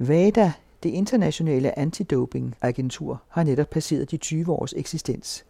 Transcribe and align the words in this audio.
WADA, 0.00 0.52
det 0.82 0.88
internationale 0.88 1.78
antidopingagentur, 1.78 3.22
har 3.28 3.44
netop 3.44 3.70
passeret 3.70 4.10
de 4.10 4.16
20 4.16 4.52
års 4.52 4.72
eksistens. 4.76 5.44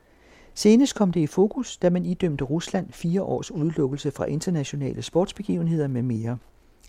Senest 0.54 0.95
kom 0.95 1.12
det 1.12 1.21
i 1.21 1.27
fokus, 1.27 1.77
da 1.77 1.90
man 1.90 2.06
idømte 2.06 2.45
Rusland 2.45 2.92
fire 2.92 3.22
års 3.22 3.50
udelukkelse 3.50 4.11
fra 4.11 4.24
internationale 4.24 5.03
sportsbegivenheder 5.03 5.88
med 5.88 6.03
mere. 6.03 6.38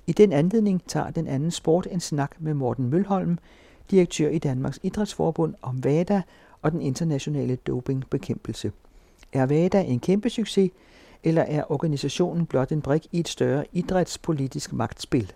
I 0.08 0.12
den 0.12 0.34
anledning 0.34 0.84
tager 0.88 1.10
den 1.10 1.28
anden 1.28 1.52
sport 1.52 1.88
en 1.92 2.00
snak 2.00 2.32
med 2.40 2.54
Morten 2.54 2.90
Mølholm, 2.90 3.38
direktør 3.92 4.30
i 4.30 4.40
Danmarks 4.40 4.80
Idrætsforbund, 4.84 5.54
om 5.62 5.82
WADA 5.86 6.22
og 6.62 6.72
den 6.72 6.82
internationale 6.82 7.56
dopingbekæmpelse. 7.56 8.72
Er 9.34 9.48
WADA 9.48 9.82
en 9.82 10.00
kæmpe 10.00 10.30
succes, 10.30 10.72
eller 11.24 11.42
er 11.42 11.72
organisationen 11.72 12.46
blot 12.46 12.72
en 12.72 12.82
brik 12.82 13.08
i 13.12 13.20
et 13.20 13.28
større 13.28 13.66
idrætspolitisk 13.74 14.74
magtspil? 14.74 15.34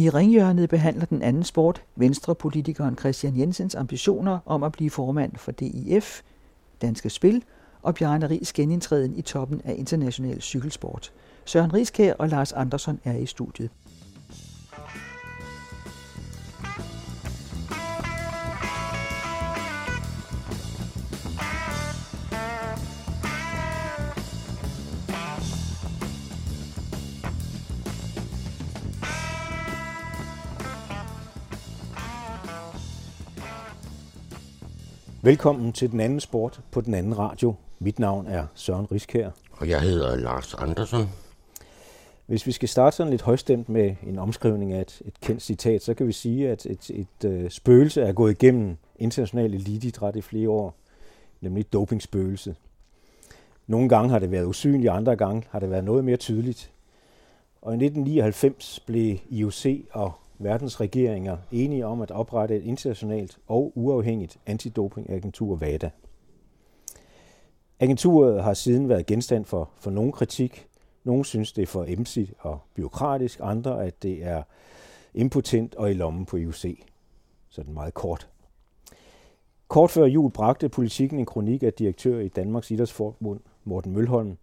I 0.00 0.08
ringhjørnet 0.08 0.68
behandler 0.68 1.04
den 1.04 1.22
anden 1.22 1.44
sport 1.44 1.82
venstrepolitikeren 1.96 2.98
Christian 2.98 3.38
Jensens 3.38 3.74
ambitioner 3.74 4.38
om 4.46 4.62
at 4.62 4.72
blive 4.72 4.90
formand 4.90 5.36
for 5.36 5.52
DIF, 5.52 6.20
Danske 6.82 7.10
Spil, 7.10 7.44
og 7.82 7.94
Bjarne 7.94 8.30
Ries 8.30 8.52
genindtræden 8.52 9.16
i 9.16 9.22
toppen 9.22 9.60
af 9.64 9.74
international 9.78 10.40
cykelsport. 10.42 11.12
Søren 11.44 11.74
Riskær 11.74 12.14
og 12.14 12.28
Lars 12.28 12.52
Andersson 12.52 13.00
er 13.04 13.16
i 13.16 13.26
studiet. 13.26 13.70
Velkommen 35.22 35.72
til 35.72 35.90
den 35.90 36.00
anden 36.00 36.20
sport 36.20 36.60
på 36.70 36.80
den 36.80 36.94
anden 36.94 37.18
radio. 37.18 37.54
Mit 37.78 37.98
navn 37.98 38.26
er 38.26 38.46
Søren 38.54 38.92
Riskær. 38.92 39.30
Og 39.52 39.68
jeg 39.68 39.80
hedder 39.80 40.16
Lars 40.16 40.54
Andersen. 40.54 41.08
Hvis 42.26 42.46
vi 42.46 42.52
skal 42.52 42.68
starte 42.68 42.96
sådan 42.96 43.10
lidt 43.10 43.22
højstemt 43.22 43.68
med 43.68 43.96
en 44.06 44.18
omskrivning 44.18 44.72
af 44.72 44.80
et, 44.80 45.02
et 45.04 45.20
kendt 45.20 45.42
citat, 45.42 45.82
så 45.82 45.94
kan 45.94 46.06
vi 46.06 46.12
sige, 46.12 46.50
at 46.50 46.66
et, 46.66 46.90
et, 46.90 47.06
et 47.24 47.44
uh, 47.44 47.50
spøgelse 47.50 48.02
er 48.02 48.12
gået 48.12 48.30
igennem 48.30 48.76
international 48.96 49.54
elitidræt 49.54 50.16
i 50.16 50.20
flere 50.20 50.48
år, 50.48 50.74
nemlig 51.40 51.72
dopingspøgelse. 51.72 52.54
Nogle 53.66 53.88
gange 53.88 54.10
har 54.10 54.18
det 54.18 54.30
været 54.30 54.46
usynligt, 54.46 54.92
andre 54.92 55.16
gange 55.16 55.42
har 55.50 55.60
det 55.60 55.70
været 55.70 55.84
noget 55.84 56.04
mere 56.04 56.16
tydeligt. 56.16 56.70
Og 57.62 57.72
i 57.72 57.76
1999 57.76 58.80
blev 58.86 59.18
IOC 59.30 59.66
og 59.92 60.12
verdens 60.40 60.80
regeringer 60.80 61.36
enige 61.52 61.86
om 61.86 62.00
at 62.00 62.10
oprette 62.10 62.56
et 62.56 62.62
internationalt 62.62 63.38
og 63.46 63.72
uafhængigt 63.74 64.38
antidopingagentur 64.46 65.54
WADA. 65.56 65.90
Agenturet 67.80 68.42
har 68.42 68.54
siden 68.54 68.88
været 68.88 69.06
genstand 69.06 69.44
for, 69.44 69.70
for 69.76 69.90
nogen 69.90 70.12
kritik. 70.12 70.66
Nogle 71.04 71.24
synes, 71.24 71.52
det 71.52 71.62
er 71.62 71.66
for 71.66 71.84
emsigt 71.88 72.32
og 72.38 72.58
byråkratisk, 72.74 73.40
andre 73.42 73.84
at 73.86 74.02
det 74.02 74.24
er 74.24 74.42
impotent 75.14 75.74
og 75.74 75.90
i 75.90 75.94
lommen 75.94 76.26
på 76.26 76.36
IOC. 76.36 76.84
Sådan 77.50 77.74
meget 77.74 77.94
kort. 77.94 78.28
Kort 79.68 79.90
før 79.90 80.04
jul 80.04 80.30
bragte 80.30 80.68
politikken 80.68 81.18
en 81.18 81.26
kronik 81.26 81.62
af 81.62 81.72
direktør 81.72 82.20
i 82.20 82.28
Danmarks 82.28 82.70
Idrætsforbund, 82.70 83.40
Morten 83.64 83.92
Mølholm, 83.92 84.36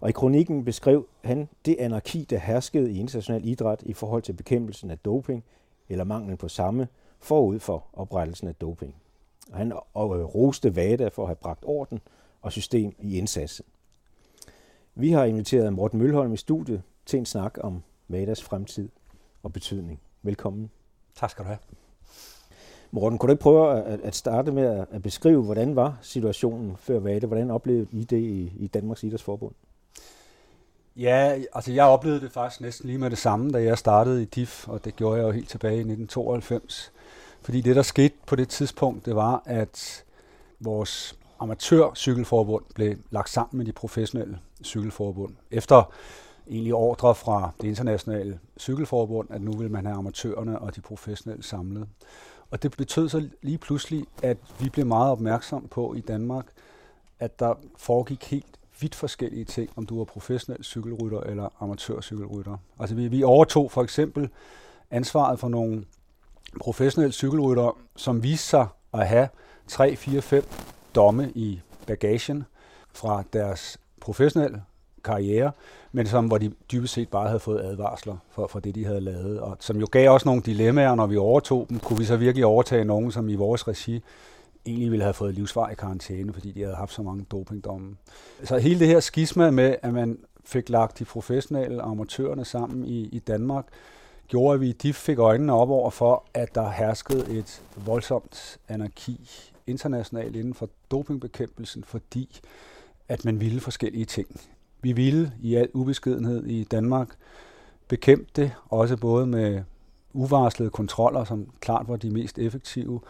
og 0.00 0.08
i 0.08 0.12
kronikken 0.12 0.64
beskrev 0.64 1.06
han 1.24 1.48
det 1.64 1.76
anarki, 1.78 2.26
der 2.30 2.38
herskede 2.38 2.92
i 2.92 2.98
international 3.00 3.48
idræt 3.48 3.82
i 3.82 3.92
forhold 3.92 4.22
til 4.22 4.32
bekæmpelsen 4.32 4.90
af 4.90 4.98
doping, 4.98 5.44
eller 5.88 6.04
manglen 6.04 6.36
på 6.36 6.48
samme, 6.48 6.88
forud 7.20 7.58
for 7.58 7.84
oprettelsen 7.92 8.48
af 8.48 8.54
doping. 8.54 8.94
Og 9.52 9.58
han 9.58 9.72
roste 9.74 10.76
VADA 10.76 11.08
for 11.08 11.22
at 11.22 11.28
have 11.28 11.36
bragt 11.36 11.64
orden 11.66 12.00
og 12.42 12.52
system 12.52 12.94
i 12.98 13.18
indsatsen. 13.18 13.64
Vi 14.94 15.10
har 15.10 15.24
inviteret 15.24 15.72
Morten 15.72 15.98
Mølholm 15.98 16.32
i 16.32 16.36
studiet 16.36 16.82
til 17.06 17.18
en 17.18 17.26
snak 17.26 17.58
om 17.60 17.82
VADAs 18.08 18.42
fremtid 18.42 18.88
og 19.42 19.52
betydning. 19.52 20.00
Velkommen. 20.22 20.70
Tak 21.14 21.30
skal 21.30 21.44
du 21.44 21.48
have. 21.48 21.58
Morten, 22.90 23.18
kunne 23.18 23.28
du 23.28 23.32
ikke 23.32 23.42
prøve 23.42 23.82
at 23.82 24.14
starte 24.14 24.52
med 24.52 24.86
at 24.90 25.02
beskrive, 25.02 25.42
hvordan 25.42 25.76
var 25.76 25.98
situationen 26.02 26.76
før 26.76 26.98
VADA? 26.98 27.26
Hvordan 27.26 27.50
oplevede 27.50 27.86
I 27.92 28.04
det 28.04 28.52
i 28.56 28.70
Danmarks 28.74 29.04
Idrætsforbund? 29.04 29.54
Ja, 30.96 31.38
altså 31.54 31.72
jeg 31.72 31.84
oplevede 31.84 32.20
det 32.20 32.32
faktisk 32.32 32.60
næsten 32.60 32.86
lige 32.86 32.98
med 32.98 33.10
det 33.10 33.18
samme, 33.18 33.50
da 33.50 33.62
jeg 33.62 33.78
startede 33.78 34.22
i 34.22 34.24
DIF, 34.24 34.68
og 34.68 34.84
det 34.84 34.96
gjorde 34.96 35.16
jeg 35.16 35.26
jo 35.26 35.30
helt 35.30 35.48
tilbage 35.48 35.74
i 35.74 35.80
1992. 35.80 36.92
Fordi 37.42 37.60
det, 37.60 37.76
der 37.76 37.82
skete 37.82 38.14
på 38.26 38.36
det 38.36 38.48
tidspunkt, 38.48 39.06
det 39.06 39.16
var, 39.16 39.42
at 39.44 40.04
vores 40.60 41.18
amatørcykelforbund 41.40 42.64
blev 42.74 42.96
lagt 43.10 43.30
sammen 43.30 43.58
med 43.58 43.66
de 43.66 43.72
professionelle 43.72 44.38
cykelforbund. 44.64 45.34
Efter 45.50 45.92
egentlig 46.50 46.74
ordre 46.74 47.14
fra 47.14 47.50
det 47.60 47.68
internationale 47.68 48.38
cykelforbund, 48.58 49.30
at 49.30 49.42
nu 49.42 49.52
vil 49.52 49.70
man 49.70 49.86
have 49.86 49.98
amatørerne 49.98 50.58
og 50.58 50.76
de 50.76 50.80
professionelle 50.80 51.44
samlet. 51.44 51.88
Og 52.50 52.62
det 52.62 52.76
betød 52.76 53.08
så 53.08 53.28
lige 53.42 53.58
pludselig, 53.58 54.06
at 54.22 54.36
vi 54.60 54.68
blev 54.68 54.86
meget 54.86 55.12
opmærksom 55.12 55.68
på 55.68 55.94
i 55.94 56.00
Danmark, 56.00 56.46
at 57.18 57.38
der 57.40 57.54
foregik 57.76 58.24
helt 58.24 58.58
vidt 58.80 58.94
forskellige 58.94 59.44
ting, 59.44 59.70
om 59.76 59.86
du 59.86 60.00
er 60.00 60.04
professionel 60.04 60.64
cykelrytter 60.64 61.20
eller 61.20 61.48
amatørcykelrytter. 61.60 62.56
Altså 62.80 62.96
vi, 62.96 63.08
vi 63.08 63.22
overtog 63.22 63.70
for 63.70 63.82
eksempel 63.82 64.28
ansvaret 64.90 65.38
for 65.38 65.48
nogle 65.48 65.84
professionelle 66.60 67.12
cykelrytter, 67.12 67.78
som 67.96 68.22
viste 68.22 68.46
sig 68.46 68.66
at 68.92 69.08
have 69.08 69.28
3, 69.68 69.96
4, 69.96 70.22
5 70.22 70.44
domme 70.94 71.32
i 71.34 71.60
bagagen 71.86 72.44
fra 72.92 73.24
deres 73.32 73.78
professionelle 74.00 74.62
karriere, 75.04 75.52
men 75.92 76.06
som 76.06 76.26
hvor 76.26 76.38
de 76.38 76.52
dybest 76.72 76.94
set 76.94 77.08
bare 77.08 77.26
havde 77.26 77.40
fået 77.40 77.60
advarsler 77.60 78.16
for, 78.30 78.46
for 78.46 78.60
det, 78.60 78.74
de 78.74 78.84
havde 78.84 79.00
lavet, 79.00 79.40
og 79.40 79.56
som 79.60 79.76
jo 79.76 79.86
gav 79.90 80.10
også 80.10 80.28
nogle 80.28 80.42
dilemmaer, 80.42 80.94
når 80.94 81.06
vi 81.06 81.16
overtog 81.16 81.66
dem. 81.68 81.78
Kunne 81.78 81.98
vi 81.98 82.04
så 82.04 82.16
virkelig 82.16 82.46
overtage 82.46 82.84
nogen, 82.84 83.12
som 83.12 83.28
i 83.28 83.34
vores 83.34 83.68
regi 83.68 84.02
egentlig 84.66 84.90
ville 84.90 85.02
have 85.02 85.14
fået 85.14 85.34
livsvar 85.34 85.70
i 85.70 85.74
karantæne, 85.74 86.32
fordi 86.32 86.52
de 86.52 86.62
havde 86.62 86.76
haft 86.76 86.92
så 86.92 87.02
mange 87.02 87.24
dopingdomme. 87.30 87.96
Så 88.44 88.58
hele 88.58 88.80
det 88.80 88.88
her 88.88 89.00
skisma 89.00 89.50
med, 89.50 89.76
at 89.82 89.94
man 89.94 90.18
fik 90.44 90.68
lagt 90.68 90.98
de 90.98 91.04
professionelle 91.04 91.82
og 91.82 91.90
amatørerne 91.90 92.44
sammen 92.44 92.84
i, 92.84 93.08
i 93.12 93.18
Danmark, 93.18 93.66
gjorde, 94.28 94.54
at 94.54 94.60
vi 94.60 94.72
de 94.72 94.92
fik 94.92 95.18
øjnene 95.18 95.52
op 95.52 95.70
over 95.70 95.90
for, 95.90 96.24
at 96.34 96.54
der 96.54 96.70
herskede 96.70 97.38
et 97.38 97.62
voldsomt 97.76 98.58
anarki 98.68 99.30
internationalt 99.66 100.36
inden 100.36 100.54
for 100.54 100.68
dopingbekæmpelsen, 100.90 101.84
fordi 101.84 102.40
at 103.08 103.24
man 103.24 103.40
ville 103.40 103.60
forskellige 103.60 104.04
ting. 104.04 104.40
Vi 104.82 104.92
ville 104.92 105.32
i 105.40 105.54
al 105.54 105.68
ubeskedenhed 105.74 106.46
i 106.46 106.64
Danmark 106.64 107.08
bekæmpe 107.88 108.30
det, 108.36 108.52
også 108.68 108.96
både 108.96 109.26
med 109.26 109.62
uvarslede 110.12 110.70
kontroller, 110.70 111.24
som 111.24 111.50
klart 111.60 111.88
var 111.88 111.96
de 111.96 112.10
mest 112.10 112.38
effektive, 112.38 113.00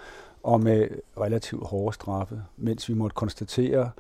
og 0.47 0.61
med 0.61 0.89
relativt 1.21 1.67
hårde 1.67 1.95
straffe, 1.95 2.43
mens 2.57 2.89
vi 2.89 2.95
måtte 2.95 3.15
konstatere, 3.15 3.91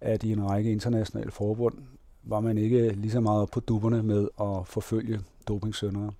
at 0.00 0.22
i 0.22 0.32
en 0.32 0.50
række 0.50 0.72
internationale 0.72 1.30
forbund 1.30 1.74
var 2.22 2.40
man 2.40 2.58
ikke 2.58 2.88
lige 2.88 3.10
så 3.10 3.20
meget 3.20 3.50
på 3.50 3.60
dupperne 3.60 4.02
med 4.02 4.28
at 4.40 4.66
forfølge 4.66 5.20
dopingsøndere. 5.48 6.12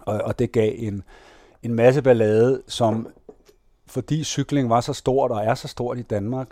Og, 0.00 0.20
og 0.24 0.38
det 0.38 0.52
gav 0.52 0.72
en, 0.76 1.02
en 1.62 1.74
masse 1.74 2.02
ballade, 2.02 2.62
som 2.66 3.08
fordi 3.86 4.24
cykling 4.24 4.70
var 4.70 4.80
så 4.80 4.92
stort 4.92 5.30
og 5.30 5.44
er 5.44 5.54
så 5.54 5.68
stort 5.68 5.98
i 5.98 6.02
Danmark, 6.02 6.48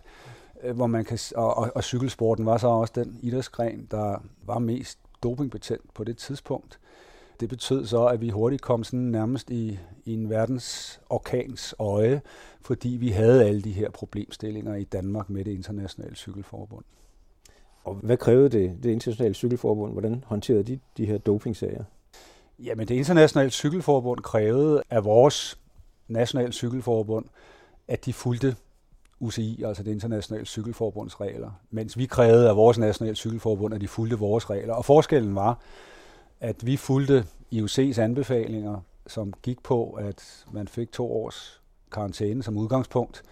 øh, 0.62 0.76
hvor 0.76 0.86
man 0.86 1.04
kan, 1.04 1.18
og, 1.36 1.56
og, 1.56 1.72
og 1.74 1.84
cykelsporten 1.84 2.46
var 2.46 2.56
så 2.56 2.66
også 2.66 2.92
den 2.96 3.18
idrætsgren, 3.22 3.88
der 3.90 4.22
var 4.46 4.58
mest 4.58 4.98
dopingbetændt 5.22 5.94
på 5.94 6.04
det 6.04 6.16
tidspunkt, 6.16 6.78
det 7.40 7.48
betød 7.48 7.86
så, 7.86 8.06
at 8.06 8.20
vi 8.20 8.28
hurtigt 8.28 8.62
kom 8.62 8.84
sådan 8.84 9.00
nærmest 9.00 9.50
i, 9.50 9.78
i 10.04 10.14
en 10.14 10.30
verdens 10.30 11.00
orkans 11.10 11.74
øje, 11.78 12.22
fordi 12.60 12.88
vi 12.88 13.08
havde 13.08 13.44
alle 13.44 13.62
de 13.62 13.72
her 13.72 13.90
problemstillinger 13.90 14.74
i 14.74 14.84
Danmark 14.84 15.30
med 15.30 15.44
det 15.44 15.52
internationale 15.52 16.16
cykelforbund. 16.16 16.84
Og 17.84 17.94
hvad 17.94 18.16
krævede 18.16 18.48
det, 18.48 18.82
det 18.82 18.90
internationale 18.90 19.34
cykelforbund? 19.34 19.92
Hvordan 19.92 20.24
håndterede 20.26 20.62
de 20.62 20.78
de 20.96 21.06
her 21.06 21.18
dopingsager? 21.18 21.84
Jamen 22.58 22.88
det 22.88 22.94
internationale 22.94 23.50
cykelforbund 23.50 24.20
krævede 24.20 24.82
af 24.90 25.04
vores 25.04 25.58
nationale 26.08 26.52
cykelforbund, 26.52 27.24
at 27.88 28.04
de 28.04 28.12
fulgte 28.12 28.56
UCI, 29.20 29.62
altså 29.62 29.82
det 29.82 29.90
internationale 29.90 30.46
cykelforbunds 30.46 31.20
regler, 31.20 31.50
mens 31.70 31.98
vi 31.98 32.06
krævede 32.06 32.48
af 32.48 32.56
vores 32.56 32.78
nationale 32.78 33.16
cykelforbund, 33.16 33.74
at 33.74 33.80
de 33.80 33.88
fulgte 33.88 34.18
vores 34.18 34.50
regler. 34.50 34.74
Og 34.74 34.84
forskellen 34.84 35.34
var, 35.34 35.60
at 36.40 36.66
vi 36.66 36.76
fulgte 36.76 37.26
IOC's 37.54 38.00
anbefalinger, 38.00 38.80
som 39.06 39.32
gik 39.42 39.62
på, 39.62 39.90
at 39.90 40.46
man 40.52 40.68
fik 40.68 40.92
to 40.92 41.12
års 41.12 41.62
karantæne 41.92 42.42
som 42.42 42.56
udgangspunkt, 42.56 43.22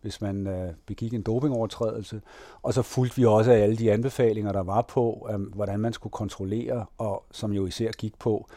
hvis 0.00 0.20
man 0.20 0.46
øh, 0.46 0.72
begik 0.86 1.14
en 1.14 1.22
dopingovertrædelse. 1.22 2.20
Og 2.62 2.74
så 2.74 2.82
fulgte 2.82 3.16
vi 3.16 3.24
også 3.24 3.52
af 3.52 3.58
alle 3.58 3.76
de 3.76 3.92
anbefalinger, 3.92 4.52
der 4.52 4.62
var 4.62 4.82
på, 4.82 5.28
øh, 5.30 5.40
hvordan 5.40 5.80
man 5.80 5.92
skulle 5.92 6.12
kontrollere, 6.12 6.86
og 6.98 7.24
som 7.30 7.52
jo 7.52 7.66
især 7.66 7.90
gik 7.90 8.18
på, 8.18 8.48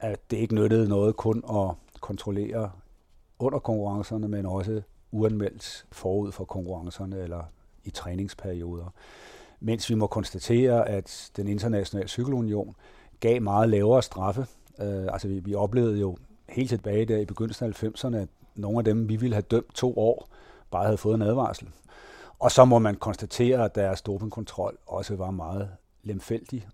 at 0.00 0.30
det 0.30 0.36
ikke 0.36 0.54
nyttede 0.54 0.88
noget 0.88 1.16
kun 1.16 1.44
at 1.50 2.00
kontrollere 2.00 2.70
under 3.38 3.58
konkurrencerne, 3.58 4.28
men 4.28 4.46
også 4.46 4.82
uanmeldt 5.10 5.86
forud 5.92 6.32
for 6.32 6.44
konkurrencerne 6.44 7.22
eller 7.22 7.42
i 7.84 7.90
træningsperioder. 7.90 8.92
Mens 9.60 9.90
vi 9.90 9.94
må 9.94 10.06
konstatere, 10.06 10.88
at 10.88 11.30
den 11.36 11.48
internationale 11.48 12.08
cykelunion 12.08 12.76
gav 13.20 13.42
meget 13.42 13.68
lavere 13.68 14.02
straffe. 14.02 14.46
Øh, 14.80 15.06
altså 15.12 15.28
vi, 15.28 15.38
vi 15.38 15.54
oplevede 15.54 16.00
jo 16.00 16.16
helt 16.48 16.68
tilbage 16.68 17.04
der 17.04 17.18
i 17.18 17.24
begyndelsen 17.24 17.66
af 17.66 17.84
90'erne, 17.84 18.16
at 18.16 18.28
nogle 18.54 18.78
af 18.78 18.84
dem, 18.84 19.08
vi 19.08 19.16
ville 19.16 19.34
have 19.34 19.42
dømt 19.42 19.74
to 19.74 19.98
år, 19.98 20.28
bare 20.70 20.84
havde 20.84 20.96
fået 20.96 21.14
en 21.14 21.22
advarsel. 21.22 21.68
Og 22.38 22.50
så 22.50 22.64
må 22.64 22.78
man 22.78 22.94
konstatere, 22.94 23.64
at 23.64 23.74
deres 23.74 24.02
dopingkontrol 24.02 24.78
også 24.86 25.16
var 25.16 25.30
meget 25.30 25.68
lemfældig. 26.02 26.68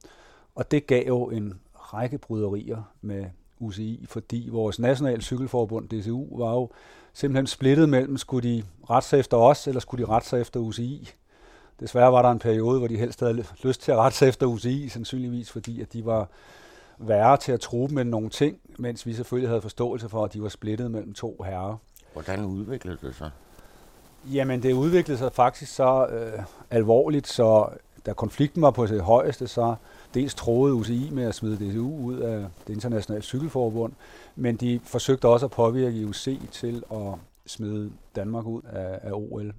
Og 0.55 0.71
det 0.71 0.87
gav 0.87 1.07
jo 1.07 1.31
en 1.31 1.61
række 1.75 2.19
bryderier 2.19 2.83
med 3.01 3.25
UCI, 3.59 4.07
fordi 4.09 4.49
vores 4.53 4.79
nationale 4.79 5.23
cykelforbund, 5.23 5.89
DCU, 5.89 6.39
var 6.39 6.53
jo 6.53 6.71
simpelthen 7.13 7.47
splittet 7.47 7.89
mellem, 7.89 8.17
skulle 8.17 8.49
de 8.49 8.65
rette 8.91 9.09
sig 9.09 9.19
efter 9.19 9.37
os, 9.37 9.67
eller 9.67 9.81
skulle 9.81 10.07
de 10.07 10.11
rette 10.11 10.29
sig 10.29 10.41
efter 10.41 10.61
UCI. 10.61 11.09
Desværre 11.81 12.13
var 12.13 12.23
der 12.23 12.31
en 12.31 12.39
periode, 12.39 12.79
hvor 12.79 12.89
de 12.89 12.97
helst 12.97 13.21
havde 13.21 13.45
lyst 13.63 13.83
til 13.83 13.93
at 13.93 13.99
rette 13.99 14.19
sig 14.19 14.29
efter 14.29 14.47
UCI, 14.47 14.89
sandsynligvis 14.89 15.51
fordi, 15.51 15.81
at 15.81 15.93
de 15.93 16.07
var 16.07 16.29
værre 16.99 17.37
til 17.37 17.53
at 17.53 17.61
tro 17.61 17.89
med 17.91 18.05
nogle 18.05 18.29
ting, 18.29 18.59
mens 18.79 19.07
vi 19.07 19.15
selvfølgelig 19.15 19.51
havde 19.51 19.63
forståelse 19.63 20.09
for, 20.09 20.25
at 20.25 20.33
de 20.33 20.43
var 20.43 20.49
splittet 20.49 20.91
mellem 20.91 21.15
to 21.15 21.43
herrer. 21.45 21.77
Hvordan 22.13 22.45
udviklede 22.45 22.99
det 23.03 23.15
sig? 23.15 23.31
Jamen, 24.33 24.63
det 24.63 24.73
udviklede 24.73 25.19
sig 25.19 25.33
faktisk 25.33 25.75
så 25.75 26.07
øh, 26.07 26.43
alvorligt, 26.71 27.29
så 27.29 27.69
da 28.07 28.13
konflikten 28.13 28.63
var 28.63 28.71
på 28.71 28.87
sit 28.87 29.01
højeste, 29.01 29.49
så 29.49 29.75
dels 30.15 30.35
troede 30.35 30.75
UCI 30.75 31.11
med 31.13 31.25
at 31.25 31.35
smide 31.35 31.57
DCU 31.57 31.97
ud 31.97 32.19
af 32.19 32.47
det 32.67 32.75
internationale 32.75 33.23
cykelforbund, 33.23 33.93
men 34.37 34.57
de 34.57 34.81
forsøgte 34.85 35.29
også 35.29 35.47
at 35.47 35.53
påvirke 35.53 35.97
IOC 35.97 36.29
til 36.51 36.85
at 36.93 37.15
smide 37.47 37.91
Danmark 38.17 38.47
ud 38.47 38.63
af, 38.63 38.99
af 39.03 39.13
OL. 39.13 39.53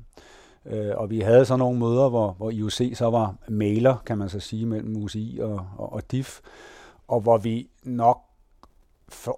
Øh, 0.66 0.92
og 0.96 1.10
vi 1.10 1.20
havde 1.20 1.46
så 1.46 1.56
nogle 1.56 1.80
møder, 1.80 2.10
hvor, 2.10 2.32
hvor 2.32 2.50
IOC 2.50 2.92
så 2.94 3.10
var 3.10 3.36
mailer, 3.48 3.96
kan 4.06 4.18
man 4.18 4.30
så 4.30 4.40
sige, 4.40 4.66
mellem 4.66 5.04
UCI 5.04 5.40
og, 5.42 5.68
og, 5.78 5.94
og 5.94 6.12
DIF, 6.12 6.40
og 7.08 7.22
hvor 7.22 7.38
vi 7.38 7.70
nok 7.84 8.22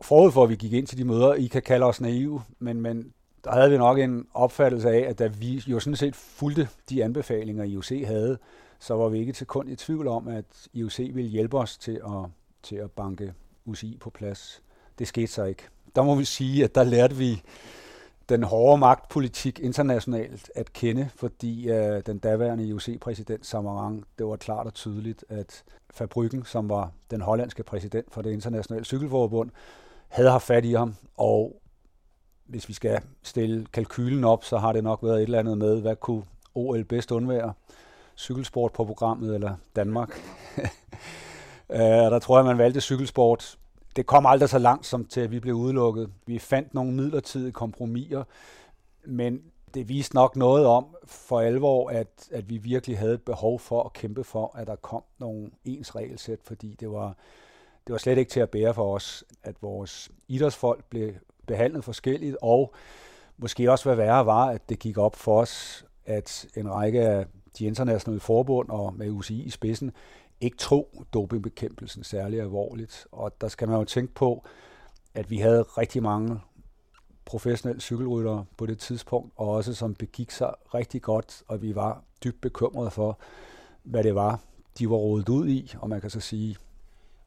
forud 0.02 0.32
for, 0.32 0.44
at 0.44 0.50
vi 0.50 0.56
gik 0.56 0.74
ind 0.74 0.88
til 0.88 0.98
de 0.98 1.04
møder, 1.04 1.34
I 1.34 1.48
kan 1.48 1.62
kalde 1.62 1.86
os 1.86 2.02
naive, 2.02 2.42
men, 2.60 2.82
men 2.82 3.14
der 3.44 3.52
havde 3.52 3.72
vi 3.72 3.78
nok 3.78 4.00
en 4.00 4.28
opfattelse 4.34 4.90
af, 4.90 5.00
at 5.10 5.20
da 5.20 5.28
vi 5.28 5.64
jo 5.68 5.80
sådan 5.80 5.96
set 5.96 6.16
fulgte 6.16 6.68
de 6.90 7.04
anbefalinger, 7.04 7.64
IOC 7.64 7.90
havde, 8.06 8.38
så 8.80 8.94
var 8.94 9.10
vi 9.10 9.20
ikke 9.20 9.34
til 9.34 9.48
kun 9.48 9.70
i 9.70 9.76
tvivl 9.76 10.08
om, 10.08 10.28
at 10.28 10.46
IOC 10.74 11.00
ville 11.00 11.30
hjælpe 11.30 11.58
os 11.58 11.78
til 11.78 12.02
at, 12.06 12.30
til 12.64 12.76
at 12.76 12.92
banke 12.92 13.34
UCI 13.66 13.98
på 14.02 14.10
plads. 14.10 14.62
Det 15.00 15.08
skete 15.08 15.28
så 15.28 15.44
ikke. 15.44 15.64
Der 15.96 16.04
må 16.04 16.16
vi 16.16 16.26
sige, 16.26 16.64
at 16.64 16.76
der 16.76 16.84
lærte 16.84 17.16
vi 17.16 17.42
den 18.30 18.44
hårde 18.44 18.78
magtpolitik 18.78 19.60
internationalt 19.60 20.52
at 20.56 20.74
kende, 20.74 21.10
fordi 21.16 21.70
øh, 21.70 22.02
den 22.06 22.18
daværende 22.18 22.64
IOC-præsident 22.64 23.46
Samarang, 23.46 24.06
det 24.18 24.26
var 24.26 24.36
klart 24.36 24.68
og 24.68 24.74
tydeligt, 24.74 25.26
at 25.30 25.64
Fabryggen, 25.94 26.46
som 26.46 26.70
var 26.70 26.92
den 27.12 27.22
hollandske 27.22 27.64
præsident 27.64 28.14
for 28.14 28.22
det 28.22 28.32
internationale 28.32 28.86
cykelforbund, 28.86 29.50
havde 30.08 30.30
haft 30.30 30.46
fat 30.46 30.66
i 30.66 30.74
ham, 30.74 30.96
og 31.18 31.62
hvis 32.46 32.70
vi 32.70 32.74
skal 32.74 33.02
stille 33.24 33.66
kalkylen 33.74 34.24
op, 34.24 34.44
så 34.44 34.58
har 34.58 34.74
det 34.74 34.84
nok 34.84 35.04
været 35.04 35.16
et 35.16 35.24
eller 35.24 35.40
andet 35.40 35.58
med, 35.58 35.82
hvad 35.82 35.96
kunne 35.96 36.24
OL 36.56 36.84
bedst 36.84 37.12
undvære? 37.12 37.54
Cykelsport 38.18 38.74
på 38.74 38.86
programmet, 38.86 39.36
eller 39.36 39.56
Danmark? 39.76 40.22
øh, 41.70 41.80
der 41.80 42.20
tror 42.20 42.38
jeg, 42.38 42.46
man 42.46 42.58
valgte 42.58 42.82
cykelsport 42.82 43.58
det 43.96 44.06
kom 44.06 44.26
aldrig 44.26 44.50
så 44.50 44.60
langt 44.60 44.86
som 44.86 45.06
til, 45.06 45.22
at 45.22 45.32
vi 45.32 45.40
blev 45.40 45.56
udelukket. 45.56 46.12
Vi 46.26 46.40
fandt 46.40 46.74
nogle 46.74 46.94
midlertidige 46.94 47.52
kompromiser, 47.52 48.24
men 49.06 49.42
det 49.74 49.90
viste 49.90 50.16
nok 50.16 50.36
noget 50.36 50.66
om 50.66 50.86
for 51.06 51.40
alvor, 51.40 51.90
at, 51.90 52.30
at 52.32 52.50
vi 52.50 52.58
virkelig 52.58 52.98
havde 52.98 53.14
et 53.14 53.22
behov 53.22 53.60
for 53.60 53.84
at 53.84 53.94
kæmpe 53.94 54.24
for, 54.24 54.58
at 54.58 54.68
der 54.68 54.76
kom 54.76 55.04
nogle 55.20 55.52
ens 55.66 55.96
regelsæt, 55.96 56.40
fordi 56.44 56.76
det 56.80 56.92
var, 56.92 57.08
det 57.88 57.92
var 57.94 57.98
slet 57.98 58.18
ikke 58.18 58.32
til 58.32 58.40
at 58.40 58.50
bære 58.50 58.74
for 58.74 58.96
os, 58.96 59.24
at 59.44 59.56
vores 59.62 60.12
idrætsfolk 60.28 60.86
blev 60.90 61.14
behandlet 61.48 61.84
forskelligt, 61.84 62.38
og 62.42 62.74
måske 63.38 63.72
også 63.72 63.86
hvad 63.86 63.96
værre 63.96 64.26
var, 64.26 64.46
at 64.46 64.70
det 64.70 64.80
gik 64.80 64.98
op 64.98 65.16
for 65.16 65.42
os, 65.42 65.86
at 66.06 66.48
en 66.56 66.74
række 66.74 67.02
af 67.02 67.26
de 67.60 67.66
internationale 67.66 68.20
forbund 68.20 68.70
og 68.70 68.94
med 68.94 69.10
UCI 69.10 69.44
i 69.44 69.50
spidsen 69.50 69.92
ikke 70.42 70.58
tro 70.58 71.04
dopingbekæmpelsen 71.14 72.04
særlig 72.04 72.42
alvorligt. 72.42 73.08
Og 73.12 73.42
der 73.42 73.48
skal 73.48 73.68
man 73.68 73.78
jo 73.78 73.84
tænke 73.84 74.14
på, 74.14 74.46
at 75.14 75.30
vi 75.30 75.38
havde 75.38 75.62
rigtig 75.62 76.04
mange 76.04 76.40
professionelle 77.26 77.82
cykelryttere 77.82 78.46
på 78.58 78.66
det 78.66 78.80
tidspunkt, 78.80 79.34
og 79.36 79.50
også 79.50 79.74
som 79.74 79.96
begik 79.96 80.32
sig 80.32 80.54
rigtig 80.74 81.02
godt, 81.02 81.44
og 81.48 81.62
vi 81.62 81.76
var 81.76 82.04
dybt 82.24 82.42
bekymrede 82.42 82.92
for, 82.92 83.20
hvad 83.84 84.04
det 84.04 84.16
var, 84.16 84.40
de 84.80 84.90
var 84.90 84.96
rodet 84.96 85.30
ud 85.30 85.48
i, 85.48 85.74
og 85.80 85.90
man 85.90 86.02
kan 86.02 86.10
så 86.10 86.20
sige... 86.20 86.58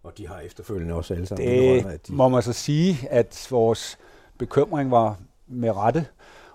Og 0.02 0.18
de 0.18 0.28
har 0.28 0.40
efterfølgende 0.40 0.94
også 0.94 1.14
alle 1.14 1.26
sammen 1.26 1.48
det 1.48 1.86
at 1.86 2.06
de... 2.06 2.12
må 2.12 2.28
man 2.28 2.42
så 2.42 2.52
sige, 2.52 3.08
at 3.10 3.48
vores 3.50 3.98
bekymring 4.38 4.90
var 4.90 5.18
med 5.46 5.76
rette, 5.76 6.06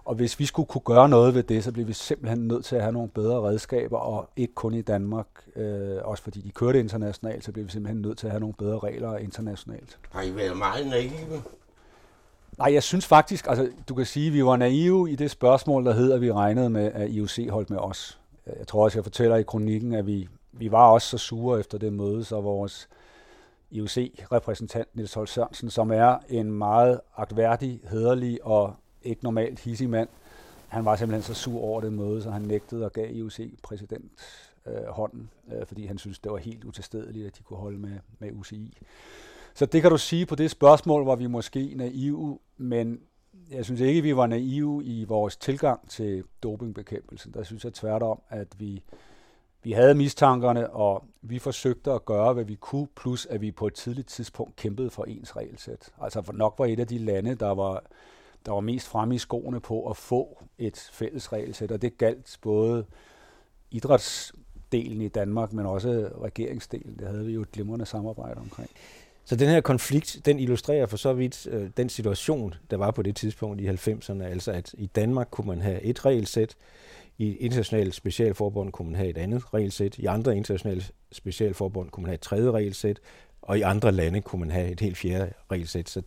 og 0.05 0.15
hvis 0.15 0.39
vi 0.39 0.45
skulle 0.45 0.67
kunne 0.67 0.81
gøre 0.81 1.09
noget 1.09 1.35
ved 1.35 1.43
det, 1.43 1.63
så 1.63 1.71
bliver 1.71 1.85
vi 1.85 1.93
simpelthen 1.93 2.47
nødt 2.47 2.65
til 2.65 2.75
at 2.75 2.81
have 2.81 2.93
nogle 2.93 3.09
bedre 3.09 3.41
redskaber, 3.41 3.97
og 3.97 4.29
ikke 4.35 4.53
kun 4.53 4.73
i 4.73 4.81
Danmark, 4.81 5.27
øh, 5.55 5.97
også 6.03 6.23
fordi 6.23 6.41
de 6.41 6.51
kørte 6.51 6.79
internationalt, 6.79 7.43
så 7.43 7.51
bliver 7.51 7.65
vi 7.65 7.71
simpelthen 7.71 8.01
nødt 8.01 8.17
til 8.17 8.27
at 8.27 8.31
have 8.31 8.39
nogle 8.39 8.53
bedre 8.57 8.79
regler 8.79 9.17
internationalt. 9.17 9.99
Har 10.11 10.21
I 10.21 10.35
været 10.35 10.57
meget 10.57 10.87
naive? 10.87 11.43
Nej, 12.57 12.73
jeg 12.73 12.83
synes 12.83 13.05
faktisk, 13.05 13.47
altså 13.47 13.69
du 13.89 13.95
kan 13.95 14.05
sige, 14.05 14.27
at 14.27 14.33
vi 14.33 14.45
var 14.45 14.55
naive 14.55 15.11
i 15.11 15.15
det 15.15 15.31
spørgsmål, 15.31 15.85
der 15.85 15.93
hedder, 15.93 16.15
at 16.15 16.21
vi 16.21 16.31
regnede 16.31 16.69
med, 16.69 16.91
at 16.93 17.09
IOC 17.09 17.49
holdt 17.49 17.69
med 17.69 17.77
os. 17.77 18.19
Jeg 18.59 18.67
tror 18.67 18.83
også, 18.83 18.97
jeg 18.97 19.03
fortæller 19.03 19.35
i 19.35 19.43
kronikken, 19.43 19.93
at 19.93 20.07
vi, 20.07 20.27
vi 20.51 20.71
var 20.71 20.89
også 20.89 21.07
så 21.07 21.17
sure 21.17 21.59
efter 21.59 21.77
det 21.77 21.93
møde, 21.93 22.23
så 22.23 22.41
vores 22.41 22.89
IOC-repræsentant 23.71 24.95
Nils 24.95 25.13
Holt 25.13 25.29
Sørensen, 25.29 25.69
som 25.69 25.91
er 25.91 26.17
en 26.29 26.51
meget 26.51 26.99
agtværdig, 27.17 27.81
hederlig 27.89 28.45
og 28.45 28.75
ikke 29.03 29.23
normalt 29.23 29.59
hissig 29.59 29.89
mand. 29.89 30.09
Han 30.67 30.85
var 30.85 30.95
simpelthen 30.95 31.35
så 31.35 31.41
sur 31.41 31.61
over 31.61 31.81
det 31.81 31.93
møde, 31.93 32.21
så 32.21 32.31
han 32.31 32.41
nægtede 32.41 32.85
at 32.85 32.93
gav 32.93 33.15
IOC-præsident 33.15 34.11
øh, 34.65 34.85
hånden, 34.87 35.29
øh, 35.53 35.65
fordi 35.65 35.85
han 35.85 35.97
synes 35.97 36.19
det 36.19 36.31
var 36.31 36.37
helt 36.37 36.63
utilstedeligt, 36.63 37.27
at 37.27 37.37
de 37.37 37.43
kunne 37.43 37.59
holde 37.59 37.77
med, 37.77 37.99
med 38.19 38.31
UCI. 38.31 38.77
Så 39.53 39.65
det 39.65 39.81
kan 39.81 39.91
du 39.91 39.97
sige 39.97 40.25
på 40.25 40.35
det 40.35 40.51
spørgsmål, 40.51 41.03
hvor 41.03 41.15
vi 41.15 41.27
måske 41.27 41.73
naive, 41.75 42.39
men 42.57 43.01
jeg 43.51 43.65
synes 43.65 43.81
ikke, 43.81 44.01
vi 44.01 44.15
var 44.15 44.27
naive 44.27 44.83
i 44.83 45.03
vores 45.03 45.37
tilgang 45.37 45.89
til 45.89 46.23
dopingbekæmpelsen. 46.43 47.33
Der 47.33 47.43
synes 47.43 47.65
jeg 47.65 47.73
tværtom, 47.73 48.21
at 48.29 48.47
vi, 48.57 48.83
vi 49.63 49.71
havde 49.71 49.95
mistankerne, 49.95 50.69
og 50.69 51.03
vi 51.21 51.39
forsøgte 51.39 51.91
at 51.91 52.05
gøre, 52.05 52.33
hvad 52.33 52.43
vi 52.43 52.55
kunne, 52.55 52.87
plus 52.95 53.25
at 53.25 53.41
vi 53.41 53.51
på 53.51 53.67
et 53.67 53.73
tidligt 53.73 54.07
tidspunkt 54.07 54.55
kæmpede 54.55 54.89
for 54.89 55.03
ens 55.03 55.35
regelsæt. 55.35 55.89
Altså 56.01 56.21
for 56.21 56.33
nok 56.33 56.55
var 56.57 56.65
et 56.65 56.79
af 56.79 56.87
de 56.87 56.97
lande, 56.97 57.35
der 57.35 57.49
var 57.53 57.83
der 58.45 58.51
var 58.51 58.59
mest 58.59 58.87
fremme 58.87 59.15
i 59.15 59.17
skoene 59.17 59.59
på 59.59 59.89
at 59.89 59.97
få 59.97 60.43
et 60.57 60.89
fælles 60.93 61.33
regelsæt, 61.33 61.71
og 61.71 61.81
det 61.81 61.97
galt 61.97 62.37
både 62.41 62.85
idrætsdelen 63.71 65.01
i 65.01 65.07
Danmark, 65.07 65.53
men 65.53 65.65
også 65.65 66.09
regeringsdelen. 66.21 66.95
Det 66.99 67.07
havde 67.07 67.25
vi 67.25 67.33
jo 67.33 67.41
et 67.41 67.51
glimrende 67.51 67.85
samarbejde 67.85 68.39
omkring. 68.39 68.69
Så 69.25 69.35
den 69.35 69.49
her 69.49 69.61
konflikt, 69.61 70.21
den 70.25 70.39
illustrerer 70.39 70.85
for 70.85 70.97
så 70.97 71.13
vidt 71.13 71.47
øh, 71.47 71.69
den 71.77 71.89
situation, 71.89 72.53
der 72.71 72.77
var 72.77 72.91
på 72.91 73.01
det 73.01 73.15
tidspunkt 73.15 73.61
i 73.61 73.67
90'erne, 73.67 74.23
altså 74.23 74.51
at 74.51 74.75
i 74.77 74.85
Danmark 74.85 75.27
kunne 75.31 75.47
man 75.47 75.61
have 75.61 75.81
et 75.81 76.05
regelsæt, 76.05 76.55
i 77.17 77.35
internationale 77.35 77.91
specialforbund 77.91 78.71
kunne 78.71 78.85
man 78.85 78.95
have 78.95 79.09
et 79.09 79.17
andet 79.17 79.53
regelsæt, 79.53 79.97
i 79.97 80.05
andre 80.05 80.37
internationale 80.37 80.83
specialforbund 81.11 81.89
kunne 81.89 82.01
man 82.01 82.09
have 82.09 82.15
et 82.15 82.21
tredje 82.21 82.51
regelsæt, 82.51 82.99
og 83.43 83.57
i 83.57 83.61
andre 83.61 83.91
lande 83.91 84.21
kunne 84.21 84.39
man 84.39 84.51
have 84.51 84.71
et 84.71 84.79
helt 84.79 84.97
fjerde 84.97 85.33
regelsæt. 85.51 85.89
Så 85.89 86.01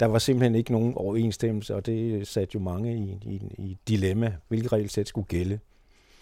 der 0.00 0.06
var 0.06 0.18
simpelthen 0.18 0.54
ikke 0.54 0.72
nogen 0.72 0.94
overensstemmelse, 0.94 1.74
og 1.74 1.86
det 1.86 2.26
satte 2.26 2.54
jo 2.54 2.60
mange 2.60 2.96
i, 2.96 3.18
i, 3.22 3.36
i 3.58 3.78
dilemma, 3.88 4.36
hvilket 4.48 4.72
regelsæt 4.72 5.08
skulle 5.08 5.26
gælde. 5.26 5.58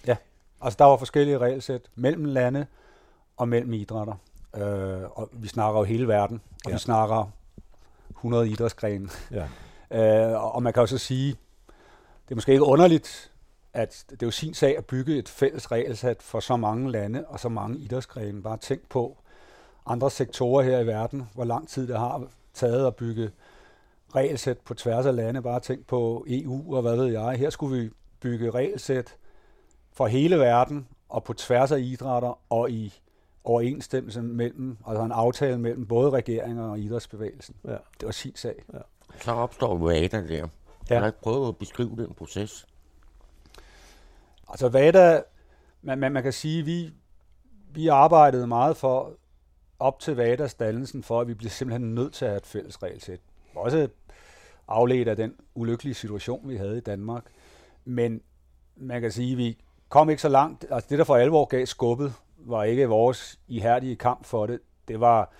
Ja, 0.07 0.17
altså 0.61 0.77
der 0.79 0.85
var 0.85 0.97
forskellige 0.97 1.39
regelsæt 1.39 1.83
mellem 1.95 2.25
lande 2.25 2.67
og 3.37 3.49
mellem 3.49 3.73
idrætter. 3.73 4.15
Øh, 4.57 5.03
og 5.11 5.31
vi 5.33 5.49
snakker 5.49 5.81
jo 5.81 5.85
hele 5.85 6.09
verden, 6.09 6.41
og 6.65 6.71
ja. 6.71 6.75
vi 6.75 6.79
snakker 6.79 7.31
100 8.11 8.49
idrætsgrene. 8.49 9.09
Ja. 9.31 9.49
Øh, 9.91 10.55
og 10.55 10.63
man 10.63 10.73
kan 10.73 10.81
jo 10.81 10.87
så 10.87 10.99
sige, 10.99 11.29
det 12.25 12.31
er 12.31 12.35
måske 12.35 12.53
ikke 12.53 12.65
underligt, 12.65 13.33
at 13.73 14.05
det 14.11 14.23
er 14.23 14.27
jo 14.27 14.31
sin 14.31 14.55
sag 14.55 14.79
at 14.79 14.87
bygge 14.87 15.19
et 15.19 15.29
fælles 15.29 15.73
regelsæt 15.73 16.23
for 16.23 16.41
så 16.41 16.57
mange 16.57 16.91
lande 16.91 17.25
og 17.27 17.41
så 17.41 17.49
mange 17.49 17.79
idrætsgrene. 17.79 18.43
Bare 18.43 18.57
tænk 18.57 18.89
på, 18.89 19.17
andre 19.87 20.11
sektorer 20.11 20.63
her 20.63 20.79
i 20.79 20.87
verden, 20.87 21.29
hvor 21.35 21.45
lang 21.45 21.69
tid 21.69 21.89
det 21.89 21.99
har 21.99 22.27
taget 22.55 22.87
at 22.87 22.97
bygge 22.97 23.31
regelsæt 24.15 24.59
på 24.59 24.75
tværs 24.75 25.07
af 25.07 25.17
lande. 25.17 25.43
Bare 25.43 25.61
tænk 25.61 25.87
på 25.87 26.25
EU 26.29 26.77
og 26.77 26.83
hvad 26.83 26.97
ved 26.97 27.07
jeg. 27.07 27.37
Her 27.39 27.51
skulle 27.51 27.83
vi 27.83 27.91
bygge 28.21 28.51
regelsæt 28.51 29.17
for 29.93 30.07
hele 30.07 30.39
verden 30.39 30.89
og 31.09 31.25
på 31.25 31.33
tværs 31.33 31.73
af 31.73 31.79
idrætter 31.79 32.39
og 32.51 32.71
i 32.71 32.95
overensstemmelse 33.45 34.23
mellem, 34.23 34.77
altså 34.87 35.03
en 35.03 35.13
aftale 35.13 35.59
mellem 35.59 35.87
både 35.87 36.11
regeringer 36.11 36.71
og 36.71 36.79
idrætsbevægelsen. 36.79 37.55
Ja. 37.65 37.71
Det 37.71 38.07
var 38.07 38.11
sin 38.11 38.37
sag. 38.37 38.65
Ja. 38.73 38.79
Så 39.21 39.31
opstår 39.31 39.77
VADA 39.77 40.27
der. 40.29 40.37
Ja. 40.91 40.95
Jeg 40.95 41.03
har 41.03 41.13
prøvet 41.23 41.49
at 41.49 41.57
beskrive 41.57 41.97
den 41.97 42.15
proces. 42.15 42.67
Altså 44.49 44.69
VADA, 44.69 45.23
man, 45.83 45.99
man, 45.99 46.13
man 46.13 46.23
kan 46.23 46.33
sige, 46.33 46.63
vi, 46.63 46.93
vi 47.71 47.89
arbejdede 47.89 48.47
meget 48.47 48.77
for, 48.77 49.13
op 49.79 50.01
til 50.01 50.17
VADAs 50.17 50.55
dannelsen, 50.55 51.03
for 51.03 51.21
at 51.21 51.29
vi 51.29 51.35
blev 51.35 51.51
simpelthen 51.51 51.95
nødt 51.95 52.13
til 52.13 52.25
at 52.25 52.31
have 52.31 52.39
et 52.39 52.47
fælles 52.47 52.83
regelsæt. 52.83 53.21
Også 53.55 53.89
afledt 54.69 55.09
af 55.09 55.17
den 55.17 55.35
ulykkelige 55.55 55.95
situation, 55.95 56.49
vi 56.49 56.57
havde 56.57 56.79
i 56.79 56.81
Danmark. 56.81 57.25
Men 57.85 58.21
man 58.77 59.01
kan 59.01 59.13
sige, 59.13 59.33
at 59.33 59.39
vi 59.39 59.59
kom 59.89 60.11
ikke 60.11 60.23
så 60.23 60.29
langt. 60.29 60.67
Altså 60.71 60.87
det, 60.91 60.99
der 60.99 61.05
for 61.05 61.17
alvor 61.17 61.45
gav 61.45 61.67
skubbet, 61.67 62.15
var 62.37 62.65
ikke 62.65 62.89
vores 62.89 63.41
ihærdige 63.49 63.97
kamp 63.97 64.25
for 64.25 64.47
det. 64.47 64.61
Det 64.89 65.01
var 65.01 65.33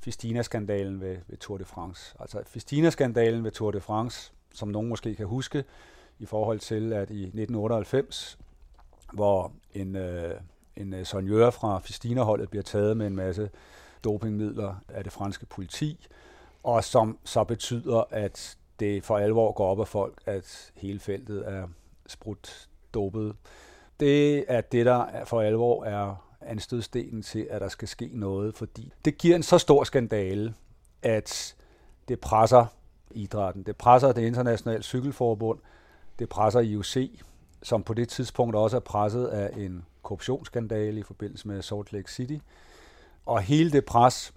Festina-skandalen 0.00 1.00
ved, 1.00 1.16
ved 1.28 1.38
Tour 1.38 1.58
de 1.58 1.64
France. 1.64 2.14
Altså 2.20 2.42
Festina-skandalen 2.46 3.44
ved 3.44 3.50
Tour 3.50 3.70
de 3.70 3.80
France, 3.80 4.32
som 4.54 4.68
nogen 4.68 4.88
måske 4.88 5.14
kan 5.14 5.26
huske, 5.26 5.64
i 6.18 6.26
forhold 6.26 6.58
til, 6.58 6.92
at 6.92 7.10
i 7.10 7.22
1998, 7.22 8.38
hvor 9.12 9.52
en, 9.74 9.96
øh, 9.96 10.34
en 10.80 10.94
øh, 10.94 11.04
sonjør 11.06 11.50
fra 11.50 11.78
Festina-holdet 11.78 12.50
bliver 12.50 12.62
taget 12.62 12.96
med 12.96 13.06
en 13.06 13.16
masse 13.16 13.50
dopingmidler 14.04 14.74
af 14.88 15.04
det 15.04 15.12
franske 15.12 15.46
politi, 15.46 16.06
og 16.62 16.84
som 16.84 17.18
så 17.24 17.44
betyder, 17.44 18.04
at 18.10 18.56
det 18.80 19.04
for 19.04 19.18
alvor 19.18 19.52
går 19.52 19.66
op 19.66 19.80
af 19.80 19.88
folk, 19.88 20.22
at 20.26 20.72
hele 20.74 21.00
feltet 21.00 21.48
er 21.48 21.68
sprudt 22.06 22.68
dopet. 22.94 23.36
Det 24.00 24.44
er 24.48 24.60
det, 24.60 24.86
der 24.86 25.24
for 25.24 25.40
alvor 25.40 25.84
er 25.84 26.28
anstødstenen 26.40 27.22
til, 27.22 27.46
at 27.50 27.60
der 27.60 27.68
skal 27.68 27.88
ske 27.88 28.10
noget, 28.12 28.54
fordi 28.54 28.92
det 29.04 29.18
giver 29.18 29.36
en 29.36 29.42
så 29.42 29.58
stor 29.58 29.84
skandale, 29.84 30.54
at 31.02 31.56
det 32.08 32.20
presser 32.20 32.66
idrætten. 33.10 33.62
Det 33.62 33.76
presser 33.76 34.12
det 34.12 34.22
internationale 34.22 34.82
cykelforbund, 34.82 35.58
det 36.18 36.28
presser 36.28 36.60
IOC, 36.60 36.96
som 37.62 37.82
på 37.82 37.94
det 37.94 38.08
tidspunkt 38.08 38.56
også 38.56 38.76
er 38.76 38.80
presset 38.80 39.26
af 39.26 39.50
en 39.56 39.84
korruptionsskandale 40.08 41.00
i 41.00 41.02
forbindelse 41.02 41.48
med 41.48 41.62
Salt 41.62 41.92
Lake 41.92 42.12
City. 42.12 42.38
Og 43.26 43.40
hele 43.40 43.72
det 43.72 43.84
pres 43.84 44.34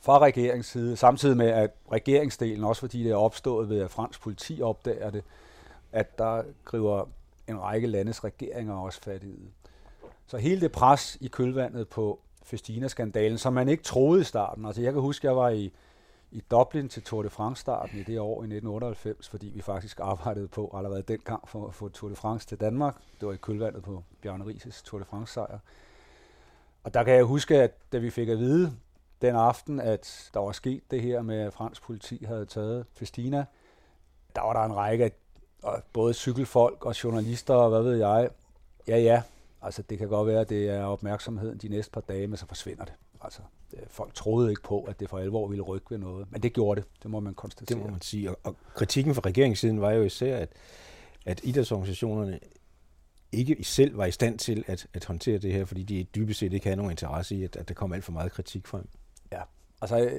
fra 0.00 0.18
regeringens 0.18 0.66
side, 0.66 0.96
samtidig 0.96 1.36
med 1.36 1.46
at 1.46 1.70
regeringsdelen, 1.92 2.64
også 2.64 2.80
fordi 2.80 3.04
det 3.04 3.10
er 3.10 3.16
opstået 3.16 3.68
ved, 3.68 3.80
at 3.80 3.90
fransk 3.90 4.20
politi 4.20 4.62
opdager 4.62 5.10
det, 5.10 5.24
at 5.92 6.18
der 6.18 6.42
griber 6.64 7.08
en 7.48 7.60
række 7.60 7.86
landes 7.86 8.24
regeringer 8.24 8.74
også 8.74 9.00
fat 9.00 9.22
i 9.22 9.26
det. 9.26 9.50
Så 10.26 10.36
hele 10.36 10.60
det 10.60 10.72
pres 10.72 11.18
i 11.20 11.28
kølvandet 11.28 11.88
på 11.88 12.20
Festina-skandalen, 12.42 13.38
som 13.38 13.52
man 13.52 13.68
ikke 13.68 13.82
troede 13.82 14.20
i 14.20 14.24
starten. 14.24 14.66
Altså 14.66 14.82
jeg 14.82 14.92
kan 14.92 15.02
huske, 15.02 15.28
at 15.28 15.28
jeg 15.28 15.36
var 15.36 15.48
i, 15.48 15.72
i 16.30 16.42
Dublin 16.50 16.88
til 16.88 17.02
Tour 17.02 17.22
de 17.22 17.30
France-starten 17.30 17.98
i 17.98 18.02
det 18.02 18.20
år 18.20 18.42
i 18.42 18.46
1998, 18.46 19.28
fordi 19.28 19.46
vi 19.46 19.60
faktisk 19.60 20.00
arbejdede 20.00 20.48
på 20.48 20.70
allerede 20.74 21.02
dengang 21.02 21.48
for 21.48 21.68
at 21.68 21.74
få 21.74 21.88
Tour 21.88 22.08
de 22.08 22.16
France 22.16 22.46
til 22.46 22.60
Danmark. 22.60 22.96
Det 23.20 23.28
var 23.28 23.34
i 23.34 23.36
kølvandet 23.36 23.82
på 23.82 24.04
Bjarne 24.22 24.46
Rises 24.46 24.82
Tour 24.82 24.98
de 24.98 25.04
France-sejr. 25.04 25.58
Og 26.84 26.94
der 26.94 27.02
kan 27.02 27.14
jeg 27.14 27.24
huske, 27.24 27.62
at 27.62 27.92
da 27.92 27.98
vi 27.98 28.10
fik 28.10 28.28
at 28.28 28.38
vide 28.38 28.72
den 29.22 29.34
aften, 29.36 29.80
at 29.80 30.30
der 30.34 30.40
var 30.40 30.52
sket 30.52 30.82
det 30.90 31.02
her 31.02 31.22
med, 31.22 31.40
at 31.40 31.52
fransk 31.52 31.82
politi 31.82 32.24
havde 32.24 32.46
taget 32.46 32.86
Festina, 32.92 33.44
der 34.36 34.42
var 34.42 34.52
der 34.52 34.60
en 34.60 34.76
række 34.76 35.04
af 35.04 35.12
både 35.92 36.14
cykelfolk 36.14 36.86
og 36.86 37.04
journalister 37.04 37.54
og 37.54 37.68
hvad 37.68 37.82
ved 37.82 37.96
jeg. 37.96 38.30
Ja, 38.88 38.98
ja, 38.98 39.22
altså 39.62 39.82
det 39.82 39.98
kan 39.98 40.08
godt 40.08 40.26
være, 40.26 40.40
at 40.40 40.48
det 40.48 40.68
er 40.68 40.84
opmærksomheden 40.84 41.58
de 41.58 41.68
næste 41.68 41.92
par 41.92 42.00
dage, 42.00 42.26
men 42.26 42.36
så 42.36 42.46
forsvinder 42.46 42.84
det. 42.84 42.94
Altså, 43.28 43.42
folk 43.88 44.14
troede 44.14 44.50
ikke 44.50 44.62
på, 44.62 44.82
at 44.82 45.00
det 45.00 45.10
for 45.10 45.18
alvor 45.18 45.48
ville 45.48 45.62
rykke 45.62 45.90
ved 45.90 45.98
noget, 45.98 46.32
men 46.32 46.42
det 46.42 46.52
gjorde 46.52 46.80
det. 46.80 46.88
Det 47.02 47.10
må 47.10 47.20
man 47.20 47.34
konstatere. 47.34 47.78
Det 47.78 47.86
må 47.86 47.90
man 47.90 48.00
sige. 48.00 48.30
Og, 48.30 48.38
og 48.44 48.56
kritikken 48.74 49.14
fra 49.14 49.22
regeringssiden 49.24 49.80
var 49.80 49.90
jo 49.90 50.02
især, 50.02 50.36
at, 50.36 50.52
at 51.26 51.40
idrætsorganisationerne 51.44 52.40
ikke 53.32 53.64
selv 53.64 53.96
var 53.96 54.06
i 54.06 54.10
stand 54.10 54.38
til 54.38 54.64
at, 54.66 54.86
at 54.94 55.04
håndtere 55.04 55.38
det 55.38 55.52
her, 55.52 55.64
fordi 55.64 55.82
de 55.82 56.04
dybest 56.04 56.40
set 56.40 56.52
ikke 56.52 56.66
havde 56.66 56.76
nogen 56.76 56.90
interesse 56.90 57.36
i, 57.36 57.44
at, 57.44 57.56
at 57.56 57.68
der 57.68 57.74
kom 57.74 57.92
alt 57.92 58.04
for 58.04 58.12
meget 58.12 58.32
kritik 58.32 58.66
frem. 58.66 58.88
Ja, 59.32 59.42
altså 59.80 60.10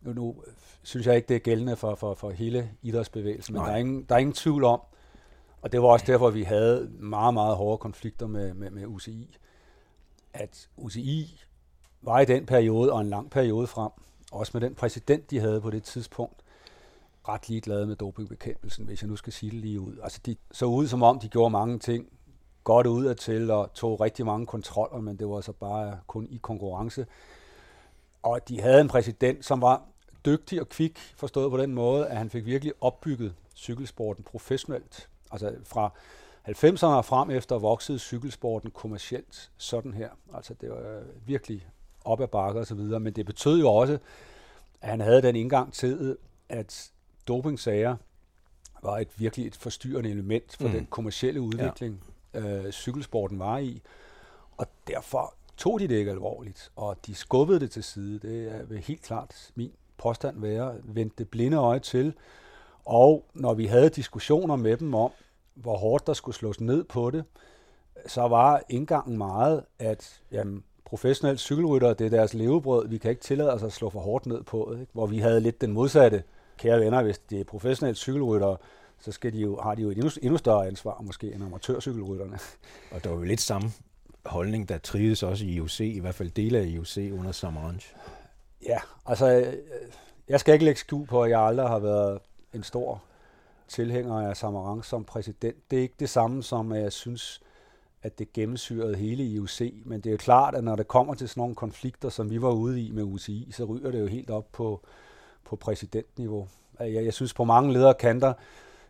nu, 0.00 0.12
nu 0.12 0.42
synes 0.82 1.06
jeg 1.06 1.16
ikke, 1.16 1.28
det 1.28 1.34
er 1.34 1.40
gældende 1.40 1.76
for, 1.76 1.94
for, 1.94 2.14
for 2.14 2.30
hele 2.30 2.70
idrætsbevægelsen, 2.82 3.54
men 3.54 3.62
der 3.62 3.70
er, 3.70 3.76
ingen, 3.76 4.02
der 4.02 4.14
er 4.14 4.18
ingen 4.18 4.34
tvivl 4.34 4.64
om, 4.64 4.80
og 5.62 5.72
det 5.72 5.82
var 5.82 5.88
også 5.88 6.06
derfor, 6.06 6.30
vi 6.30 6.42
havde 6.42 6.90
meget, 6.98 7.34
meget 7.34 7.56
hårde 7.56 7.78
konflikter 7.78 8.26
med, 8.26 8.54
med, 8.54 8.70
med 8.70 8.86
UCI, 8.86 9.36
at 10.34 10.68
UCI 10.76 11.40
var 12.02 12.20
i 12.20 12.24
den 12.24 12.46
periode 12.46 12.92
og 12.92 13.00
en 13.00 13.08
lang 13.08 13.30
periode 13.30 13.66
frem, 13.66 13.90
også 14.32 14.50
med 14.54 14.60
den 14.60 14.74
præsident, 14.74 15.30
de 15.30 15.40
havde 15.40 15.60
på 15.60 15.70
det 15.70 15.82
tidspunkt, 15.82 16.42
ret 17.28 17.48
ligeglade 17.48 17.86
med 17.86 17.96
dopingbekæmpelsen, 17.96 18.84
hvis 18.84 19.02
jeg 19.02 19.08
nu 19.08 19.16
skal 19.16 19.32
sige 19.32 19.50
det 19.50 19.60
lige 19.60 19.80
ud. 19.80 19.98
Altså, 20.02 20.20
de 20.26 20.36
så 20.52 20.66
ud 20.66 20.86
som 20.86 21.02
om, 21.02 21.18
de 21.18 21.28
gjorde 21.28 21.50
mange 21.50 21.78
ting 21.78 22.08
godt 22.64 22.86
ud 22.86 23.04
af 23.04 23.16
til 23.16 23.50
og 23.50 23.72
tog 23.74 24.00
rigtig 24.00 24.26
mange 24.26 24.46
kontroller, 24.46 25.00
men 25.00 25.16
det 25.16 25.28
var 25.28 25.40
så 25.40 25.52
bare 25.52 25.98
kun 26.06 26.26
i 26.30 26.36
konkurrence. 26.42 27.06
Og 28.22 28.48
de 28.48 28.60
havde 28.60 28.80
en 28.80 28.88
præsident, 28.88 29.44
som 29.44 29.60
var 29.60 29.82
dygtig 30.26 30.60
og 30.60 30.68
kvik, 30.68 30.98
forstået 30.98 31.50
på 31.50 31.56
den 31.56 31.74
måde, 31.74 32.06
at 32.06 32.16
han 32.16 32.30
fik 32.30 32.44
virkelig 32.44 32.72
opbygget 32.80 33.34
cykelsporten 33.56 34.24
professionelt. 34.24 35.08
Altså 35.30 35.54
fra 35.64 35.92
90'erne 36.48 36.86
og 36.86 37.04
frem 37.04 37.30
efter 37.30 37.58
voksede 37.58 37.98
cykelsporten 37.98 38.70
kommercielt 38.70 39.50
sådan 39.56 39.94
her. 39.94 40.08
Altså 40.34 40.54
det 40.54 40.70
var 40.70 41.02
virkelig 41.26 41.68
op 42.08 42.20
ad 42.20 42.64
så 42.64 42.74
videre, 42.74 43.00
men 43.00 43.12
det 43.12 43.26
betød 43.26 43.60
jo 43.60 43.68
også, 43.68 43.98
at 44.80 44.90
han 44.90 45.00
havde 45.00 45.22
den 45.22 45.36
indgang 45.36 45.72
til, 45.72 46.16
at 46.48 46.90
dopingsager 47.28 47.96
var 48.82 48.98
et 48.98 49.08
virkelig 49.16 49.46
et 49.46 49.56
forstyrrende 49.56 50.10
element 50.10 50.56
for 50.56 50.68
mm. 50.68 50.74
den 50.74 50.86
kommercielle 50.86 51.40
udvikling, 51.40 52.04
ja. 52.34 52.40
øh, 52.40 52.72
cykelsporten 52.72 53.38
var 53.38 53.58
i. 53.58 53.82
Og 54.56 54.66
derfor 54.86 55.34
tog 55.56 55.80
de 55.80 55.88
det 55.88 55.94
ikke 55.94 56.10
alvorligt, 56.10 56.70
og 56.76 56.96
de 57.06 57.14
skubbede 57.14 57.60
det 57.60 57.70
til 57.70 57.84
side. 57.84 58.18
Det 58.18 58.52
er 58.70 58.80
helt 58.80 59.02
klart 59.02 59.50
min 59.54 59.72
påstand 59.96 60.40
være, 60.40 60.74
vendte 60.84 61.16
det 61.18 61.28
blinde 61.28 61.56
øje 61.56 61.78
til. 61.78 62.14
Og 62.84 63.24
når 63.34 63.54
vi 63.54 63.66
havde 63.66 63.88
diskussioner 63.88 64.56
med 64.56 64.76
dem 64.76 64.94
om, 64.94 65.10
hvor 65.54 65.76
hårdt 65.76 66.06
der 66.06 66.12
skulle 66.12 66.34
slås 66.34 66.60
ned 66.60 66.84
på 66.84 67.10
det, 67.10 67.24
så 68.06 68.28
var 68.28 68.62
indgangen 68.68 69.18
meget, 69.18 69.64
at 69.78 70.20
jamen, 70.32 70.64
professionelle 70.88 71.38
cykelrytter, 71.38 71.94
det 71.94 72.04
er 72.04 72.10
deres 72.10 72.34
levebrød, 72.34 72.88
vi 72.88 72.98
kan 72.98 73.10
ikke 73.10 73.22
tillade 73.22 73.52
os 73.52 73.62
at 73.62 73.72
slå 73.72 73.90
for 73.90 74.00
hårdt 74.00 74.26
ned 74.26 74.42
på. 74.42 74.72
Ikke? 74.72 74.86
Hvor 74.92 75.06
vi 75.06 75.18
havde 75.18 75.40
lidt 75.40 75.60
den 75.60 75.72
modsatte, 75.72 76.22
kære 76.56 76.80
venner, 76.80 77.02
hvis 77.02 77.18
det 77.18 77.40
er 77.40 77.44
professionelle 77.44 77.96
cykelrytter, 77.96 78.56
så 78.98 79.12
skal 79.12 79.32
de 79.32 79.38
jo, 79.38 79.60
har 79.60 79.74
de 79.74 79.82
jo 79.82 79.90
et 79.90 79.96
endnu, 79.96 80.10
endnu 80.22 80.38
større 80.38 80.66
ansvar 80.66 81.00
måske 81.00 81.32
end 81.32 81.44
amatørcykelrytterne. 81.44 82.38
Og 82.92 83.04
der 83.04 83.10
var 83.10 83.16
jo 83.16 83.22
lidt 83.22 83.40
samme 83.40 83.70
holdning, 84.26 84.68
der 84.68 84.78
trives 84.78 85.22
også 85.22 85.44
i 85.44 85.48
IOC, 85.48 85.80
i 85.80 85.98
hvert 85.98 86.14
fald 86.14 86.30
dele 86.30 86.58
af 86.58 86.64
IOC 86.64 86.96
under 86.96 87.32
Samaranch. 87.32 87.94
Ja, 88.66 88.78
altså, 89.06 89.30
øh, 89.30 89.54
jeg 90.28 90.40
skal 90.40 90.52
ikke 90.52 90.64
lægge 90.64 90.80
skue 90.80 91.06
på, 91.06 91.22
at 91.22 91.30
jeg 91.30 91.40
aldrig 91.40 91.68
har 91.68 91.78
været 91.78 92.18
en 92.54 92.62
stor 92.62 93.02
tilhænger 93.68 94.28
af 94.28 94.36
Samaranch 94.36 94.88
som 94.88 95.04
præsident. 95.04 95.70
Det 95.70 95.78
er 95.78 95.82
ikke 95.82 95.94
det 96.00 96.10
samme 96.10 96.42
som, 96.42 96.72
at 96.72 96.82
jeg 96.82 96.92
synes, 96.92 97.40
at 98.02 98.18
det 98.18 98.32
gennemsyrede 98.32 98.96
hele 98.96 99.24
IOC, 99.24 99.60
men 99.84 100.00
det 100.00 100.06
er 100.06 100.10
jo 100.10 100.16
klart, 100.16 100.54
at 100.54 100.64
når 100.64 100.76
det 100.76 100.88
kommer 100.88 101.14
til 101.14 101.28
sådan 101.28 101.40
nogle 101.40 101.54
konflikter, 101.54 102.08
som 102.08 102.30
vi 102.30 102.42
var 102.42 102.50
ude 102.50 102.82
i 102.82 102.90
med 102.90 103.02
UCI, 103.02 103.48
så 103.50 103.64
ryger 103.64 103.90
det 103.90 104.00
jo 104.00 104.06
helt 104.06 104.30
op 104.30 104.52
på, 104.52 104.80
på 105.44 105.56
præsidentniveau. 105.56 106.48
Jeg, 106.80 107.04
jeg 107.04 107.12
synes 107.14 107.34
på 107.34 107.44
mange 107.44 107.72
lederkanter 107.72 108.32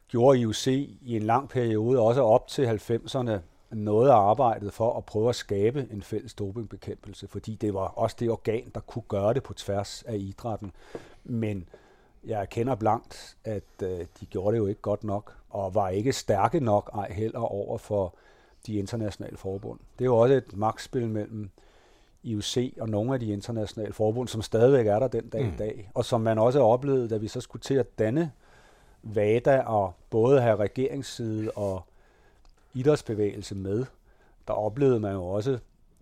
gjorde 0.08 0.38
IOC 0.38 0.66
i 1.02 1.16
en 1.16 1.22
lang 1.22 1.48
periode, 1.48 2.00
også 2.00 2.22
op 2.22 2.48
til 2.48 2.66
90'erne, 2.66 3.40
noget 3.70 4.08
af 4.08 4.14
arbejdet 4.14 4.72
for 4.72 4.96
at 4.96 5.04
prøve 5.04 5.28
at 5.28 5.34
skabe 5.34 5.88
en 5.90 6.02
fælles 6.02 6.34
dopingbekæmpelse, 6.34 7.28
fordi 7.28 7.54
det 7.54 7.74
var 7.74 7.86
også 7.98 8.16
det 8.20 8.30
organ, 8.30 8.70
der 8.74 8.80
kunne 8.80 9.02
gøre 9.08 9.34
det 9.34 9.42
på 9.42 9.54
tværs 9.54 10.02
af 10.02 10.16
idrætten. 10.16 10.72
Men 11.24 11.68
jeg 12.24 12.40
erkender 12.40 12.74
blankt, 12.74 13.36
at 13.44 13.82
øh, 13.82 14.06
de 14.20 14.26
gjorde 14.26 14.52
det 14.52 14.58
jo 14.58 14.66
ikke 14.66 14.80
godt 14.80 15.04
nok, 15.04 15.36
og 15.50 15.74
var 15.74 15.88
ikke 15.88 16.12
stærke 16.12 16.60
nok 16.60 16.90
ej 16.94 17.12
heller 17.12 17.40
over 17.40 17.78
for 17.78 18.14
de 18.66 18.74
internationale 18.74 19.36
forbund. 19.36 19.78
Det 19.98 20.04
er 20.04 20.06
jo 20.06 20.16
også 20.16 20.34
et 20.34 20.56
magtspil 20.56 21.08
mellem 21.08 21.50
IOC 22.22 22.74
og 22.80 22.88
nogle 22.88 23.14
af 23.14 23.20
de 23.20 23.26
internationale 23.26 23.92
forbund, 23.92 24.28
som 24.28 24.42
stadigvæk 24.42 24.86
er 24.86 24.98
der 24.98 25.08
den 25.08 25.28
dag 25.28 25.44
mm. 25.44 25.52
i 25.52 25.56
dag, 25.56 25.90
og 25.94 26.04
som 26.04 26.20
man 26.20 26.38
også 26.38 26.58
har 26.58 26.66
oplevet, 26.66 27.10
da 27.10 27.16
vi 27.16 27.28
så 27.28 27.40
skulle 27.40 27.62
til 27.62 27.74
at 27.74 27.98
danne 27.98 28.32
VADA 29.02 29.60
og 29.60 29.92
både 30.10 30.40
have 30.40 30.56
regeringsside 30.56 31.50
og 31.50 31.82
idrætsbevægelse 32.74 33.54
med, 33.54 33.84
der 34.48 34.54
oplevede 34.54 35.00
man 35.00 35.12
jo 35.12 35.24
også 35.24 35.58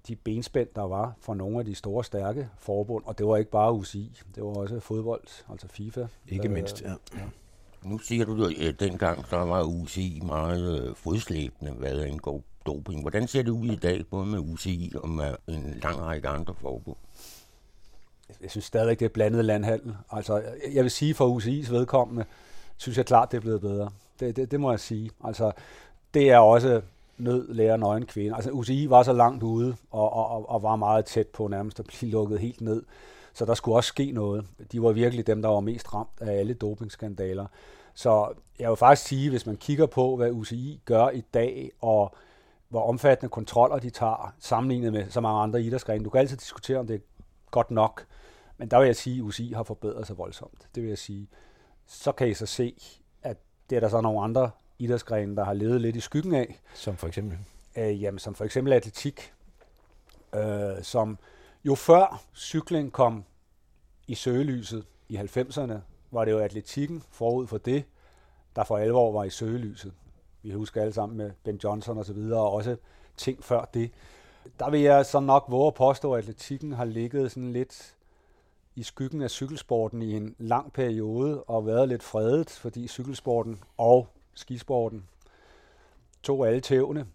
de 0.08 0.16
benspænd, 0.16 0.68
der 0.76 0.82
var 0.82 1.14
fra 1.20 1.34
nogle 1.34 1.58
af 1.58 1.64
de 1.64 1.74
store, 1.74 2.04
stærke 2.04 2.48
forbund, 2.58 3.04
og 3.06 3.18
det 3.18 3.26
var 3.26 3.36
ikke 3.36 3.50
bare 3.50 3.72
UCI, 3.72 4.22
det 4.34 4.42
var 4.42 4.48
også 4.48 4.80
fodbold, 4.80 5.44
altså 5.50 5.68
FIFA. 5.68 6.06
Ikke 6.28 6.48
mindst, 6.48 6.82
ja. 6.82 6.90
ja. 6.90 7.22
Nu 7.86 7.98
siger 7.98 8.24
du, 8.24 8.44
at 8.44 8.58
øh, 8.58 8.74
dengang 8.80 9.26
så 9.28 9.36
var 9.36 9.62
UCI 9.62 10.20
meget 10.24 10.82
øh, 10.82 10.94
fodslæbende, 10.94 11.72
hvad 11.72 12.00
angår 12.00 12.44
doping. 12.66 13.00
Hvordan 13.00 13.28
ser 13.28 13.42
det 13.42 13.50
ud 13.50 13.66
i 13.66 13.76
dag, 13.76 14.06
både 14.10 14.26
med 14.26 14.38
UCI 14.38 14.92
og 15.02 15.08
med 15.08 15.34
en 15.48 15.80
lang 15.82 16.00
række 16.00 16.28
andre 16.28 16.54
forbund? 16.54 16.96
Jeg 18.42 18.50
synes 18.50 18.64
stadigvæk, 18.64 18.98
det 18.98 19.04
er 19.04 19.08
blandet 19.08 19.44
landhandel. 19.44 19.96
Altså, 20.10 20.42
jeg 20.72 20.82
vil 20.82 20.90
sige 20.90 21.14
for 21.14 21.38
UCI's 21.38 21.72
vedkommende, 21.72 22.24
synes 22.76 22.98
jeg 22.98 23.06
klart, 23.06 23.30
det 23.30 23.36
er 23.36 23.40
blevet 23.40 23.60
bedre. 23.60 23.90
Det, 24.20 24.36
det, 24.36 24.50
det 24.50 24.60
må 24.60 24.70
jeg 24.70 24.80
sige. 24.80 25.10
Altså, 25.24 25.52
det 26.14 26.30
er 26.30 26.38
også 26.38 26.82
nød 27.18 27.54
lærer 27.54 27.76
nøgen 27.76 28.06
kvinde. 28.06 28.36
Altså 28.36 28.50
UCI 28.50 28.86
var 28.90 29.02
så 29.02 29.12
langt 29.12 29.42
ude 29.42 29.76
og, 29.90 30.12
og, 30.12 30.50
og 30.50 30.62
var 30.62 30.76
meget 30.76 31.04
tæt 31.04 31.26
på 31.26 31.48
nærmest 31.48 31.80
at 31.80 31.86
blive 31.86 32.10
lukket 32.10 32.40
helt 32.40 32.60
ned. 32.60 32.82
Så 33.34 33.44
der 33.44 33.54
skulle 33.54 33.76
også 33.76 33.88
ske 33.88 34.12
noget. 34.12 34.46
De 34.72 34.82
var 34.82 34.92
virkelig 34.92 35.26
dem, 35.26 35.42
der 35.42 35.48
var 35.48 35.60
mest 35.60 35.94
ramt 35.94 36.20
af 36.20 36.32
alle 36.32 36.54
dopingskandaler. 36.54 37.46
Så 37.94 38.32
jeg 38.58 38.70
vil 38.70 38.76
faktisk 38.76 39.08
sige, 39.08 39.30
hvis 39.30 39.46
man 39.46 39.56
kigger 39.56 39.86
på, 39.86 40.16
hvad 40.16 40.30
UCI 40.30 40.80
gør 40.84 41.08
i 41.08 41.20
dag, 41.20 41.70
og 41.80 42.14
hvor 42.68 42.88
omfattende 42.88 43.30
kontroller 43.30 43.78
de 43.78 43.90
tager, 43.90 44.34
sammenlignet 44.38 44.92
med 44.92 45.10
så 45.10 45.20
mange 45.20 45.40
andre 45.40 45.62
idrætsgrene. 45.62 46.04
Du 46.04 46.10
kan 46.10 46.20
altid 46.20 46.36
diskutere, 46.36 46.78
om 46.78 46.86
det 46.86 46.94
er 46.94 47.00
godt 47.50 47.70
nok, 47.70 48.06
men 48.58 48.68
der 48.68 48.78
vil 48.78 48.86
jeg 48.86 48.96
sige, 48.96 49.16
at 49.16 49.22
UCI 49.22 49.52
har 49.52 49.62
forbedret 49.62 50.06
sig 50.06 50.18
voldsomt. 50.18 50.68
Det 50.74 50.82
vil 50.82 50.88
jeg 50.88 50.98
sige. 50.98 51.28
Så 51.86 52.12
kan 52.12 52.28
I 52.28 52.34
så 52.34 52.46
se, 52.46 52.74
at 53.22 53.36
det 53.70 53.76
er 53.76 53.80
der 53.80 53.88
så 53.88 54.00
nogle 54.00 54.20
andre 54.20 54.50
idrætsgrene, 54.78 55.36
der 55.36 55.44
har 55.44 55.54
levet 55.54 55.80
lidt 55.80 55.96
i 55.96 56.00
skyggen 56.00 56.34
af. 56.34 56.60
Som 56.74 56.96
for 56.96 57.06
eksempel? 57.06 57.38
Øh, 57.76 58.02
jamen, 58.02 58.18
som 58.18 58.34
for 58.34 58.44
eksempel 58.44 58.72
atletik, 58.72 59.32
øh, 60.34 60.82
som 60.82 61.18
jo 61.64 61.74
før 61.74 62.22
cykling 62.34 62.92
kom 62.92 63.24
i 64.06 64.14
søgelyset 64.14 64.84
i 65.08 65.16
90'erne, 65.16 65.74
var 66.10 66.24
det 66.24 66.32
jo 66.32 66.38
atletikken 66.38 67.02
forud 67.10 67.46
for 67.46 67.58
det, 67.58 67.84
der 68.56 68.64
for 68.64 68.76
alvor 68.78 69.12
var 69.12 69.24
i 69.24 69.30
søgelyset. 69.30 69.92
Vi 70.42 70.50
husker 70.50 70.80
alle 70.80 70.92
sammen 70.92 71.18
med 71.18 71.30
Ben 71.44 71.60
Johnson 71.64 71.98
og 71.98 72.04
så 72.04 72.12
videre, 72.12 72.40
og 72.40 72.52
også 72.52 72.76
ting 73.16 73.44
før 73.44 73.64
det. 73.74 73.90
Der 74.58 74.70
vil 74.70 74.80
jeg 74.80 75.06
så 75.06 75.20
nok 75.20 75.44
våge 75.48 75.66
at 75.66 75.74
påstå, 75.74 76.14
at 76.14 76.18
atletikken 76.18 76.72
har 76.72 76.84
ligget 76.84 77.32
sådan 77.32 77.52
lidt 77.52 77.94
i 78.76 78.82
skyggen 78.82 79.22
af 79.22 79.30
cykelsporten 79.30 80.02
i 80.02 80.12
en 80.12 80.34
lang 80.38 80.72
periode 80.72 81.42
og 81.42 81.66
været 81.66 81.88
lidt 81.88 82.02
fredet, 82.02 82.50
fordi 82.50 82.88
cykelsporten 82.88 83.60
og 83.78 84.08
skisporten 84.36 85.08
To 86.26 86.44
alle 86.44 86.60
tævne. 86.60 87.06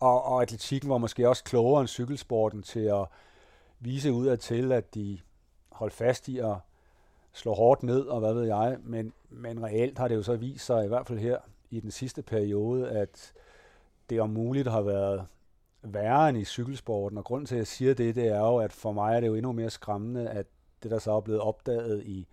Og, 0.00 0.24
og 0.24 0.42
atletikken 0.42 0.90
var 0.90 0.98
måske 0.98 1.28
også 1.28 1.44
klogere 1.44 1.80
end 1.80 1.88
cykelsporten 1.88 2.62
til 2.62 2.80
at 2.80 3.06
vise 3.80 4.12
ud 4.12 4.26
af 4.26 4.38
til, 4.38 4.72
at 4.72 4.94
de 4.94 5.18
holdt 5.72 5.94
fast 5.94 6.28
i 6.28 6.38
at 6.38 6.54
slå 7.32 7.54
hårdt 7.54 7.82
ned, 7.82 8.00
og 8.00 8.20
hvad 8.20 8.34
ved 8.34 8.44
jeg. 8.44 8.76
Men, 8.82 9.12
men 9.30 9.62
reelt 9.62 9.98
har 9.98 10.08
det 10.08 10.14
jo 10.14 10.22
så 10.22 10.36
vist 10.36 10.66
sig, 10.66 10.84
i 10.84 10.88
hvert 10.88 11.06
fald 11.06 11.18
her 11.18 11.38
i 11.70 11.80
den 11.80 11.90
sidste 11.90 12.22
periode, 12.22 12.90
at 12.90 13.32
det 14.10 14.20
om 14.20 14.30
muligt 14.30 14.68
har 14.68 14.82
været 14.82 15.26
værre 15.82 16.28
end 16.28 16.38
i 16.38 16.44
cykelsporten. 16.44 17.18
Og 17.18 17.24
grund 17.24 17.46
til, 17.46 17.54
at 17.54 17.58
jeg 17.58 17.66
siger 17.66 17.94
det, 17.94 18.14
det 18.14 18.26
er 18.28 18.38
jo, 18.38 18.56
at 18.56 18.72
for 18.72 18.92
mig 18.92 19.16
er 19.16 19.20
det 19.20 19.26
jo 19.26 19.34
endnu 19.34 19.52
mere 19.52 19.70
skræmmende, 19.70 20.30
at 20.30 20.46
det, 20.82 20.90
der 20.90 20.98
så 20.98 21.12
er 21.12 21.20
blevet 21.20 21.40
opdaget 21.40 22.04
i 22.04 22.26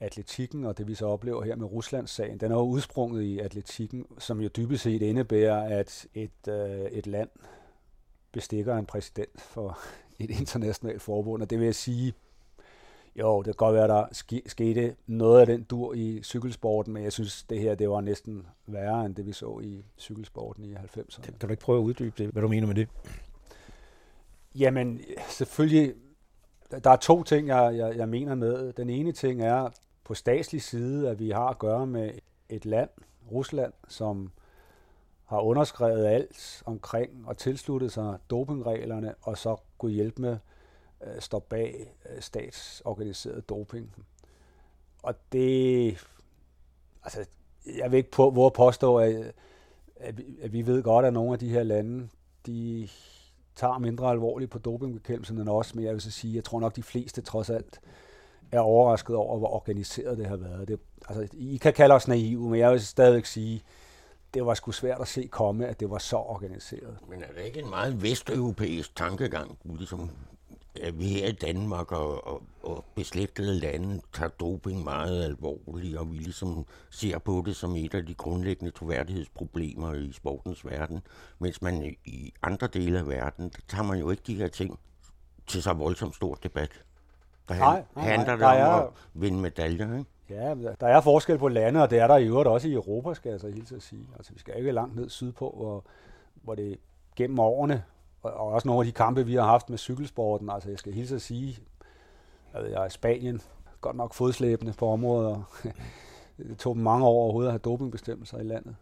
atletikken, 0.00 0.64
og 0.64 0.78
det 0.78 0.88
vi 0.88 0.94
så 0.94 1.06
oplever 1.06 1.42
her 1.42 1.56
med 1.56 1.66
Ruslands-sagen, 1.66 2.38
den 2.38 2.52
er 2.52 2.56
jo 2.56 2.62
udsprunget 2.62 3.22
i 3.22 3.38
atletikken, 3.38 4.06
som 4.18 4.40
jo 4.40 4.48
dybest 4.56 4.82
set 4.82 5.02
indebærer, 5.02 5.78
at 5.78 6.06
et, 6.14 6.48
øh, 6.48 6.80
et 6.80 7.06
land 7.06 7.28
bestikker 8.32 8.76
en 8.76 8.86
præsident 8.86 9.40
for 9.40 9.78
et 10.18 10.30
internationalt 10.30 11.02
forbund, 11.02 11.42
og 11.42 11.50
det 11.50 11.58
vil 11.58 11.64
jeg 11.64 11.74
sige, 11.74 12.14
jo, 13.16 13.38
det 13.38 13.44
kan 13.44 13.54
godt 13.54 13.74
være, 13.74 13.88
der 13.88 14.06
skete 14.46 14.96
noget 15.06 15.40
af 15.40 15.46
den 15.46 15.62
dur 15.62 15.94
i 15.94 16.22
cykelsporten, 16.22 16.92
men 16.92 17.04
jeg 17.04 17.12
synes, 17.12 17.42
det 17.42 17.60
her 17.60 17.74
det 17.74 17.90
var 17.90 18.00
næsten 18.00 18.46
værre 18.66 19.06
end 19.06 19.14
det, 19.14 19.26
vi 19.26 19.32
så 19.32 19.60
i 19.64 19.84
cykelsporten 19.98 20.64
i 20.64 20.74
90'erne. 20.74 21.22
Kan 21.22 21.34
du 21.40 21.48
ikke 21.48 21.62
prøve 21.62 21.78
at 21.78 21.84
uddybe 21.84 22.14
det, 22.18 22.30
hvad 22.30 22.42
du 22.42 22.48
mener 22.48 22.66
med 22.66 22.74
det? 22.74 22.88
Jamen, 24.54 25.00
selvfølgelig, 25.30 25.94
der 26.70 26.90
er 26.90 26.96
to 26.96 27.22
ting, 27.22 27.48
jeg, 27.48 27.76
jeg, 27.76 27.96
jeg 27.96 28.08
mener 28.08 28.34
med. 28.34 28.72
Den 28.72 28.90
ene 28.90 29.12
ting 29.12 29.42
er 29.42 29.70
på 30.04 30.14
statslig 30.14 30.62
side, 30.62 31.10
at 31.10 31.18
vi 31.18 31.30
har 31.30 31.48
at 31.48 31.58
gøre 31.58 31.86
med 31.86 32.10
et 32.48 32.64
land, 32.64 32.90
Rusland, 33.32 33.72
som 33.88 34.32
har 35.24 35.40
underskrevet 35.40 36.06
alt 36.06 36.62
omkring 36.66 37.28
og 37.28 37.38
tilsluttet 37.38 37.92
sig 37.92 38.18
dopingreglerne, 38.30 39.14
og 39.22 39.38
så 39.38 39.56
kunne 39.78 39.92
hjælpe 39.92 40.22
med 40.22 40.38
at 41.00 41.22
stå 41.22 41.38
bag 41.38 41.94
øh, 42.10 42.22
statsorganiseret 42.22 43.48
doping. 43.48 43.94
Og 45.02 45.14
det, 45.32 45.88
altså, 47.04 47.26
jeg 47.78 47.90
vil 47.90 47.96
ikke 47.96 48.10
på, 48.10 48.30
hvor 48.30 48.48
påstå, 48.48 48.96
at, 48.96 49.32
at, 49.96 50.18
vi, 50.18 50.24
at 50.42 50.52
vi 50.52 50.66
ved 50.66 50.82
godt, 50.82 51.06
at 51.06 51.12
nogle 51.12 51.32
af 51.32 51.38
de 51.38 51.48
her 51.48 51.62
lande, 51.62 52.08
de 52.46 52.88
tager 53.56 53.78
mindre 53.78 54.10
alvorligt 54.10 54.50
på 54.50 54.58
dopingbekæmpelsen 54.58 55.38
end 55.38 55.48
os, 55.48 55.74
men 55.74 55.84
jeg 55.84 55.92
vil 55.92 56.00
så 56.00 56.10
sige, 56.10 56.36
jeg 56.36 56.44
tror 56.44 56.60
nok, 56.60 56.76
de 56.76 56.82
fleste 56.82 57.22
trods 57.22 57.50
alt 57.50 57.80
er 58.52 58.60
overrasket 58.60 59.16
over, 59.16 59.38
hvor 59.38 59.48
organiseret 59.48 60.18
det 60.18 60.26
har 60.26 60.36
været. 60.36 60.68
Det, 60.68 60.80
altså, 61.08 61.28
I 61.32 61.56
kan 61.56 61.72
kalde 61.72 61.94
os 61.94 62.08
naive, 62.08 62.50
men 62.50 62.60
jeg 62.60 62.72
vil 62.72 62.80
stadigvæk 62.80 63.24
sige, 63.24 63.62
det 64.34 64.46
var 64.46 64.54
sgu 64.54 64.72
svært 64.72 65.00
at 65.00 65.08
se 65.08 65.26
komme, 65.26 65.66
at 65.66 65.80
det 65.80 65.90
var 65.90 65.98
så 65.98 66.16
organiseret. 66.16 66.98
Men 67.08 67.22
er 67.22 67.26
det 67.36 67.44
ikke 67.46 67.60
en 67.60 67.70
meget 67.70 68.02
vesteuropæisk 68.02 68.96
tankegang, 68.96 69.58
ligesom 69.64 70.10
at 70.82 70.98
vi 70.98 71.04
her 71.04 71.28
i 71.28 71.32
Danmark 71.32 71.92
og, 71.92 72.26
og, 72.26 72.42
og 72.62 72.84
beslægtede 72.94 73.54
lande 73.60 74.00
tager 74.12 74.28
doping 74.28 74.84
meget 74.84 75.24
alvorligt, 75.24 75.96
og 75.96 76.12
vi 76.12 76.16
ligesom 76.16 76.66
ser 76.90 77.18
på 77.18 77.42
det 77.46 77.56
som 77.56 77.76
et 77.76 77.94
af 77.94 78.06
de 78.06 78.14
grundlæggende 78.14 78.70
troværdighedsproblemer 78.70 79.94
i 79.94 80.12
sportens 80.12 80.66
verden, 80.66 81.00
mens 81.38 81.62
man 81.62 81.96
i 82.04 82.32
andre 82.42 82.66
dele 82.66 82.98
af 82.98 83.08
verden, 83.08 83.48
der 83.48 83.58
tager 83.68 83.84
man 83.84 83.98
jo 83.98 84.10
ikke 84.10 84.22
de 84.26 84.34
her 84.34 84.48
ting 84.48 84.78
til 85.46 85.62
så 85.62 85.72
voldsomt 85.72 86.14
stor 86.14 86.34
debat. 86.34 86.84
Der 87.48 87.54
nej, 87.54 87.84
nej, 87.96 88.04
handler 88.04 88.36
nej, 88.36 88.54
det 88.54 88.64
om 88.64 88.70
er, 88.70 88.82
at 88.82 88.90
vinde 89.14 89.40
medaljer, 89.40 89.98
ikke? 89.98 90.10
Ja, 90.30 90.54
der 90.80 90.86
er 90.86 91.00
forskel 91.00 91.38
på 91.38 91.48
lande, 91.48 91.82
og 91.82 91.90
det 91.90 91.98
er 91.98 92.06
der 92.06 92.16
i 92.16 92.26
øvrigt 92.26 92.48
også 92.48 92.68
i 92.68 92.72
Europa, 92.72 93.14
skal 93.14 93.30
jeg 93.30 93.40
så 93.40 93.50
helt 93.50 93.72
at 93.72 93.82
sige. 93.82 94.06
Altså, 94.16 94.32
vi 94.32 94.38
skal 94.38 94.58
ikke 94.58 94.72
langt 94.72 94.96
ned 94.96 95.08
sydpå, 95.08 95.54
hvor, 95.56 95.84
hvor 96.42 96.54
det 96.54 96.78
gennem 97.16 97.38
årene 97.38 97.82
og 98.24 98.46
også 98.46 98.68
nogle 98.68 98.80
af 98.80 98.86
de 98.86 98.92
kampe, 98.92 99.26
vi 99.26 99.34
har 99.34 99.42
haft 99.42 99.70
med 99.70 99.78
cykelsporten. 99.78 100.50
Altså, 100.50 100.70
jeg 100.70 100.78
skal 100.78 100.92
hilse 100.92 101.14
at 101.14 101.22
sige, 101.22 101.58
at 102.52 102.70
jeg 102.70 102.82
er 102.82 102.86
i 102.86 102.90
Spanien, 102.90 103.40
godt 103.80 103.96
nok 103.96 104.14
fodslæbende 104.14 104.72
på 104.72 104.88
områder. 104.88 105.42
det 106.38 106.58
tog 106.58 106.74
dem 106.74 106.82
mange 106.82 107.06
år 107.06 107.22
overhovedet 107.22 107.48
at 107.48 107.52
have 107.52 107.58
dopingbestemmelser 107.58 108.38
i 108.38 108.42
landet. 108.44 108.76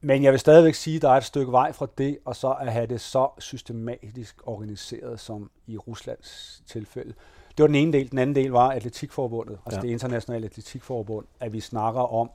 Men 0.00 0.22
jeg 0.22 0.32
vil 0.32 0.40
stadigvæk 0.40 0.74
sige, 0.74 0.96
at 0.96 1.02
der 1.02 1.08
er 1.08 1.16
et 1.16 1.24
stykke 1.24 1.52
vej 1.52 1.72
fra 1.72 1.86
det, 1.98 2.18
og 2.24 2.36
så 2.36 2.52
at 2.52 2.72
have 2.72 2.86
det 2.86 3.00
så 3.00 3.28
systematisk 3.38 4.42
organiseret 4.46 5.20
som 5.20 5.50
i 5.66 5.76
Ruslands 5.78 6.62
tilfælde. 6.66 7.14
Det 7.48 7.62
var 7.62 7.66
den 7.66 7.74
ene 7.74 7.92
del. 7.92 8.10
Den 8.10 8.18
anden 8.18 8.36
del 8.36 8.50
var 8.50 8.68
Atletikforbundet, 8.68 9.58
altså 9.66 9.80
ja. 9.80 9.82
det 9.86 9.92
internationale 9.92 10.46
atletikforbund, 10.46 11.26
at 11.40 11.52
vi 11.52 11.60
snakker 11.60 12.00
om, 12.00 12.30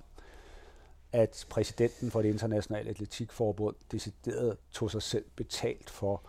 at 1.11 1.45
præsidenten 1.49 2.11
for 2.11 2.21
det 2.21 2.29
internationale 2.29 2.89
atletikforbund 2.89 3.75
decideret 3.91 4.57
tog 4.71 4.91
sig 4.91 5.01
selv 5.01 5.25
betalt 5.35 5.89
for 5.89 6.21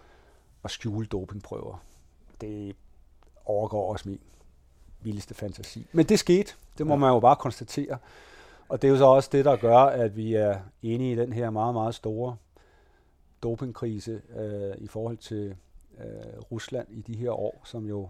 at 0.64 0.70
skjule 0.70 1.06
dopingprøver. 1.06 1.84
Det 2.40 2.76
overgår 3.44 3.92
også 3.92 4.08
min 4.08 4.20
vildeste 5.00 5.34
fantasi. 5.34 5.86
Men 5.92 6.06
det 6.06 6.18
skete, 6.18 6.52
det 6.78 6.86
må 6.86 6.92
ja. 6.92 6.98
man 6.98 7.12
jo 7.12 7.20
bare 7.20 7.36
konstatere. 7.36 7.98
Og 8.68 8.82
det 8.82 8.88
er 8.88 8.92
jo 8.92 8.98
så 8.98 9.04
også 9.04 9.28
det, 9.32 9.44
der 9.44 9.56
gør, 9.56 9.78
at 9.78 10.16
vi 10.16 10.34
er 10.34 10.60
inde 10.82 11.12
i 11.12 11.14
den 11.14 11.32
her 11.32 11.50
meget, 11.50 11.74
meget 11.74 11.94
store 11.94 12.36
dopingkrise 13.42 14.22
øh, 14.36 14.74
i 14.78 14.86
forhold 14.86 15.16
til 15.16 15.56
øh, 15.98 16.40
Rusland 16.52 16.88
i 16.90 17.00
de 17.00 17.16
her 17.16 17.30
år, 17.30 17.60
som 17.64 17.86
jo 17.86 18.08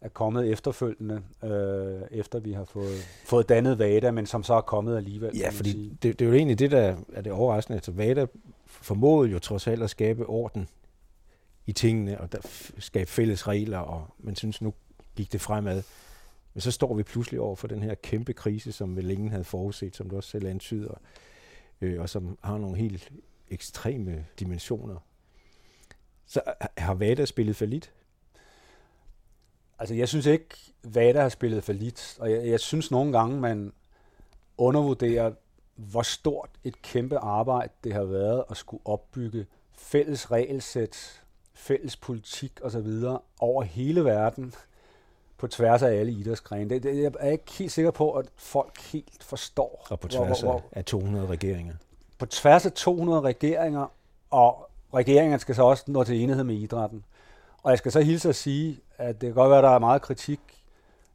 er 0.00 0.08
kommet 0.08 0.50
efterfølgende, 0.50 1.22
øh, 1.44 2.02
efter 2.10 2.38
vi 2.38 2.52
har 2.52 2.64
fået, 2.64 3.02
fået 3.24 3.48
dannet 3.48 3.78
VADA, 3.78 4.10
men 4.10 4.26
som 4.26 4.42
så 4.42 4.54
er 4.54 4.60
kommet 4.60 4.96
alligevel. 4.96 5.36
Ja, 5.36 5.48
fordi 5.48 5.98
det, 6.02 6.18
det 6.18 6.24
er 6.24 6.28
jo 6.28 6.34
egentlig 6.34 6.58
det, 6.58 6.70
der 6.70 6.96
er 7.12 7.22
det 7.22 7.32
overraskende. 7.32 7.76
Altså 7.76 7.92
VADA 7.92 8.26
formåede 8.66 9.30
jo 9.30 9.38
trods 9.38 9.66
alt 9.66 9.82
at 9.82 9.90
skabe 9.90 10.26
orden 10.26 10.68
i 11.66 11.72
tingene, 11.72 12.20
og 12.20 12.32
der 12.32 12.38
skabe 12.78 13.10
fælles 13.10 13.48
regler, 13.48 13.78
og 13.78 14.06
man 14.18 14.36
synes, 14.36 14.62
nu 14.62 14.74
gik 15.16 15.32
det 15.32 15.40
fremad. 15.40 15.82
Men 16.54 16.60
så 16.60 16.70
står 16.70 16.94
vi 16.94 17.02
pludselig 17.02 17.40
over 17.40 17.56
for 17.56 17.68
den 17.68 17.82
her 17.82 17.94
kæmpe 17.94 18.32
krise, 18.32 18.72
som 18.72 18.96
vel 18.96 19.10
ingen 19.10 19.30
havde 19.30 19.44
forudset, 19.44 19.96
som 19.96 20.10
du 20.10 20.16
også 20.16 20.30
selv 20.30 20.46
antyder, 20.46 20.94
øh, 21.80 22.00
og 22.00 22.08
som 22.08 22.38
har 22.42 22.58
nogle 22.58 22.76
helt 22.76 23.12
ekstreme 23.50 24.26
dimensioner. 24.40 24.96
Så 26.26 26.42
har 26.76 26.94
VADA 26.94 27.24
spillet 27.24 27.56
for 27.56 27.66
lidt? 27.66 27.92
Altså, 29.78 29.94
jeg 29.94 30.08
synes 30.08 30.26
ikke, 30.26 30.56
Vada 30.82 31.20
har 31.20 31.28
spillet 31.28 31.64
for 31.64 31.72
lidt, 31.72 32.16
og 32.20 32.30
jeg, 32.30 32.46
jeg 32.46 32.60
synes 32.60 32.90
nogle 32.90 33.18
gange, 33.18 33.40
man 33.40 33.72
undervurderer, 34.58 35.32
hvor 35.76 36.02
stort 36.02 36.50
et 36.64 36.82
kæmpe 36.82 37.18
arbejde 37.18 37.72
det 37.84 37.92
har 37.92 38.04
været 38.04 38.44
at 38.50 38.56
skulle 38.56 38.80
opbygge 38.84 39.46
fælles 39.78 40.30
regelsæt, 40.30 41.22
fælles 41.54 41.96
politik 41.96 42.60
osv. 42.62 42.86
over 43.38 43.62
hele 43.62 44.04
verden 44.04 44.54
på 45.38 45.48
tværs 45.48 45.82
af 45.82 45.92
alle 45.92 46.12
idrætsgrene. 46.12 46.70
Det, 46.70 46.82
det, 46.82 47.02
jeg 47.02 47.12
er 47.20 47.30
ikke 47.30 47.52
helt 47.58 47.72
sikker 47.72 47.90
på, 47.90 48.12
at 48.12 48.26
folk 48.36 48.80
helt 48.80 49.24
forstår. 49.24 49.86
Og 49.90 50.00
på 50.00 50.08
tværs 50.08 50.40
hvor, 50.40 50.50
hvor, 50.50 50.62
af 50.72 50.84
200 50.84 51.26
regeringer. 51.26 51.74
På 52.18 52.26
tværs 52.26 52.66
af 52.66 52.72
200 52.72 53.20
regeringer, 53.20 53.92
Og 54.30 54.70
regeringen 54.94 55.38
skal 55.38 55.54
så 55.54 55.62
også 55.62 55.84
nå 55.86 56.04
til 56.04 56.22
enighed 56.22 56.44
med 56.44 56.54
idrætten. 56.54 57.04
Og 57.64 57.70
jeg 57.70 57.78
skal 57.78 57.92
så 57.92 58.00
hilse 58.00 58.28
at 58.28 58.36
sige, 58.36 58.80
at 58.98 59.20
det 59.20 59.26
kan 59.26 59.34
godt 59.34 59.50
være, 59.50 59.58
at 59.58 59.64
der 59.64 59.70
er 59.70 59.78
meget 59.78 60.02
kritik 60.02 60.40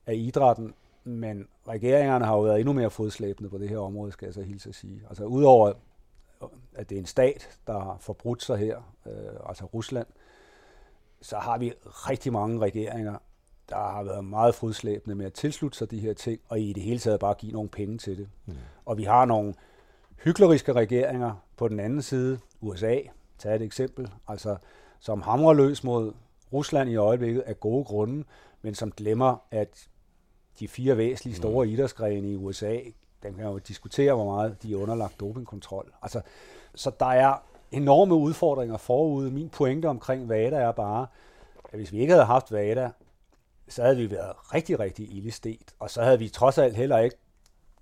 af 0.05 0.13
idrætten, 0.15 0.73
men 1.03 1.47
regeringerne 1.67 2.25
har 2.25 2.35
jo 2.35 2.41
været 2.41 2.59
endnu 2.59 2.73
mere 2.73 2.89
fodslæbende 2.89 3.49
på 3.49 3.57
det 3.57 3.69
her 3.69 3.77
område, 3.77 4.11
skal 4.11 4.25
jeg 4.25 4.33
så 4.33 4.41
hilse 4.41 4.69
at 4.69 4.75
sige. 4.75 5.01
Altså 5.09 5.23
udover, 5.23 5.73
at 6.75 6.89
det 6.89 6.95
er 6.95 6.99
en 6.99 7.05
stat, 7.05 7.59
der 7.67 7.79
har 7.79 7.97
forbrudt 7.99 8.43
sig 8.43 8.57
her, 8.57 8.77
øh, 9.05 9.13
altså 9.45 9.65
Rusland, 9.65 10.07
så 11.21 11.37
har 11.37 11.57
vi 11.57 11.73
rigtig 11.85 12.33
mange 12.33 12.59
regeringer, 12.59 13.17
der 13.69 13.75
har 13.75 14.03
været 14.03 14.25
meget 14.25 14.55
fodslæbende 14.55 15.15
med 15.15 15.25
at 15.25 15.33
tilslutte 15.33 15.77
sig 15.77 15.91
de 15.91 15.99
her 15.99 16.13
ting, 16.13 16.41
og 16.47 16.59
i 16.59 16.73
det 16.73 16.83
hele 16.83 16.99
taget 16.99 17.19
bare 17.19 17.33
give 17.33 17.51
nogle 17.51 17.69
penge 17.69 17.97
til 17.97 18.17
det. 18.17 18.29
Mm. 18.45 18.53
Og 18.85 18.97
vi 18.97 19.03
har 19.03 19.25
nogle 19.25 19.53
hykleriske 20.23 20.73
regeringer 20.73 21.33
på 21.57 21.67
den 21.67 21.79
anden 21.79 22.01
side, 22.01 22.39
USA, 22.61 22.97
tag 23.37 23.55
et 23.55 23.61
eksempel, 23.61 24.11
altså 24.27 24.57
som 24.99 25.21
hamrer 25.21 25.53
løs 25.53 25.83
mod 25.83 26.13
Rusland 26.53 26.89
i 26.89 26.95
øjeblikket 26.95 27.41
af 27.41 27.59
gode 27.59 27.83
grunde, 27.83 28.23
men 28.61 28.75
som 28.75 28.91
glemmer, 28.91 29.37
at 29.51 29.87
de 30.59 30.67
fire 30.67 30.97
væsentlige 30.97 31.33
mm. 31.33 31.41
store 31.41 31.65
mm. 31.65 31.71
idrætsgrene 31.71 32.31
i 32.31 32.35
USA, 32.35 32.79
den 33.23 33.33
kan 33.33 33.45
jo 33.45 33.57
diskutere, 33.57 34.13
hvor 34.13 34.25
meget 34.25 34.63
de 34.63 34.73
er 34.73 34.77
underlagt 34.77 35.19
dopingkontrol. 35.19 35.93
Altså, 36.01 36.21
så 36.75 36.91
der 36.99 37.05
er 37.05 37.43
enorme 37.71 38.15
udfordringer 38.15 38.77
forude. 38.77 39.31
Min 39.31 39.49
pointe 39.49 39.85
omkring 39.85 40.29
VADA 40.29 40.55
er 40.55 40.71
bare, 40.71 41.07
at 41.69 41.79
hvis 41.79 41.91
vi 41.91 41.99
ikke 41.99 42.13
havde 42.13 42.25
haft 42.25 42.51
VADA, 42.51 42.89
så 43.67 43.83
havde 43.83 43.97
vi 43.97 44.11
været 44.11 44.53
rigtig, 44.53 44.79
rigtig 44.79 45.11
ildestet, 45.11 45.73
og 45.79 45.89
så 45.89 46.01
havde 46.01 46.19
vi 46.19 46.29
trods 46.29 46.57
alt 46.57 46.75
heller 46.75 46.97
ikke 46.97 47.15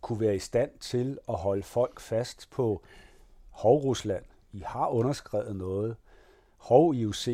kunne 0.02 0.20
være 0.20 0.36
i 0.36 0.40
stand 0.40 0.72
til 0.80 1.20
at 1.30 1.36
holde 1.36 1.64
folk 1.64 2.00
fast 2.00 2.50
på 2.50 2.82
Hov 3.50 3.80
Rusland. 3.84 4.24
I 4.52 4.60
har 4.66 4.88
underskrevet 4.88 5.56
noget. 5.56 5.96
Hov 6.58 6.96
IOC, 6.96 7.28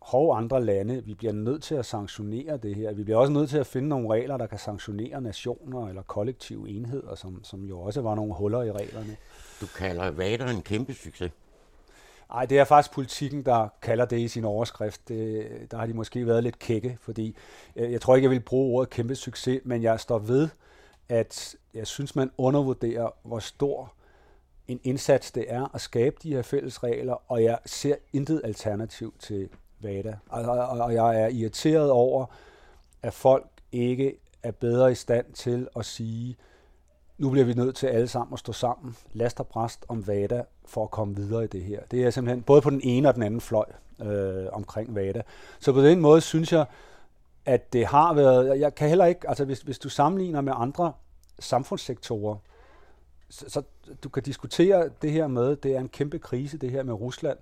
hov 0.00 0.36
andre 0.36 0.64
lande. 0.64 1.04
Vi 1.04 1.14
bliver 1.14 1.32
nødt 1.32 1.62
til 1.62 1.74
at 1.74 1.86
sanktionere 1.86 2.56
det 2.56 2.74
her. 2.74 2.92
Vi 2.92 3.04
bliver 3.04 3.18
også 3.18 3.32
nødt 3.32 3.50
til 3.50 3.58
at 3.58 3.66
finde 3.66 3.88
nogle 3.88 4.10
regler, 4.10 4.36
der 4.36 4.46
kan 4.46 4.58
sanktionere 4.58 5.20
nationer 5.20 5.88
eller 5.88 6.02
kollektive 6.02 6.68
enheder, 6.68 7.14
som, 7.14 7.44
som 7.44 7.64
jo 7.64 7.80
også 7.80 8.00
var 8.00 8.14
nogle 8.14 8.34
huller 8.34 8.62
i 8.62 8.72
reglerne. 8.72 9.16
Du 9.60 9.66
kalder 9.66 10.10
Vader 10.10 10.46
en 10.46 10.62
kæmpe 10.62 10.94
succes. 10.94 11.30
Nej, 12.30 12.46
det 12.46 12.58
er 12.58 12.64
faktisk 12.64 12.94
politikken, 12.94 13.42
der 13.42 13.68
kalder 13.82 14.04
det 14.04 14.18
i 14.18 14.28
sin 14.28 14.44
overskrift. 14.44 15.08
Det, 15.08 15.46
der 15.70 15.76
har 15.76 15.86
de 15.86 15.94
måske 15.94 16.26
været 16.26 16.42
lidt 16.42 16.58
kække, 16.58 16.98
fordi 17.00 17.36
jeg, 17.76 17.84
øh, 17.84 17.92
jeg 17.92 18.00
tror 18.00 18.16
ikke, 18.16 18.24
jeg 18.24 18.30
vil 18.30 18.40
bruge 18.40 18.76
ordet 18.76 18.90
kæmpe 18.90 19.14
succes, 19.14 19.60
men 19.64 19.82
jeg 19.82 20.00
står 20.00 20.18
ved, 20.18 20.48
at 21.08 21.56
jeg 21.74 21.86
synes, 21.86 22.16
man 22.16 22.30
undervurderer, 22.38 23.10
hvor 23.22 23.38
stor 23.38 23.92
en 24.68 24.80
indsats 24.82 25.30
det 25.32 25.44
er 25.48 25.74
at 25.74 25.80
skabe 25.80 26.16
de 26.22 26.34
her 26.34 26.42
fælles 26.42 26.82
regler, 26.82 27.32
og 27.32 27.42
jeg 27.42 27.58
ser 27.66 27.96
intet 28.12 28.40
alternativ 28.44 29.14
til 29.18 29.48
VADA. 29.80 30.16
Og, 30.28 30.42
og, 30.42 30.68
og 30.68 30.94
jeg 30.94 31.22
er 31.22 31.28
irriteret 31.28 31.90
over, 31.90 32.26
at 33.02 33.12
folk 33.12 33.46
ikke 33.72 34.16
er 34.42 34.50
bedre 34.50 34.92
i 34.92 34.94
stand 34.94 35.32
til 35.32 35.68
at 35.76 35.84
sige, 35.84 36.36
nu 37.18 37.30
bliver 37.30 37.44
vi 37.44 37.54
nødt 37.54 37.76
til 37.76 37.86
alle 37.86 38.08
sammen 38.08 38.32
at 38.32 38.38
stå 38.38 38.52
sammen, 38.52 38.96
last 39.12 39.40
og 39.40 39.46
bræst 39.46 39.84
om 39.88 40.06
VADA, 40.06 40.42
for 40.64 40.84
at 40.84 40.90
komme 40.90 41.16
videre 41.16 41.44
i 41.44 41.46
det 41.46 41.62
her. 41.62 41.80
Det 41.90 42.04
er 42.04 42.10
simpelthen 42.10 42.42
både 42.42 42.60
på 42.60 42.70
den 42.70 42.80
ene 42.84 43.08
og 43.08 43.14
den 43.14 43.22
anden 43.22 43.40
fløj 43.40 43.64
øh, 44.02 44.46
omkring 44.52 44.94
VADA. 44.94 45.22
Så 45.60 45.72
på 45.72 45.80
den 45.80 46.00
måde 46.00 46.20
synes 46.20 46.52
jeg, 46.52 46.66
at 47.44 47.72
det 47.72 47.86
har 47.86 48.14
været, 48.14 48.60
jeg 48.60 48.74
kan 48.74 48.88
heller 48.88 49.04
ikke, 49.04 49.28
altså 49.28 49.44
hvis, 49.44 49.60
hvis 49.60 49.78
du 49.78 49.88
sammenligner 49.88 50.40
med 50.40 50.52
andre 50.56 50.92
samfundssektorer, 51.38 52.36
så, 53.28 53.44
så 53.48 53.62
du 54.04 54.08
kan 54.08 54.22
diskutere 54.22 54.90
det 55.02 55.12
her 55.12 55.26
med, 55.26 55.56
det 55.56 55.76
er 55.76 55.80
en 55.80 55.88
kæmpe 55.88 56.18
krise, 56.18 56.58
det 56.58 56.70
her 56.70 56.82
med 56.82 56.94
Rusland, 56.94 57.38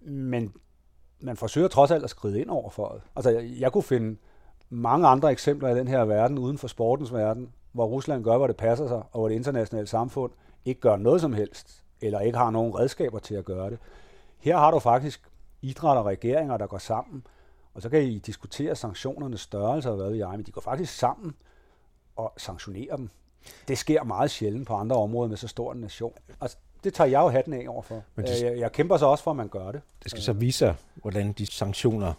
men 0.00 0.54
man 1.22 1.36
forsøger 1.36 1.68
trods 1.68 1.90
alt 1.90 2.04
at 2.04 2.10
skride 2.10 2.40
ind 2.40 2.50
over 2.50 2.70
for 2.70 2.88
det. 2.88 3.02
Altså, 3.16 3.30
jeg, 3.30 3.50
jeg 3.58 3.72
kunne 3.72 3.82
finde 3.82 4.16
mange 4.70 5.08
andre 5.08 5.32
eksempler 5.32 5.68
i 5.68 5.78
den 5.78 5.88
her 5.88 6.04
verden, 6.04 6.38
uden 6.38 6.58
for 6.58 6.68
sportens 6.68 7.12
verden, 7.12 7.52
hvor 7.72 7.86
Rusland 7.86 8.24
gør, 8.24 8.36
hvor 8.36 8.46
det 8.46 8.56
passer 8.56 8.88
sig, 8.88 8.96
og 8.96 9.20
hvor 9.20 9.28
det 9.28 9.34
internationale 9.34 9.86
samfund 9.86 10.32
ikke 10.64 10.80
gør 10.80 10.96
noget 10.96 11.20
som 11.20 11.32
helst, 11.32 11.84
eller 12.00 12.20
ikke 12.20 12.38
har 12.38 12.50
nogen 12.50 12.78
redskaber 12.78 13.18
til 13.18 13.34
at 13.34 13.44
gøre 13.44 13.70
det. 13.70 13.78
Her 14.38 14.56
har 14.56 14.70
du 14.70 14.78
faktisk 14.78 15.28
idræt 15.62 15.96
og 15.96 16.04
regeringer, 16.06 16.56
der 16.56 16.66
går 16.66 16.78
sammen, 16.78 17.26
og 17.74 17.82
så 17.82 17.88
kan 17.88 18.02
I 18.02 18.18
diskutere 18.18 18.76
sanktionernes 18.76 19.40
størrelse 19.40 19.90
og 19.90 19.96
hvad 19.96 20.06
ved 20.06 20.16
jeg, 20.16 20.30
men 20.30 20.42
de 20.42 20.52
går 20.52 20.60
faktisk 20.60 20.92
sammen 20.98 21.34
og 22.16 22.32
sanktionerer 22.36 22.96
dem. 22.96 23.10
Det 23.68 23.78
sker 23.78 24.04
meget 24.04 24.30
sjældent 24.30 24.66
på 24.66 24.74
andre 24.74 24.96
områder 24.96 25.28
med 25.28 25.36
så 25.36 25.48
stor 25.48 25.72
en 25.72 25.80
nation. 25.80 26.12
Altså, 26.40 26.56
det 26.84 26.94
tager 26.94 27.10
jeg 27.10 27.20
jo 27.20 27.28
hatten 27.28 27.52
af 27.52 27.64
overfor. 27.68 28.02
Men 28.14 28.26
det, 28.26 28.42
jeg, 28.42 28.58
jeg 28.58 28.72
kæmper 28.72 28.96
så 28.96 29.06
også 29.06 29.24
for, 29.24 29.30
at 29.30 29.36
man 29.36 29.48
gør 29.48 29.72
det. 29.72 29.80
Det 30.02 30.10
skal 30.10 30.22
så 30.22 30.32
vise 30.32 30.58
sig, 30.58 30.74
hvordan 30.94 31.32
de 31.32 31.46
sanktioner 31.46 32.12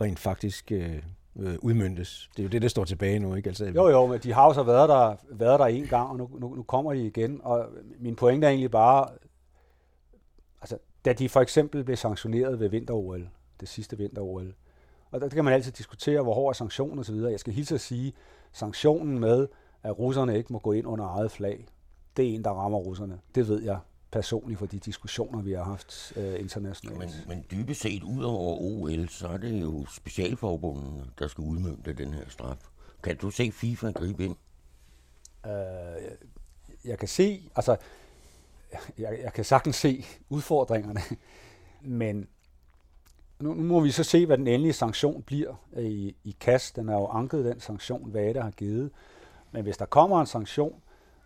rent 0.00 0.18
faktisk 0.18 0.72
øh, 0.72 1.02
øh, 1.36 1.54
udmyndtes. 1.58 2.30
Det 2.36 2.38
er 2.38 2.42
jo 2.42 2.48
det, 2.48 2.62
der 2.62 2.68
står 2.68 2.84
tilbage 2.84 3.18
nu, 3.18 3.34
ikke? 3.34 3.48
Altså, 3.48 3.64
jo, 3.64 3.88
jo, 3.88 4.06
men 4.06 4.20
de 4.20 4.32
har 4.32 4.46
jo 4.46 4.54
så 4.54 4.62
været 4.62 4.88
der, 4.88 5.16
været 5.30 5.60
der 5.60 5.66
en 5.66 5.86
gang, 5.86 6.10
og 6.10 6.16
nu, 6.16 6.30
nu, 6.38 6.54
nu 6.54 6.62
kommer 6.62 6.92
de 6.92 7.06
igen. 7.06 7.40
Og 7.44 7.66
min 7.98 8.16
pointe 8.16 8.46
er 8.46 8.50
egentlig 8.50 8.70
bare, 8.70 9.08
altså, 10.60 10.78
da 11.04 11.12
de 11.12 11.28
for 11.28 11.40
eksempel 11.40 11.84
blev 11.84 11.96
sanktioneret 11.96 12.60
ved 12.60 12.68
vinter-OL, 12.68 13.28
det 13.60 13.68
sidste 13.68 13.98
vinter-OL, 13.98 14.54
og 15.10 15.20
der 15.20 15.28
kan 15.28 15.44
man 15.44 15.54
altid 15.54 15.72
diskutere, 15.72 16.22
hvor 16.22 16.34
hård 16.34 16.48
er 16.48 16.52
sanktionen 16.52 16.98
osv. 16.98 17.14
Jeg 17.14 17.40
skal 17.40 17.52
hilse 17.52 17.74
at 17.74 17.80
sige, 17.80 18.12
sanktionen 18.52 19.18
med, 19.18 19.48
at 19.82 19.98
russerne 19.98 20.36
ikke 20.38 20.52
må 20.52 20.58
gå 20.58 20.72
ind 20.72 20.86
under 20.86 21.08
eget 21.08 21.30
flag, 21.30 21.66
det 22.16 22.30
er 22.30 22.34
en, 22.34 22.44
der 22.44 22.50
rammer 22.50 22.78
russerne. 22.78 23.20
Det 23.34 23.48
ved 23.48 23.62
jeg 23.62 23.78
personligt 24.12 24.58
for 24.58 24.66
de 24.66 24.78
diskussioner, 24.78 25.42
vi 25.42 25.52
har 25.52 25.64
haft 25.64 26.12
øh, 26.16 26.40
internationalt. 26.40 26.98
Men, 26.98 27.10
men 27.28 27.44
dybest 27.50 27.80
set, 27.80 28.02
ud 28.02 28.22
over 28.22 28.56
OL, 28.60 29.08
så 29.08 29.28
er 29.28 29.36
det 29.36 29.60
jo 29.60 29.86
specialforbundene, 29.86 31.04
der 31.18 31.28
skal 31.28 31.42
udmønte 31.42 31.92
den 31.92 32.14
her 32.14 32.24
straf. 32.28 32.68
Kan 33.02 33.16
du 33.16 33.30
se 33.30 33.52
FIFA 33.52 33.90
gribe 33.90 34.24
ind? 34.24 34.36
Øh, 35.46 35.52
jeg 36.84 36.98
kan 36.98 37.08
se, 37.08 37.50
altså, 37.56 37.76
jeg, 38.98 39.18
jeg 39.22 39.32
kan 39.32 39.44
sagtens 39.44 39.76
se 39.76 40.04
udfordringerne, 40.28 41.00
men 42.00 42.28
nu, 43.38 43.54
nu 43.54 43.62
må 43.62 43.80
vi 43.80 43.90
så 43.90 44.04
se, 44.04 44.26
hvad 44.26 44.38
den 44.38 44.46
endelige 44.46 44.72
sanktion 44.72 45.22
bliver 45.22 45.54
i, 45.78 46.16
i 46.24 46.36
KAS. 46.40 46.72
Den 46.72 46.88
er 46.88 46.94
jo 46.94 47.06
anket, 47.06 47.44
den 47.44 47.60
sanktion, 47.60 48.10
hvad 48.10 48.34
det 48.34 48.42
har 48.42 48.50
givet. 48.50 48.90
Men 49.52 49.62
hvis 49.62 49.76
der 49.76 49.84
kommer 49.84 50.20
en 50.20 50.26
sanktion, 50.26 50.82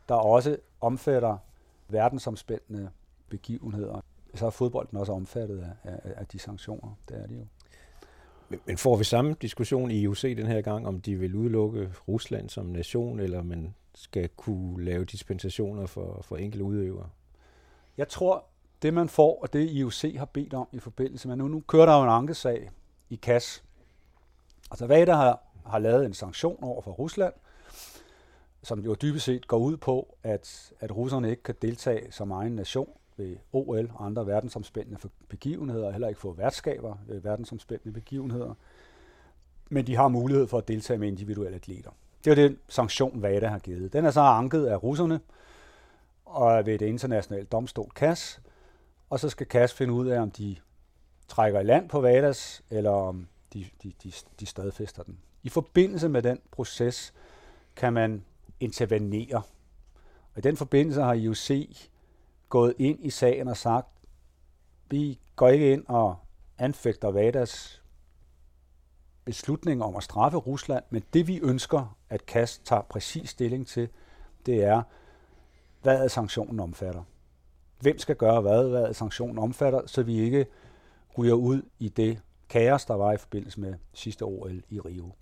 der 0.08 0.14
også 0.14 0.56
omfatter 0.86 1.38
verdensomspændende 1.88 2.90
begivenheder, 3.28 4.00
så 4.34 4.46
er 4.46 4.50
fodbolden 4.50 4.98
også 4.98 5.12
omfattet 5.12 5.60
af, 5.60 5.90
af, 5.92 6.12
af 6.16 6.26
de 6.26 6.38
sanktioner. 6.38 6.98
Det 7.08 7.22
er 7.22 7.26
de 7.26 7.34
jo. 7.34 7.44
Men 8.66 8.78
får 8.78 8.96
vi 8.96 9.04
samme 9.04 9.36
diskussion 9.42 9.90
i 9.90 10.00
IOC 10.00 10.22
den 10.22 10.46
her 10.46 10.60
gang, 10.60 10.86
om 10.86 11.00
de 11.00 11.16
vil 11.16 11.34
udelukke 11.34 11.90
Rusland 12.08 12.48
som 12.48 12.66
nation, 12.66 13.20
eller 13.20 13.42
man 13.42 13.74
skal 13.94 14.28
kunne 14.28 14.84
lave 14.84 15.04
dispensationer 15.04 15.86
for, 15.86 16.22
for 16.22 16.36
enkelte 16.36 16.64
udøvere? 16.64 17.08
Jeg 17.96 18.08
tror, 18.08 18.44
det 18.82 18.94
man 18.94 19.08
får, 19.08 19.42
og 19.42 19.52
det 19.52 19.70
IOC 19.70 20.04
har 20.16 20.24
bedt 20.24 20.54
om 20.54 20.68
i 20.72 20.78
forbindelse 20.78 21.28
med, 21.28 21.36
nu, 21.36 21.48
nu 21.48 21.60
kører 21.60 21.86
der 21.86 21.96
jo 21.96 22.02
en 22.02 22.08
ankesag 22.08 22.70
i 23.10 23.16
KAS. 23.16 23.64
Altså 24.70 24.86
hvad 24.86 25.06
der 25.06 25.14
har, 25.14 25.42
har 25.66 25.78
lavet 25.78 26.06
en 26.06 26.14
sanktion 26.14 26.58
over 26.62 26.82
for 26.82 26.90
Rusland, 26.90 27.32
som 28.66 28.80
jo 28.80 28.94
dybest 28.94 29.24
set 29.24 29.46
går 29.46 29.58
ud 29.58 29.76
på, 29.76 30.16
at, 30.22 30.72
at 30.80 30.96
russerne 30.96 31.30
ikke 31.30 31.42
kan 31.42 31.54
deltage 31.62 32.12
som 32.12 32.30
egen 32.30 32.52
nation 32.52 32.88
ved 33.16 33.36
OL 33.52 33.90
og 33.94 34.06
andre 34.06 34.26
verdensomspændende 34.26 35.00
begivenheder, 35.28 35.86
og 35.86 35.92
heller 35.92 36.08
ikke 36.08 36.20
få 36.20 36.32
værtskaber 36.32 36.96
ved 37.06 37.20
verdensomspændende 37.20 37.92
begivenheder. 37.92 38.54
Men 39.70 39.86
de 39.86 39.96
har 39.96 40.08
mulighed 40.08 40.46
for 40.46 40.58
at 40.58 40.68
deltage 40.68 40.98
med 40.98 41.08
individuelle 41.08 41.56
atleter. 41.56 41.90
Det 42.24 42.30
er 42.30 42.34
den 42.34 42.58
sanktion, 42.68 43.22
VADA 43.22 43.48
har 43.48 43.58
givet. 43.58 43.92
Den 43.92 44.04
er 44.04 44.10
så 44.10 44.20
anket 44.20 44.66
af 44.66 44.82
russerne 44.82 45.20
og 46.24 46.66
ved 46.66 46.78
det 46.78 46.86
internationale 46.86 47.46
domstol 47.46 47.90
CAS, 47.94 48.40
og 49.10 49.20
så 49.20 49.28
skal 49.28 49.46
CAS 49.46 49.72
finde 49.72 49.92
ud 49.92 50.06
af, 50.06 50.20
om 50.20 50.30
de 50.30 50.56
trækker 51.28 51.60
i 51.60 51.64
land 51.64 51.88
på 51.88 52.00
VADAS, 52.00 52.62
eller 52.70 52.90
om 52.90 53.26
de, 53.52 53.66
de, 53.82 53.92
de, 54.02 54.12
de 54.40 54.46
stadfæster 54.46 55.02
den. 55.02 55.18
I 55.42 55.48
forbindelse 55.48 56.08
med 56.08 56.22
den 56.22 56.40
proces 56.50 57.14
kan 57.76 57.92
man 57.92 58.24
intervenere. 58.60 59.42
Og 60.32 60.38
i 60.38 60.40
den 60.40 60.56
forbindelse 60.56 61.02
har 61.02 61.12
IOC 61.12 61.50
gået 62.48 62.74
ind 62.78 62.98
i 63.02 63.10
sagen 63.10 63.48
og 63.48 63.56
sagt, 63.56 63.88
vi 64.90 65.20
går 65.36 65.48
ikke 65.48 65.72
ind 65.72 65.84
og 65.88 66.16
anfægter 66.58 67.10
VADAs 67.10 67.82
beslutning 69.24 69.82
om 69.82 69.96
at 69.96 70.02
straffe 70.02 70.38
Rusland, 70.38 70.84
men 70.90 71.02
det 71.12 71.26
vi 71.26 71.40
ønsker, 71.40 71.96
at 72.10 72.26
KAS 72.26 72.58
tager 72.64 72.82
præcis 72.82 73.30
stilling 73.30 73.66
til, 73.66 73.88
det 74.46 74.64
er, 74.64 74.82
hvad 75.82 76.04
er 76.04 76.08
sanktionen 76.08 76.60
omfatter. 76.60 77.02
Hvem 77.80 77.98
skal 77.98 78.16
gøre 78.16 78.40
hvad, 78.40 78.68
hvad 78.68 78.82
er 78.82 78.92
sanktionen 78.92 79.38
omfatter, 79.38 79.86
så 79.86 80.02
vi 80.02 80.20
ikke 80.20 80.46
ryger 81.18 81.34
ud 81.34 81.62
i 81.78 81.88
det 81.88 82.20
kaos, 82.48 82.84
der 82.84 82.94
var 82.94 83.12
i 83.12 83.16
forbindelse 83.16 83.60
med 83.60 83.74
sidste 83.92 84.22
OL 84.22 84.62
i 84.68 84.80
Rio. 84.80 85.12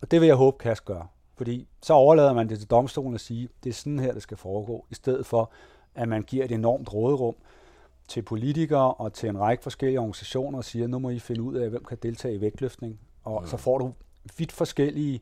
Og 0.00 0.10
det 0.10 0.20
vil 0.20 0.26
jeg 0.26 0.36
håbe, 0.36 0.58
KAS 0.58 0.80
gør. 0.80 1.15
Fordi 1.36 1.68
så 1.82 1.92
overlader 1.92 2.32
man 2.32 2.48
det 2.48 2.58
til 2.58 2.70
domstolen 2.70 3.14
at 3.14 3.20
sige, 3.20 3.48
det 3.64 3.70
er 3.70 3.74
sådan 3.74 3.98
her, 3.98 4.12
det 4.12 4.22
skal 4.22 4.36
foregå, 4.36 4.86
i 4.90 4.94
stedet 4.94 5.26
for, 5.26 5.50
at 5.94 6.08
man 6.08 6.22
giver 6.22 6.44
et 6.44 6.52
enormt 6.52 6.94
råderum 6.94 7.34
til 8.08 8.22
politikere 8.22 8.94
og 8.94 9.12
til 9.12 9.28
en 9.28 9.40
række 9.40 9.62
forskellige 9.62 9.98
organisationer 9.98 10.58
og 10.58 10.64
siger, 10.64 10.86
nu 10.86 10.98
må 10.98 11.10
I 11.10 11.18
finde 11.18 11.42
ud 11.42 11.54
af, 11.54 11.70
hvem 11.70 11.84
kan 11.84 11.98
deltage 12.02 12.34
i 12.34 12.40
vægtløftning. 12.40 13.00
Og 13.24 13.40
mm. 13.42 13.48
så 13.48 13.56
får 13.56 13.78
du 13.78 13.92
vidt 14.38 14.52
forskellige 14.52 15.20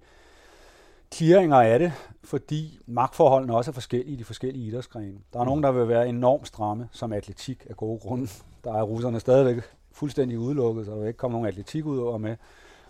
clearinger 1.15 1.61
af 1.61 1.79
det, 1.79 1.93
fordi 2.25 2.79
magtforholdene 2.87 3.57
også 3.57 3.71
er 3.71 3.73
forskellige 3.73 4.13
i 4.13 4.17
de 4.17 4.25
forskellige 4.25 4.67
idrætsgrene. 4.67 5.19
Der 5.33 5.39
er 5.39 5.45
mm. 5.45 5.49
nogen, 5.49 5.63
der 5.63 5.73
vil 5.73 5.89
være 5.89 6.09
enormt 6.09 6.49
stramme, 6.49 6.89
som 6.93 7.13
atletik 7.13 7.67
af 7.71 7.77
gode 7.77 7.99
grunde. 7.99 8.29
Der 8.65 8.75
er 8.75 8.83
russerne 8.83 9.21
stadigvæk 9.21 9.63
fuldstændig 9.93 10.39
udelukket, 10.39 10.87
så 10.87 10.93
der 10.93 10.99
vil 10.99 11.07
ikke 11.07 11.17
komme 11.17 11.33
nogen 11.33 11.49
atletik 11.49 11.85
ud 11.85 11.99
over 11.99 12.19
med. 12.19 12.37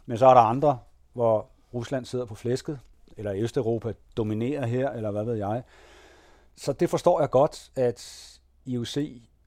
Men 0.06 0.18
så 0.18 0.26
er 0.26 0.34
der 0.34 0.40
andre, 0.40 0.78
hvor 1.12 1.46
Rusland 1.74 2.04
sidder 2.04 2.24
på 2.24 2.34
flæsket, 2.34 2.78
eller 3.16 3.32
Østeuropa 3.36 3.92
dominerer 4.16 4.66
her, 4.66 4.90
eller 4.90 5.10
hvad 5.10 5.24
ved 5.24 5.34
jeg. 5.34 5.62
Så 6.56 6.72
det 6.72 6.90
forstår 6.90 7.20
jeg 7.20 7.30
godt, 7.30 7.70
at 7.76 8.30
IOC 8.64 8.96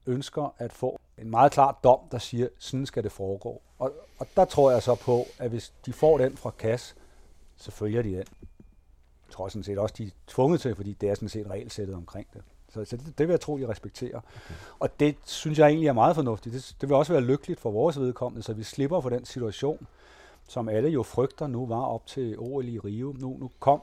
ønsker 0.06 0.54
at 0.58 0.72
få 0.72 1.00
en 1.18 1.30
meget 1.30 1.52
klar 1.52 1.80
dom, 1.84 1.98
der 2.10 2.18
siger, 2.18 2.48
sådan 2.58 2.86
skal 2.86 3.02
det 3.02 3.12
foregå. 3.12 3.62
Og, 3.78 3.92
og 4.18 4.26
der 4.36 4.44
tror 4.44 4.70
jeg 4.70 4.82
så 4.82 4.94
på, 4.94 5.26
at 5.38 5.50
hvis 5.50 5.72
de 5.86 5.92
får 5.92 6.18
den 6.18 6.36
fra 6.36 6.50
KAS, 6.50 6.96
så 7.56 7.70
følger 7.70 8.02
de 8.02 8.08
den. 8.08 8.16
Jeg 8.16 8.24
tror 9.30 9.48
sådan 9.48 9.62
set 9.62 9.78
også, 9.78 9.94
de 9.98 10.06
er 10.06 10.10
tvunget 10.26 10.60
til, 10.60 10.74
fordi 10.74 10.92
det 10.92 11.08
er 11.08 11.14
sådan 11.14 11.28
set 11.28 11.46
regelsættet 11.46 11.96
omkring 11.96 12.26
det. 12.34 12.42
Så, 12.68 12.84
så 12.84 12.96
det, 12.96 13.18
det 13.18 13.28
vil 13.28 13.32
jeg 13.32 13.40
tro, 13.40 13.58
de 13.58 13.68
respekterer. 13.68 14.18
Okay. 14.18 14.54
Og 14.78 15.00
det 15.00 15.16
synes 15.24 15.58
jeg 15.58 15.68
egentlig 15.68 15.88
er 15.88 15.92
meget 15.92 16.14
fornuftigt. 16.14 16.54
Det, 16.54 16.76
det 16.80 16.88
vil 16.88 16.96
også 16.96 17.12
være 17.12 17.22
lykkeligt 17.22 17.60
for 17.60 17.70
vores 17.70 18.00
vedkommende, 18.00 18.42
så 18.42 18.52
vi 18.52 18.62
slipper 18.62 19.00
for 19.00 19.08
den 19.08 19.24
situation, 19.24 19.86
som 20.48 20.68
alle 20.68 20.88
jo 20.88 21.02
frygter 21.02 21.46
nu 21.46 21.66
var 21.66 21.80
op 21.80 22.06
til 22.06 22.38
OL 22.38 22.68
i 22.68 22.78
Rio. 22.78 23.14
Nu, 23.18 23.36
nu 23.40 23.50
kom 23.58 23.82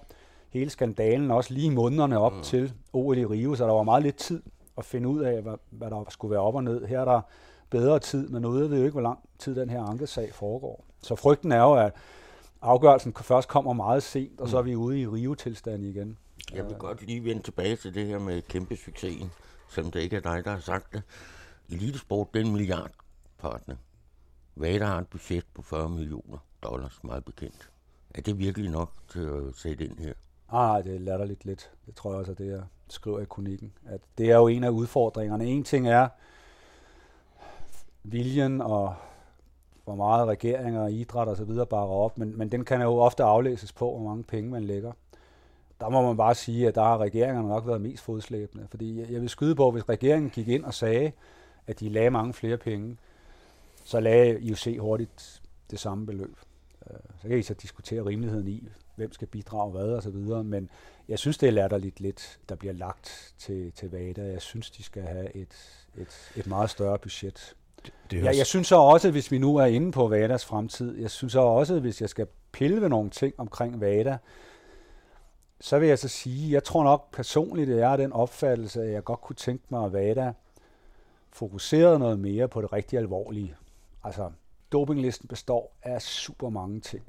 hele 0.50 0.70
skandalen 0.70 1.32
også 1.32 1.54
lige 1.54 1.72
månederne 1.72 2.20
op 2.20 2.34
mm. 2.34 2.42
til 2.44 2.74
OL 2.94 3.18
i 3.18 3.26
Rio, 3.26 3.56
så 3.56 3.66
der 3.66 3.74
var 3.74 3.84
meget 3.84 4.04
lidt 4.04 4.16
tid 4.16 4.42
at 4.78 4.86
finde 4.86 5.10
ud 5.10 5.22
af, 5.22 5.42
hvad, 5.42 5.56
hvad 5.70 5.90
der 5.90 6.06
skulle 6.10 6.32
være 6.32 6.42
op 6.42 6.56
og 6.56 6.64
ned. 6.64 6.86
Her 6.86 7.00
er 7.00 7.06
der 7.06 7.22
bedre 7.70 8.00
tid, 8.00 8.28
men 8.28 8.42
nu 8.42 8.50
ved 8.50 8.68
vi 8.68 8.76
jo 8.76 8.84
ikke, 8.84 8.92
hvor 8.92 9.02
lang 9.02 9.20
tid 9.40 9.56
den 9.56 9.70
her 9.70 9.84
ankesag 9.84 10.34
foregår. 10.34 10.86
Så 11.02 11.16
frygten 11.16 11.52
er 11.52 11.62
jo, 11.62 11.74
at 11.74 11.94
afgørelsen 12.62 13.14
først 13.14 13.48
kommer 13.48 13.74
meget 13.74 14.04
sent, 14.04 14.42
og 14.42 14.50
så 14.50 14.58
er 14.58 14.62
vi 14.62 14.76
ude 14.76 15.02
i 15.02 15.08
Rio-tilstand 15.08 15.84
igen. 15.84 16.18
Jeg 16.54 16.66
vil 16.66 16.76
godt 16.76 17.08
lige 17.08 17.24
vende 17.24 17.44
tilbage 17.44 17.76
til 17.76 17.96
det 17.96 18.08
her 18.08 18.20
med 18.20 18.42
kæmpe 18.42 18.76
succesen, 18.76 19.32
selvom 19.70 19.92
det 19.92 20.00
ikke 20.00 20.16
er 20.16 20.22
dig, 20.22 20.46
der 20.46 20.52
har 20.52 20.60
sagt 20.60 20.94
det. 20.94 21.02
Elitesport, 21.70 22.28
det 22.34 22.42
er 22.42 22.46
en 22.46 22.52
milliardpartner. 22.52 23.76
Vader 24.56 24.86
har 24.86 25.00
et 25.00 25.08
budget 25.08 25.46
på 25.54 25.62
40 25.62 25.90
millioner 25.90 26.38
dollars, 26.64 27.04
meget 27.04 27.26
bekendt. 27.26 27.70
Er 28.14 28.22
det 28.22 28.40
virkelig 28.40 28.72
nok 28.72 28.92
til 29.10 29.20
at 29.20 29.56
sætte 29.56 29.86
ind 29.86 30.00
her? 30.00 30.14
Ah, 30.50 30.84
det 30.84 30.96
er 30.96 31.00
latterligt 31.00 31.46
lidt. 31.46 31.72
Det 31.86 31.96
tror 31.96 32.12
jeg 32.12 32.20
også, 32.20 32.32
at 32.32 32.38
det 32.38 32.48
jeg 32.48 32.62
skriver 32.88 33.20
i 33.20 33.26
kronikken. 33.26 33.74
At 33.86 34.02
det 34.18 34.32
er 34.32 34.36
jo 34.36 34.48
en 34.48 34.64
af 34.64 34.70
udfordringerne. 34.70 35.46
En 35.46 35.64
ting 35.64 35.88
er 35.88 36.08
viljen 38.04 38.62
og 38.62 38.96
hvor 39.84 39.96
meget 39.96 40.28
regeringer 40.28 40.82
og 40.82 40.92
idræt 40.92 41.28
og 41.28 41.38
så 41.38 41.44
videre 41.44 41.66
bakker 41.66 41.96
op, 41.96 42.18
men, 42.18 42.38
men 42.38 42.52
den 42.52 42.66
kan 42.66 42.82
jo 42.82 42.98
ofte 42.98 43.24
aflæses 43.24 43.74
på, 43.74 43.92
hvor 43.92 44.10
mange 44.10 44.24
penge 44.24 44.52
man 44.52 44.64
lægger. 44.64 44.92
Der 45.80 45.90
må 45.90 46.02
man 46.02 46.18
bare 46.18 46.36
sige, 46.36 46.68
at 46.68 46.76
der 46.76 46.84
har 46.84 46.98
regeringerne 46.98 47.48
nok 47.48 47.68
været 47.68 47.82
mest 47.82 48.04
fodslæbende. 48.04 48.68
Fordi 48.70 49.14
jeg 49.14 49.22
vil 49.22 49.30
skyde 49.30 49.56
på, 49.56 49.72
hvis 49.72 49.90
regeringen 49.90 50.30
gik 50.30 50.48
ind 50.48 50.66
og 50.66 50.74
sagde, 50.74 51.12
at 51.68 51.80
de 51.80 51.90
lagde 51.90 52.10
mange 52.10 52.34
flere 52.34 52.58
penge, 52.58 52.98
så 53.86 54.00
lagde 54.00 54.42
IOC 54.42 54.78
hurtigt 54.80 55.42
det 55.72 55.80
samme 55.80 56.06
beløb. 56.06 56.38
Øh, 56.90 56.98
så 57.22 57.28
kan 57.28 57.38
I 57.38 57.42
så 57.42 57.54
diskutere 57.54 58.06
rimeligheden 58.06 58.48
i, 58.48 58.68
hvem 58.96 59.14
skal 59.14 59.28
bidrage 59.28 59.72
hvad 59.72 59.88
og 59.88 60.04
så 60.04 60.10
videre, 60.10 60.44
men 60.44 60.70
jeg 61.08 61.20
synes, 61.20 61.38
det 61.38 61.48
er 61.48 61.52
latterligt 61.52 62.00
lidt, 62.00 62.40
der 62.50 62.56
bliver 62.56 62.74
lagt 62.74 63.34
til, 63.38 63.72
til 63.72 63.92
VADA. 63.92 64.24
Jeg 64.24 64.42
synes, 64.42 64.72
de 64.72 64.84
skal 64.84 65.04
have 65.04 65.36
et, 65.36 65.86
et, 65.98 66.32
et 66.36 66.48
meget 66.48 66.70
større 66.70 67.00
budget. 67.00 67.56
Det, 67.86 67.94
det 68.12 68.24
ja, 68.24 68.38
jeg 68.38 68.46
synes 68.46 68.68
så 68.68 68.76
også, 68.76 69.12
hvis 69.12 69.32
vi 69.32 69.38
nu 69.38 69.56
er 69.56 69.66
inde 69.66 69.92
på 69.92 70.08
VADAs 70.08 70.46
fremtid, 70.46 70.98
jeg 70.98 71.12
synes 71.12 71.34
så 71.34 71.40
også, 71.40 71.80
hvis 71.80 72.02
jeg 72.02 72.10
skal 72.10 72.28
pille 72.52 72.82
ved 72.82 72.90
nogle 72.90 73.10
ting 73.10 73.34
omkring 73.38 73.82
VADA, 73.82 74.18
så 75.62 75.80
vil 75.80 75.88
jeg 75.88 76.00
så 76.00 76.08
sige, 76.08 76.54
jeg 76.54 76.64
tror 76.64 76.84
nok 76.84 77.12
personligt, 77.12 77.70
at 77.70 77.78
jeg 77.78 77.90
har 77.90 77.98
den 77.98 78.14
opfattelse, 78.14 78.84
at 78.84 78.92
jeg 78.92 79.04
godt 79.04 79.22
kunne 79.22 79.36
tænke 79.36 79.64
mig, 79.70 79.86
at 79.86 79.94
VADA 79.94 80.34
fokuserede 81.34 82.00
noget 82.00 82.20
mere 82.20 82.48
på 82.48 82.62
det 82.62 82.74
rigtig 82.74 83.00
alvorlige. 83.00 83.56
Altså, 84.06 84.32
dopinglisten 84.72 85.28
består 85.28 85.76
af 85.84 86.02
super 86.02 86.50
mange 86.50 86.80
ting. 86.80 87.04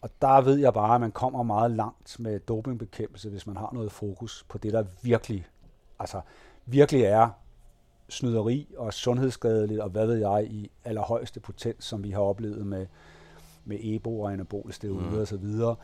Og 0.00 0.10
der 0.22 0.40
ved 0.40 0.56
jeg 0.58 0.74
bare, 0.74 0.94
at 0.94 1.00
man 1.00 1.12
kommer 1.12 1.42
meget 1.42 1.70
langt 1.70 2.20
med 2.20 2.40
dopingbekæmpelse, 2.40 3.30
hvis 3.30 3.46
man 3.46 3.56
har 3.56 3.70
noget 3.72 3.92
fokus 3.92 4.44
på 4.48 4.58
det, 4.58 4.72
der 4.72 4.84
virkelig, 5.02 5.46
altså 5.98 6.20
virkelig 6.66 7.02
er 7.02 7.28
snyderi 8.08 8.74
og 8.76 8.94
sundhedsskadeligt, 8.94 9.80
og 9.80 9.90
hvad 9.90 10.06
ved 10.06 10.14
jeg, 10.14 10.46
i 10.50 10.70
allerhøjeste 10.84 11.40
potens, 11.40 11.84
som 11.84 12.04
vi 12.04 12.10
har 12.10 12.20
oplevet 12.20 12.66
med, 12.66 12.86
med 13.64 13.78
EBO 13.80 14.20
og 14.20 14.32
anabole 14.32 14.72
steroider 14.72 15.10
mm. 15.10 15.18
osv. 15.18 15.76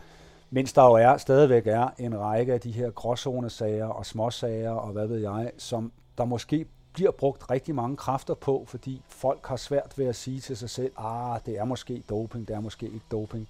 Mens 0.50 0.72
der 0.72 0.84
jo 0.84 0.92
er, 0.92 1.16
stadigvæk 1.16 1.66
er 1.66 1.88
en 1.98 2.20
række 2.20 2.52
af 2.52 2.60
de 2.60 2.72
her 2.72 2.90
gråzonesager 2.90 3.86
og 3.86 4.06
småsager 4.06 4.70
og 4.70 4.92
hvad 4.92 5.06
ved 5.06 5.18
jeg, 5.18 5.52
som 5.58 5.92
der 6.18 6.24
måske 6.24 6.66
bliver 6.92 7.10
brugt 7.10 7.50
rigtig 7.50 7.74
mange 7.74 7.96
kræfter 7.96 8.34
på, 8.34 8.64
fordi 8.68 9.02
folk 9.08 9.46
har 9.46 9.56
svært 9.56 9.98
ved 9.98 10.06
at 10.06 10.16
sige 10.16 10.40
til 10.40 10.56
sig 10.56 10.70
selv, 10.70 10.92
ah, 10.96 11.40
det 11.46 11.58
er 11.58 11.64
måske 11.64 12.02
doping, 12.08 12.48
det 12.48 12.56
er 12.56 12.60
måske 12.60 12.86
ikke 12.86 13.06
doping. 13.10 13.48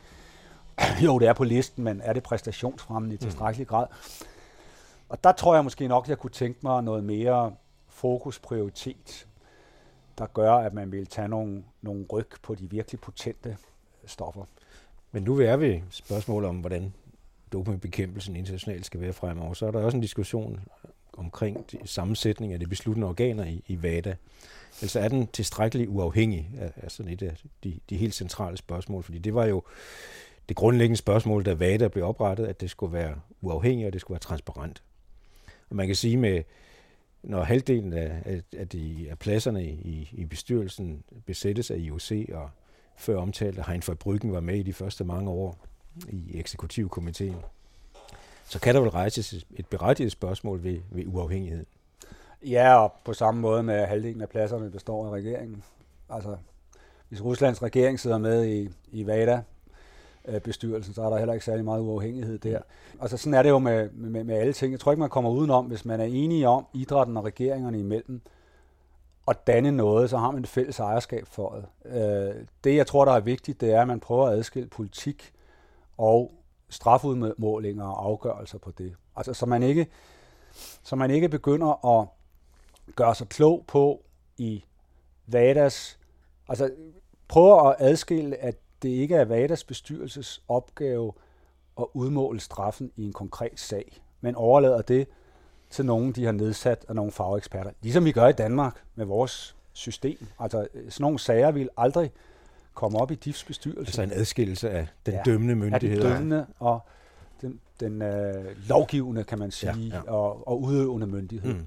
jo, 1.04 1.18
det 1.18 1.28
er 1.28 1.32
på 1.32 1.44
listen, 1.44 1.84
men 1.84 2.00
er 2.00 2.12
det 2.12 2.22
præstationsfremmende 2.22 3.14
i 3.14 3.16
mm. 3.16 3.22
tilstrækkelig 3.22 3.66
grad? 3.66 3.86
Og 5.08 5.24
der 5.24 5.32
tror 5.32 5.54
jeg 5.54 5.64
måske 5.64 5.88
nok, 5.88 6.08
jeg 6.08 6.18
kunne 6.18 6.30
tænke 6.30 6.58
mig 6.62 6.82
noget 6.82 7.04
mere 7.04 7.54
fokusprioritet, 7.88 9.26
der 10.18 10.26
gør, 10.26 10.54
at 10.54 10.74
man 10.74 10.92
vil 10.92 11.06
tage 11.06 11.28
nogle, 11.28 11.64
nogle 11.82 12.06
ryg 12.12 12.28
på 12.42 12.54
de 12.54 12.70
virkelig 12.70 13.00
potente 13.00 13.56
stoffer. 14.06 14.44
Men 15.12 15.22
nu 15.22 15.40
er 15.40 15.56
vi 15.56 15.82
spørgsmål 15.90 16.44
om, 16.44 16.56
hvordan 16.56 16.94
dopingbekæmpelsen 17.52 18.36
internationalt 18.36 18.86
skal 18.86 19.00
være 19.00 19.12
fremover. 19.12 19.54
Så 19.54 19.66
er 19.66 19.70
der 19.70 19.84
også 19.84 19.96
en 19.96 20.00
diskussion 20.00 20.60
omkring 21.12 21.66
sammensætning 21.84 22.52
af 22.52 22.60
de 22.60 22.66
besluttende 22.66 23.08
organer 23.08 23.44
i, 23.44 23.64
i 23.66 23.82
VADA. 23.82 24.16
Altså 24.82 25.00
er 25.00 25.08
den 25.08 25.26
tilstrækkeligt 25.26 25.88
uafhængig 25.88 26.50
af, 26.58 26.72
af 26.76 26.90
sådan 26.90 27.12
et 27.12 27.22
af 27.22 27.36
de, 27.64 27.80
de 27.90 27.96
helt 27.96 28.14
centrale 28.14 28.56
spørgsmål? 28.56 29.02
Fordi 29.02 29.18
det 29.18 29.34
var 29.34 29.46
jo 29.46 29.62
det 30.48 30.56
grundlæggende 30.56 30.96
spørgsmål, 30.96 31.44
da 31.44 31.52
VADA 31.52 31.88
blev 31.88 32.04
oprettet, 32.04 32.46
at 32.46 32.60
det 32.60 32.70
skulle 32.70 32.92
være 32.92 33.14
uafhængigt, 33.40 33.86
og 33.86 33.92
det 33.92 34.00
skulle 34.00 34.14
være 34.14 34.20
transparent. 34.20 34.82
Og 35.70 35.76
man 35.76 35.86
kan 35.86 35.96
sige 35.96 36.16
med, 36.16 36.42
når 37.22 37.42
halvdelen 37.42 37.92
af, 37.92 38.42
af, 38.56 38.68
de, 38.68 39.06
af 39.10 39.18
pladserne 39.18 39.64
i, 39.64 40.10
i 40.12 40.24
bestyrelsen 40.24 41.04
besættes 41.26 41.70
af 41.70 41.78
IOC, 41.78 42.12
og 42.32 42.50
før 42.96 43.16
omtalt, 43.16 43.58
at 43.58 43.66
Hein 43.66 43.82
Bryggen 44.00 44.32
var 44.32 44.40
med 44.40 44.58
i 44.58 44.62
de 44.62 44.72
første 44.72 45.04
mange 45.04 45.30
år 45.30 45.66
i 46.08 46.38
eksekutivkomiteen, 46.38 47.36
så 48.44 48.60
kan 48.60 48.74
der 48.74 48.80
vel 48.80 48.90
rejses 48.90 49.32
et 49.56 49.66
berettiget 49.66 50.12
spørgsmål 50.12 50.62
ved, 50.62 50.78
ved 50.90 51.04
uafhængighed. 51.06 51.66
Ja, 52.42 52.76
og 52.76 52.92
på 53.04 53.14
samme 53.14 53.40
måde 53.40 53.62
med 53.62 53.86
halvdelen 53.86 54.20
af 54.20 54.28
pladserne 54.28 54.70
består 54.70 55.06
af 55.06 55.10
regeringen. 55.10 55.62
Altså, 56.10 56.36
hvis 57.08 57.24
Ruslands 57.24 57.62
regering 57.62 58.00
sidder 58.00 58.18
med 58.18 58.46
i, 58.46 58.68
i 58.92 59.06
VADA, 59.06 59.42
øh, 60.28 60.40
bestyrelsen, 60.40 60.94
så 60.94 61.02
er 61.02 61.10
der 61.10 61.18
heller 61.18 61.34
ikke 61.34 61.44
særlig 61.44 61.64
meget 61.64 61.80
uafhængighed 61.80 62.38
der. 62.38 62.60
Altså 63.00 63.16
sådan 63.16 63.34
er 63.34 63.42
det 63.42 63.50
jo 63.50 63.58
med, 63.58 63.90
med, 63.90 64.24
med 64.24 64.34
alle 64.34 64.52
ting. 64.52 64.72
Jeg 64.72 64.80
tror 64.80 64.92
ikke, 64.92 65.00
man 65.00 65.10
kommer 65.10 65.30
udenom, 65.30 65.66
hvis 65.66 65.84
man 65.84 66.00
er 66.00 66.04
enige 66.04 66.48
om 66.48 66.66
idrætten 66.74 67.16
og 67.16 67.24
regeringerne 67.24 67.78
imellem, 67.78 68.20
at 69.28 69.46
danne 69.46 69.72
noget, 69.72 70.10
så 70.10 70.18
har 70.18 70.30
man 70.30 70.42
et 70.42 70.48
fælles 70.48 70.78
ejerskab 70.78 71.26
for 71.26 71.54
det. 71.54 71.92
Øh, 71.96 72.34
det, 72.64 72.76
jeg 72.76 72.86
tror, 72.86 73.04
der 73.04 73.12
er 73.12 73.20
vigtigt, 73.20 73.60
det 73.60 73.72
er, 73.72 73.80
at 73.80 73.88
man 73.88 74.00
prøver 74.00 74.26
at 74.26 74.38
adskille 74.38 74.68
politik 74.68 75.32
og 75.98 76.32
strafudmålinger 76.72 77.84
og 77.84 78.04
afgørelser 78.04 78.58
på 78.58 78.70
det. 78.70 78.94
Altså, 79.16 79.34
så 79.34 79.46
man 79.46 79.62
ikke, 79.62 79.86
så 80.82 80.96
man 80.96 81.10
ikke 81.10 81.28
begynder 81.28 82.00
at 82.00 82.08
gøre 82.96 83.14
sig 83.14 83.28
klog 83.28 83.64
på 83.66 84.02
i 84.38 84.64
VADAs, 85.26 85.98
altså 86.48 86.70
prøver 87.28 87.62
at 87.62 87.76
adskille, 87.78 88.36
at 88.36 88.58
det 88.82 88.88
ikke 88.88 89.14
er 89.14 89.24
VADAs 89.24 89.64
bestyrelses 89.64 90.42
opgave 90.48 91.12
at 91.78 91.86
udmåle 91.94 92.40
straffen 92.40 92.92
i 92.96 93.04
en 93.04 93.12
konkret 93.12 93.60
sag, 93.60 94.02
men 94.20 94.34
overlader 94.34 94.82
det 94.82 95.08
til 95.70 95.86
nogen, 95.86 96.12
de 96.12 96.24
har 96.24 96.32
nedsat 96.32 96.84
af 96.88 96.94
nogle 96.94 97.12
fageksperter. 97.12 97.70
Ligesom 97.82 98.04
vi 98.04 98.12
gør 98.12 98.28
i 98.28 98.32
Danmark 98.32 98.82
med 98.94 99.04
vores 99.04 99.56
system. 99.72 100.26
Altså 100.38 100.66
sådan 100.74 101.02
nogle 101.04 101.18
sager 101.18 101.50
vil 101.50 101.68
aldrig 101.76 102.12
komme 102.74 102.98
op 102.98 103.10
i 103.10 103.14
DIFs 103.14 103.44
bestyrelse. 103.44 103.80
Altså 103.80 104.02
en 104.02 104.12
adskillelse 104.12 104.70
af 104.70 104.86
den 105.06 105.14
ja, 105.14 105.22
dømmende 105.24 105.54
myndighed. 105.54 106.02
Af 106.02 106.04
den 106.04 106.12
dømmende 106.12 106.46
og 106.58 106.80
den, 107.40 107.60
den 107.80 108.02
øh, 108.02 108.68
lovgivende, 108.68 109.24
kan 109.24 109.38
man 109.38 109.50
sige, 109.50 109.72
ja, 109.72 109.96
ja. 109.96 110.10
Og, 110.10 110.48
og 110.48 110.62
udøvende 110.62 111.06
myndighed. 111.06 111.54
Mm. 111.54 111.66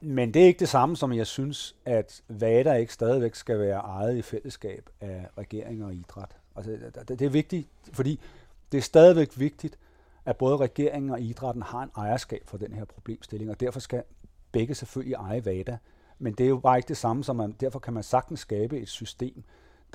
Men 0.00 0.34
det 0.34 0.42
er 0.42 0.46
ikke 0.46 0.60
det 0.60 0.68
samme, 0.68 0.96
som 0.96 1.12
jeg 1.12 1.26
synes, 1.26 1.76
at 1.84 2.22
VADA 2.28 2.72
ikke 2.72 2.92
stadigvæk 2.92 3.34
skal 3.34 3.58
være 3.58 3.78
ejet 3.78 4.16
i 4.16 4.22
fællesskab 4.22 4.90
af 5.00 5.26
regeringer 5.38 5.86
og 5.86 5.94
idræt. 5.94 6.36
Altså, 6.56 6.70
det, 7.08 7.18
det 7.18 7.22
er 7.22 7.30
vigtigt, 7.30 7.68
fordi 7.92 8.20
det 8.72 8.78
er 8.78 8.82
stadigvæk 8.82 9.30
vigtigt, 9.36 9.78
at 10.24 10.36
både 10.36 10.56
regeringen 10.56 11.10
og 11.10 11.20
idrætten 11.20 11.62
har 11.62 11.82
en 11.82 11.90
ejerskab 11.96 12.42
for 12.46 12.56
den 12.56 12.72
her 12.72 12.84
problemstilling, 12.84 13.50
og 13.50 13.60
derfor 13.60 13.80
skal 13.80 14.02
begge 14.52 14.74
selvfølgelig 14.74 15.14
eje 15.14 15.44
VADA. 15.44 15.76
Men 16.18 16.32
det 16.32 16.44
er 16.44 16.48
jo 16.48 16.58
bare 16.58 16.78
ikke 16.78 16.88
det 16.88 16.96
samme, 16.96 17.24
som 17.24 17.36
man, 17.36 17.52
derfor 17.60 17.78
kan 17.78 17.94
man 17.94 18.02
sagtens 18.02 18.40
skabe 18.40 18.80
et 18.80 18.88
system, 18.88 19.44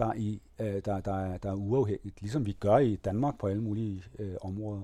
der 0.02 0.08
er, 0.08 0.14
i, 0.14 0.42
øh, 0.60 0.82
der, 0.86 1.00
der, 1.00 1.14
er, 1.14 1.38
der 1.38 1.52
er 1.52 1.56
uafhængigt, 1.56 2.22
ligesom 2.22 2.46
vi 2.46 2.52
gør 2.52 2.78
i 2.78 2.96
Danmark 2.96 3.40
på 3.40 3.48
alle 3.48 3.62
mulige 3.62 4.04
øh, 4.20 4.36
områder. 4.42 4.82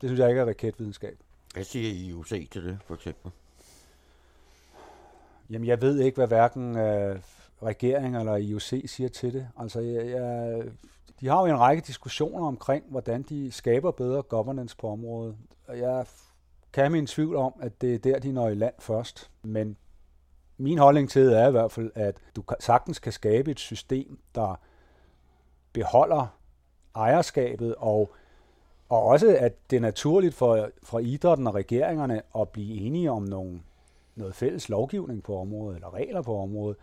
Det 0.00 0.08
synes 0.08 0.20
jeg 0.20 0.28
ikke 0.28 0.40
er 0.40 0.46
raketvidenskab. 0.46 1.18
Hvad 1.54 1.64
siger 1.64 1.90
IOC 1.90 2.50
til 2.50 2.64
det, 2.64 2.78
for 2.86 2.94
eksempel? 2.94 3.32
Jamen, 5.50 5.68
jeg 5.68 5.82
ved 5.82 6.00
ikke, 6.00 6.16
hvad 6.16 6.26
hverken 6.26 6.76
øh, 6.76 7.20
regeringen 7.62 8.20
eller 8.20 8.36
IOC 8.36 8.82
siger 8.86 9.08
til 9.08 9.32
det. 9.32 9.48
Altså, 9.58 9.80
jeg, 9.80 10.06
jeg, 10.06 10.62
de 11.20 11.28
har 11.28 11.40
jo 11.40 11.46
en 11.46 11.60
række 11.60 11.82
diskussioner 11.86 12.46
omkring, 12.46 12.84
hvordan 12.88 13.22
de 13.22 13.52
skaber 13.52 13.90
bedre 13.90 14.22
governance 14.22 14.76
på 14.76 14.88
området. 14.88 15.36
Og 15.66 15.78
jeg 15.78 16.06
kan 16.72 16.84
have 16.84 16.90
min 16.90 17.06
tvivl 17.06 17.36
om, 17.36 17.52
at 17.60 17.80
det 17.80 17.94
er 17.94 17.98
der, 17.98 18.18
de 18.18 18.32
når 18.32 18.48
i 18.48 18.54
land 18.54 18.74
først. 18.78 19.30
Men 19.42 19.76
min 20.58 20.78
holdning 20.78 21.10
til 21.10 21.26
det 21.26 21.38
er 21.38 21.48
i 21.48 21.50
hvert 21.50 21.72
fald, 21.72 21.90
at 21.94 22.16
du 22.36 22.42
sagtens 22.60 22.98
kan 22.98 23.12
skabe 23.12 23.50
et 23.50 23.60
system, 23.60 24.18
der 24.34 24.60
beholder 25.72 26.38
ejerskabet, 26.94 27.74
og, 27.78 28.12
og 28.88 29.02
også 29.02 29.36
at 29.40 29.70
det 29.70 29.76
er 29.76 29.80
naturligt 29.80 30.34
for, 30.34 30.70
for 30.82 30.98
idrætten 30.98 31.46
og 31.46 31.54
regeringerne 31.54 32.22
at 32.38 32.48
blive 32.48 32.80
enige 32.80 33.10
om 33.10 33.22
nogle, 33.22 33.60
noget 34.16 34.34
fælles 34.34 34.68
lovgivning 34.68 35.22
på 35.22 35.38
området, 35.38 35.74
eller 35.74 35.94
regler 35.94 36.22
på 36.22 36.38
området, 36.38 36.76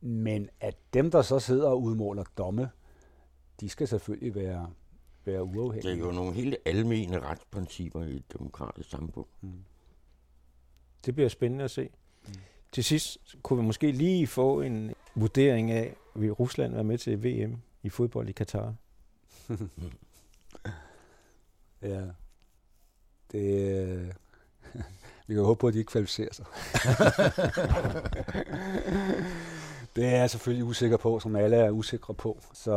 men 0.00 0.48
at 0.60 0.76
dem, 0.94 1.10
der 1.10 1.22
så 1.22 1.38
sidder 1.38 1.68
og 1.68 1.82
udmåler 1.82 2.24
domme, 2.38 2.70
de 3.60 3.68
skal 3.68 3.88
selvfølgelig 3.88 4.34
være, 4.34 4.70
være 5.24 5.42
uafhængige. 5.42 5.92
Det 5.92 6.00
er 6.00 6.06
jo 6.06 6.12
nogle 6.12 6.32
helt 6.32 6.56
almene 6.64 7.20
retsprincipper 7.20 8.02
i 8.02 8.16
et 8.16 8.32
demokratisk 8.38 8.90
samfund. 8.90 9.26
Mm. 9.40 9.64
Det 11.06 11.14
bliver 11.14 11.28
spændende 11.28 11.64
at 11.64 11.70
se. 11.70 11.90
Mm. 12.26 12.34
Til 12.72 12.84
sidst 12.84 13.18
kunne 13.42 13.60
vi 13.60 13.66
måske 13.66 13.92
lige 13.92 14.26
få 14.26 14.60
en 14.60 14.94
vurdering 15.14 15.70
af, 15.70 15.96
vil 16.14 16.32
Rusland 16.32 16.74
være 16.74 16.84
med 16.84 16.98
til 16.98 17.24
VM 17.24 17.56
i 17.82 17.88
fodbold 17.88 18.28
i 18.28 18.32
Katar? 18.32 18.74
ja. 21.82 22.02
Det, 23.32 23.78
øh, 23.88 24.12
vi 25.26 25.34
kan 25.34 25.44
håbe 25.44 25.58
på, 25.58 25.66
at 25.66 25.74
de 25.74 25.78
ikke 25.78 25.90
kvalificerer 25.90 26.32
sig. 26.32 26.44
det 29.96 30.04
er 30.04 30.16
jeg 30.16 30.30
selvfølgelig 30.30 30.64
usikker 30.64 30.96
på, 30.96 31.20
som 31.20 31.36
alle 31.36 31.56
er 31.56 31.70
usikre 31.70 32.14
på. 32.14 32.40
Så, 32.52 32.70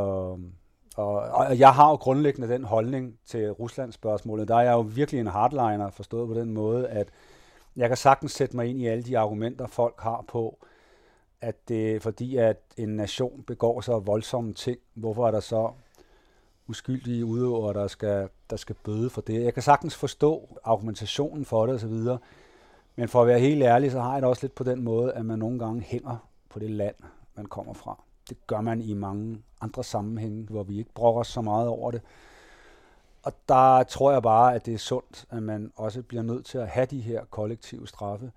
og, 0.96 1.16
og 1.16 1.60
jeg 1.60 1.74
har 1.74 1.90
jo 1.90 1.96
grundlæggende 1.96 2.54
den 2.54 2.64
holdning 2.64 3.20
til 3.26 3.52
Ruslands 3.52 3.96
spørgsmålet. 3.96 4.48
Der 4.48 4.56
er 4.56 4.62
jeg 4.62 4.72
jo 4.72 4.82
virkelig 4.82 5.20
en 5.20 5.28
hardliner, 5.28 5.90
forstået 5.90 6.28
på 6.28 6.34
den 6.34 6.54
måde, 6.54 6.88
at 6.88 7.08
jeg 7.76 7.88
kan 7.88 7.98
sagtens 7.98 8.32
sætte 8.32 8.56
mig 8.56 8.68
ind 8.70 8.80
i 8.80 8.88
alle 8.88 9.04
de 9.04 9.18
argumenter, 9.18 9.68
folk 9.68 10.00
har 10.00 10.26
på, 10.28 10.58
at 11.42 11.68
det 11.68 11.96
er 11.96 12.00
fordi, 12.00 12.38
at 12.38 12.62
en 12.78 12.90
nation 12.90 13.44
begår 13.48 13.82
så 13.82 14.00
voldsomme 14.00 14.54
ting, 14.54 14.80
hvorfor 14.94 15.28
er 15.28 15.32
der 15.32 15.40
så 15.40 15.72
uskyldige 16.68 17.26
udøvere, 17.26 17.74
der 17.74 17.88
skal, 17.88 18.30
der 18.50 18.56
skal 18.56 18.76
bøde 18.84 19.10
for 19.10 19.22
det. 19.22 19.44
Jeg 19.44 19.54
kan 19.54 19.64
sagtens 19.64 19.96
forstå 19.96 20.60
argumentationen 20.64 21.46
for 21.46 21.66
det 21.66 21.76
osv., 21.76 22.18
men 22.96 23.08
for 23.08 23.22
at 23.22 23.28
være 23.28 23.40
helt 23.40 23.64
ærlig, 23.64 23.92
så 23.92 24.00
har 24.00 24.14
jeg 24.14 24.22
det 24.22 24.30
også 24.30 24.44
lidt 24.44 24.56
på 24.56 24.64
den 24.64 24.84
måde, 24.84 25.14
at 25.14 25.26
man 25.26 25.40
nogle 25.40 25.60
gange 25.60 25.82
hænger 25.82 26.30
på 26.50 26.60
det 26.60 26.72
land, 26.72 26.96
man 27.36 27.46
kommer 27.46 27.74
fra. 27.74 28.04
Det 28.30 28.48
gør 28.48 28.62
man 28.62 28.82
i 28.82 28.94
mange 28.94 29.42
andre 29.62 29.84
sammenhænge, 29.84 30.44
hvor 30.50 30.64
vi 30.64 30.78
ikke 30.78 30.94
brokker 30.94 31.24
så 31.24 31.42
meget 31.42 31.68
over 31.68 31.92
det. 31.92 32.02
Og 33.24 33.34
der 33.50 33.84
tror 33.84 34.12
jeg 34.12 34.22
bare, 34.22 34.56
at 34.56 34.66
det 34.66 34.74
er 34.74 34.78
sundt, 34.78 35.26
at 35.30 35.44
man 35.44 35.72
også 35.76 36.02
bliver 36.02 36.24
nødt 36.24 36.46
til 36.46 36.58
at 36.58 36.68
have 36.68 36.86
de 36.86 37.02
her 37.02 37.26
kollektive 37.26 37.88
straffe, 37.88 38.32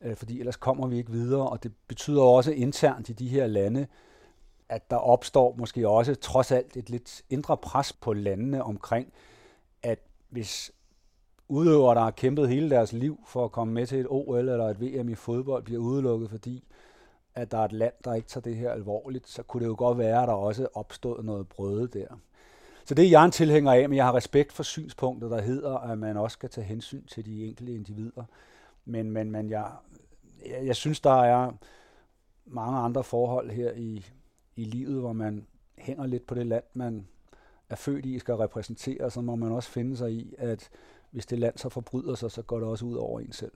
øh, 0.00 0.16
fordi 0.16 0.38
ellers 0.38 0.56
kommer 0.56 0.86
vi 0.86 0.96
ikke 0.96 1.10
videre, 1.10 1.48
og 1.48 1.62
det 1.62 1.72
betyder 1.86 2.22
også 2.22 2.52
internt 2.52 3.08
i 3.08 3.12
de 3.12 3.28
her 3.28 3.46
lande, 3.46 3.86
at 4.68 4.90
der 4.90 4.96
opstår 4.96 5.54
måske 5.58 5.88
også 5.88 6.14
trods 6.14 6.52
alt 6.52 6.76
et 6.76 6.90
lidt 6.90 7.22
indre 7.30 7.56
pres 7.56 7.92
på 7.92 8.12
landene 8.12 8.62
omkring, 8.62 9.12
at 9.82 9.98
hvis 10.28 10.72
udøvere, 11.48 11.94
der 11.94 12.00
har 12.00 12.10
kæmpet 12.10 12.48
hele 12.48 12.70
deres 12.70 12.92
liv 12.92 13.20
for 13.26 13.44
at 13.44 13.52
komme 13.52 13.74
med 13.74 13.86
til 13.86 14.00
et 14.00 14.06
OL 14.08 14.48
eller 14.48 14.68
et 14.68 14.80
VM 14.80 15.08
i 15.08 15.14
fodbold, 15.14 15.62
bliver 15.62 15.80
udelukket, 15.80 16.30
fordi 16.30 16.64
at 17.34 17.50
der 17.50 17.58
er 17.58 17.64
et 17.64 17.72
land, 17.72 17.92
der 18.04 18.14
ikke 18.14 18.28
tager 18.28 18.42
det 18.42 18.56
her 18.56 18.70
alvorligt, 18.70 19.28
så 19.28 19.42
kunne 19.42 19.60
det 19.60 19.66
jo 19.66 19.74
godt 19.78 19.98
være, 19.98 20.22
at 20.22 20.28
der 20.28 20.34
også 20.34 20.68
opstod 20.74 21.22
noget 21.22 21.48
brøde 21.48 21.88
der. 21.88 22.06
Så 22.88 22.94
det 22.94 23.04
er 23.04 23.08
jeg 23.08 23.24
en 23.24 23.30
tilhænger 23.30 23.72
af, 23.72 23.88
men 23.88 23.96
jeg 23.96 24.04
har 24.04 24.14
respekt 24.14 24.52
for 24.52 24.62
synspunktet, 24.62 25.30
der 25.30 25.40
hedder, 25.40 25.78
at 25.78 25.98
man 25.98 26.16
også 26.16 26.34
skal 26.34 26.48
tage 26.48 26.64
hensyn 26.64 27.04
til 27.06 27.26
de 27.26 27.44
enkelte 27.44 27.74
individer. 27.74 28.24
Men, 28.84 29.10
men, 29.10 29.30
men 29.30 29.50
jeg, 29.50 29.72
jeg, 30.46 30.66
jeg 30.66 30.76
synes, 30.76 31.00
der 31.00 31.22
er 31.22 31.52
mange 32.46 32.78
andre 32.78 33.04
forhold 33.04 33.50
her 33.50 33.72
i, 33.72 34.06
i 34.56 34.64
livet, 34.64 35.00
hvor 35.00 35.12
man 35.12 35.46
hænger 35.78 36.06
lidt 36.06 36.26
på 36.26 36.34
det 36.34 36.46
land, 36.46 36.64
man 36.74 37.08
er 37.70 37.76
født 37.76 38.06
i, 38.06 38.18
skal 38.18 38.34
repræsentere, 38.34 39.10
så 39.10 39.20
må 39.20 39.36
man 39.36 39.52
også 39.52 39.70
finde 39.70 39.96
sig 39.96 40.12
i, 40.12 40.34
at 40.38 40.70
hvis 41.10 41.26
det 41.26 41.38
land 41.38 41.58
så 41.58 41.68
forbryder 41.68 42.14
sig, 42.14 42.30
så 42.30 42.42
går 42.42 42.58
det 42.58 42.68
også 42.68 42.84
ud 42.84 42.96
over 42.96 43.20
en 43.20 43.32
selv. 43.32 43.52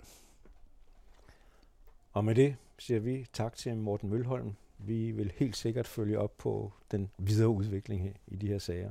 Og 2.12 2.25
med 2.25 2.35
det 2.35 2.57
siger 2.79 3.01
vi 3.01 3.27
tak 3.33 3.57
til 3.57 3.77
Morten 3.77 4.11
Mølholm. 4.11 4.53
Vi 4.79 5.11
vil 5.11 5.33
helt 5.37 5.57
sikkert 5.57 5.87
følge 5.87 6.18
op 6.18 6.38
på 6.38 6.73
den 6.90 7.11
videre 7.18 7.49
udvikling 7.49 8.03
her 8.03 8.12
i 8.27 8.37
de 8.37 8.47
her 8.47 8.59
sager. 8.59 8.90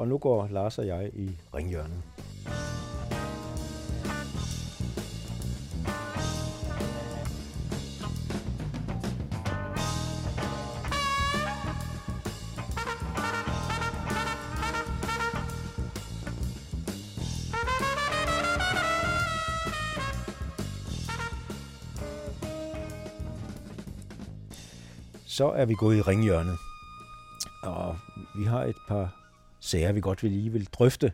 Og 0.00 0.08
nu 0.08 0.18
går 0.18 0.48
Lars 0.50 0.78
og 0.78 0.86
jeg 0.86 1.10
i 1.14 1.30
ringhjørnet. 1.54 2.02
Så 25.26 25.50
er 25.50 25.64
vi 25.64 25.74
gået 25.74 25.96
i 25.96 26.02
ringhjørnet, 26.02 26.58
og 27.62 27.96
vi 28.36 28.44
har 28.44 28.64
et 28.64 28.76
par 28.88 29.19
sager, 29.60 29.92
vi 29.92 30.00
godt 30.00 30.22
vil 30.22 30.32
lige 30.32 30.52
vil 30.52 30.64
drøfte. 30.64 31.12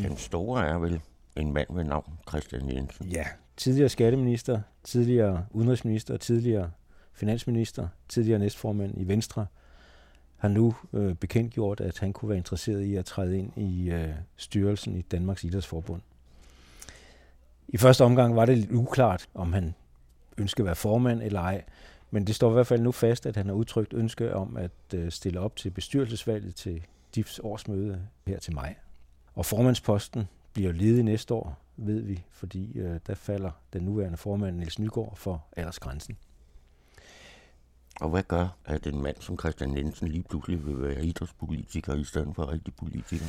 Den 0.00 0.16
store 0.16 0.66
er 0.66 0.78
vel 0.78 1.00
en 1.36 1.52
mand 1.52 1.68
ved 1.70 1.84
navn 1.84 2.18
Christian 2.28 2.70
Jensen. 2.70 3.06
Ja, 3.06 3.24
tidligere 3.56 3.88
skatteminister, 3.88 4.60
tidligere 4.84 5.46
udenrigsminister, 5.50 6.16
tidligere 6.16 6.70
finansminister, 7.12 7.88
tidligere 8.08 8.38
næstformand 8.38 9.00
i 9.00 9.08
Venstre, 9.08 9.46
har 10.36 10.48
nu 10.48 10.74
øh, 10.92 11.14
bekendtgjort, 11.14 11.80
at 11.80 11.98
han 11.98 12.12
kunne 12.12 12.28
være 12.28 12.38
interesseret 12.38 12.82
i 12.82 12.96
at 12.96 13.04
træde 13.04 13.38
ind 13.38 13.52
i 13.56 13.90
øh, 13.90 14.08
styrelsen 14.36 14.96
i 14.96 15.02
Danmarks 15.02 15.44
Idrætsforbund. 15.44 16.00
I 17.68 17.76
første 17.76 18.04
omgang 18.04 18.36
var 18.36 18.46
det 18.46 18.58
lidt 18.58 18.70
uklart, 18.70 19.28
om 19.34 19.52
han 19.52 19.74
ønskede 20.38 20.62
at 20.62 20.66
være 20.66 20.76
formand 20.76 21.22
eller 21.22 21.40
ej, 21.40 21.64
men 22.10 22.26
det 22.26 22.34
står 22.34 22.50
i 22.50 22.52
hvert 22.52 22.66
fald 22.66 22.80
nu 22.80 22.92
fast, 22.92 23.26
at 23.26 23.36
han 23.36 23.46
har 23.46 23.52
udtrykt 23.52 23.92
ønske 23.92 24.34
om 24.34 24.56
at 24.56 24.94
øh, 24.94 25.10
stille 25.10 25.40
op 25.40 25.56
til 25.56 25.70
bestyrelsesvalget 25.70 26.54
til 26.54 26.82
DIFs 27.16 27.40
årsmøde 27.42 28.06
her 28.26 28.38
til 28.38 28.54
maj. 28.54 28.74
Og 29.34 29.46
formandsposten 29.46 30.28
bliver 30.52 30.72
ledig 30.72 31.02
næste 31.02 31.34
år, 31.34 31.58
ved 31.76 32.00
vi, 32.00 32.24
fordi 32.30 32.78
øh, 32.78 33.00
der 33.06 33.14
falder 33.14 33.50
den 33.72 33.82
nuværende 33.82 34.16
formand 34.16 34.56
Niels 34.56 34.78
Nygaard 34.78 35.16
for 35.16 35.44
aldersgrænsen. 35.56 36.16
Og 38.00 38.10
hvad 38.10 38.22
gør, 38.22 38.48
at 38.64 38.86
en 38.86 39.02
mand 39.02 39.16
som 39.20 39.38
Christian 39.38 39.76
Jensen 39.76 40.08
lige 40.08 40.22
pludselig 40.22 40.66
vil 40.66 40.82
være 40.82 41.04
idrætspolitiker 41.04 41.94
i 41.94 42.04
stedet 42.04 42.34
for 42.34 42.52
rigtig 42.52 42.74
politiker? 42.74 43.26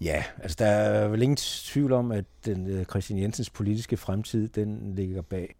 Ja, 0.00 0.24
altså 0.42 0.56
der 0.58 0.66
er 0.66 1.08
vel 1.08 1.22
ingen 1.22 1.36
tvivl 1.36 1.92
om, 1.92 2.12
at 2.12 2.24
den 2.44 2.66
øh, 2.66 2.84
Christian 2.84 3.18
Jensens 3.18 3.50
politiske 3.50 3.96
fremtid, 3.96 4.48
den 4.48 4.94
ligger 4.94 5.22
bag 5.22 5.54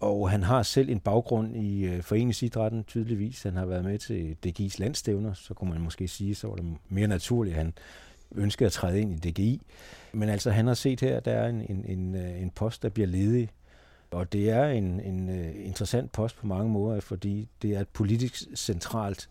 og 0.00 0.30
han 0.30 0.42
har 0.42 0.62
selv 0.62 0.88
en 0.88 1.00
baggrund 1.00 1.56
i 1.56 1.84
øh, 1.84 2.02
foreningsidrætten, 2.02 2.84
tydeligvis. 2.84 3.42
Han 3.42 3.56
har 3.56 3.66
været 3.66 3.84
med 3.84 3.98
til 3.98 4.36
DGI's 4.46 4.76
landstævner, 4.78 5.34
så 5.34 5.54
kunne 5.54 5.70
man 5.70 5.80
måske 5.80 6.08
sige, 6.08 6.34
så 6.34 6.48
var 6.48 6.54
det 6.54 6.64
mere 6.88 7.08
naturligt, 7.08 7.56
at 7.56 7.62
han 7.64 7.74
ønskede 8.34 8.66
at 8.66 8.72
træde 8.72 9.00
ind 9.00 9.26
i 9.26 9.30
DGI. 9.30 9.62
Men 10.12 10.28
altså, 10.28 10.50
han 10.50 10.66
har 10.66 10.74
set 10.74 11.00
her, 11.00 11.16
at 11.16 11.24
der 11.24 11.32
er 11.32 11.48
en, 11.48 11.60
en, 11.68 11.84
en, 11.84 12.14
øh, 12.14 12.42
en 12.42 12.50
post, 12.50 12.82
der 12.82 12.88
bliver 12.88 13.06
ledig. 13.06 13.48
Og 14.10 14.32
det 14.32 14.50
er 14.50 14.64
en, 14.64 15.00
en 15.00 15.28
uh, 15.28 15.66
interessant 15.66 16.12
post 16.12 16.36
på 16.36 16.46
mange 16.46 16.70
måder, 16.70 17.00
fordi 17.00 17.48
det 17.62 17.76
er 17.76 17.80
et 17.80 17.88
politisk 17.88 18.42
centralt 18.54 19.28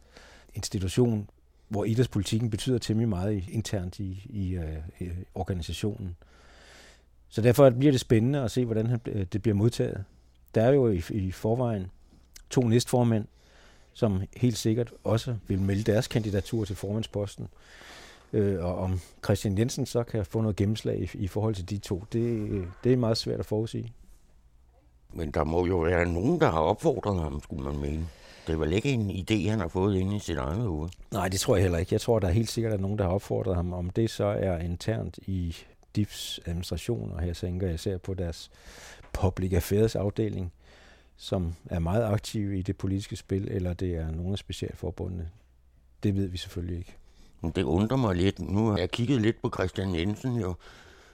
institution, 0.55 1.29
hvor 1.69 1.85
idrætspolitikken 1.85 2.49
betyder 2.49 2.77
temmelig 2.77 3.09
meget 3.09 3.43
internt 3.49 3.99
i, 3.99 4.25
i, 4.29 4.57
uh, 4.57 4.63
i 4.99 5.09
organisationen. 5.35 6.15
Så 7.29 7.41
derfor 7.41 7.69
bliver 7.69 7.91
det 7.91 8.01
spændende 8.01 8.39
at 8.39 8.51
se, 8.51 8.65
hvordan 8.65 8.87
han, 8.87 8.99
det 9.05 9.41
bliver 9.41 9.55
modtaget 9.55 10.03
der 10.57 10.63
er 10.63 10.71
jo 10.71 10.89
i, 10.89 11.01
i 11.09 11.31
forvejen 11.31 11.91
to 12.49 12.61
næstformænd, 12.61 13.25
som 13.93 14.21
helt 14.37 14.57
sikkert 14.57 14.93
også 15.03 15.35
vil 15.47 15.59
melde 15.59 15.83
deres 15.83 16.07
kandidatur 16.07 16.65
til 16.65 16.75
formandsposten. 16.75 17.47
Øh, 18.33 18.65
og 18.65 18.77
om 18.77 18.99
Christian 19.23 19.57
Jensen 19.57 19.85
så 19.85 20.03
kan 20.03 20.25
få 20.25 20.41
noget 20.41 20.55
gennemslag 20.55 20.99
i, 20.99 21.09
i 21.23 21.27
forhold 21.27 21.55
til 21.55 21.69
de 21.69 21.77
to, 21.77 22.03
det, 22.13 22.63
det 22.83 22.93
er 22.93 22.97
meget 22.97 23.17
svært 23.17 23.39
at 23.39 23.45
forudsige. 23.45 23.93
Men 25.13 25.31
der 25.31 25.43
må 25.43 25.65
jo 25.65 25.77
være 25.77 26.05
nogen, 26.05 26.39
der 26.39 26.51
har 26.51 26.59
opfordret 26.59 27.21
ham, 27.21 27.41
skulle 27.43 27.63
man 27.63 27.77
mene. 27.77 28.07
Det 28.47 28.53
er 28.53 28.57
vel 28.57 28.73
ikke 28.73 28.91
en 28.91 29.11
idé, 29.11 29.49
han 29.49 29.59
har 29.59 29.67
fået 29.67 29.97
inde 29.97 30.15
i 30.15 30.19
sit 30.19 30.37
eget 30.37 30.63
hoved? 30.63 30.89
Nej, 31.11 31.27
det 31.27 31.39
tror 31.39 31.55
jeg 31.55 31.63
heller 31.63 31.77
ikke. 31.77 31.93
Jeg 31.93 32.01
tror, 32.01 32.19
der 32.19 32.27
er 32.27 32.31
helt 32.31 32.49
sikkert 32.49 32.73
er 32.73 32.77
nogen, 32.77 32.97
der 32.97 33.03
har 33.03 33.11
opfordret 33.11 33.55
ham. 33.55 33.73
Om 33.73 33.89
det 33.89 34.09
så 34.09 34.25
er 34.25 34.57
internt 34.57 35.19
i 35.27 35.55
DIFs 35.95 36.39
administration, 36.45 37.11
og 37.11 37.21
her 37.21 37.33
tænker 37.33 37.67
jeg 37.67 37.75
især 37.75 37.97
på 37.97 38.13
deres 38.13 38.51
public 39.22 39.53
affairs 39.53 39.95
afdeling, 39.95 40.53
som 41.15 41.55
er 41.65 41.80
meget 41.80 42.03
aktiv 42.03 42.53
i 42.53 42.61
det 42.61 42.78
politiske 42.78 43.15
spil, 43.15 43.47
eller 43.51 43.74
det 43.74 43.95
er 43.95 44.11
nogle 44.11 44.32
af 44.32 44.38
specialforbundene. 44.38 45.30
Det 46.03 46.15
ved 46.15 46.28
vi 46.28 46.38
selvfølgelig 46.38 46.78
ikke. 46.78 46.97
Det 47.55 47.63
undrer 47.63 47.97
mig 47.97 48.15
lidt. 48.15 48.39
Nu 48.39 48.68
har 48.68 48.78
jeg 48.78 48.91
kigget 48.91 49.22
lidt 49.22 49.41
på 49.41 49.51
Christian 49.53 49.95
Jensen 49.95 50.36
jo. 50.36 50.55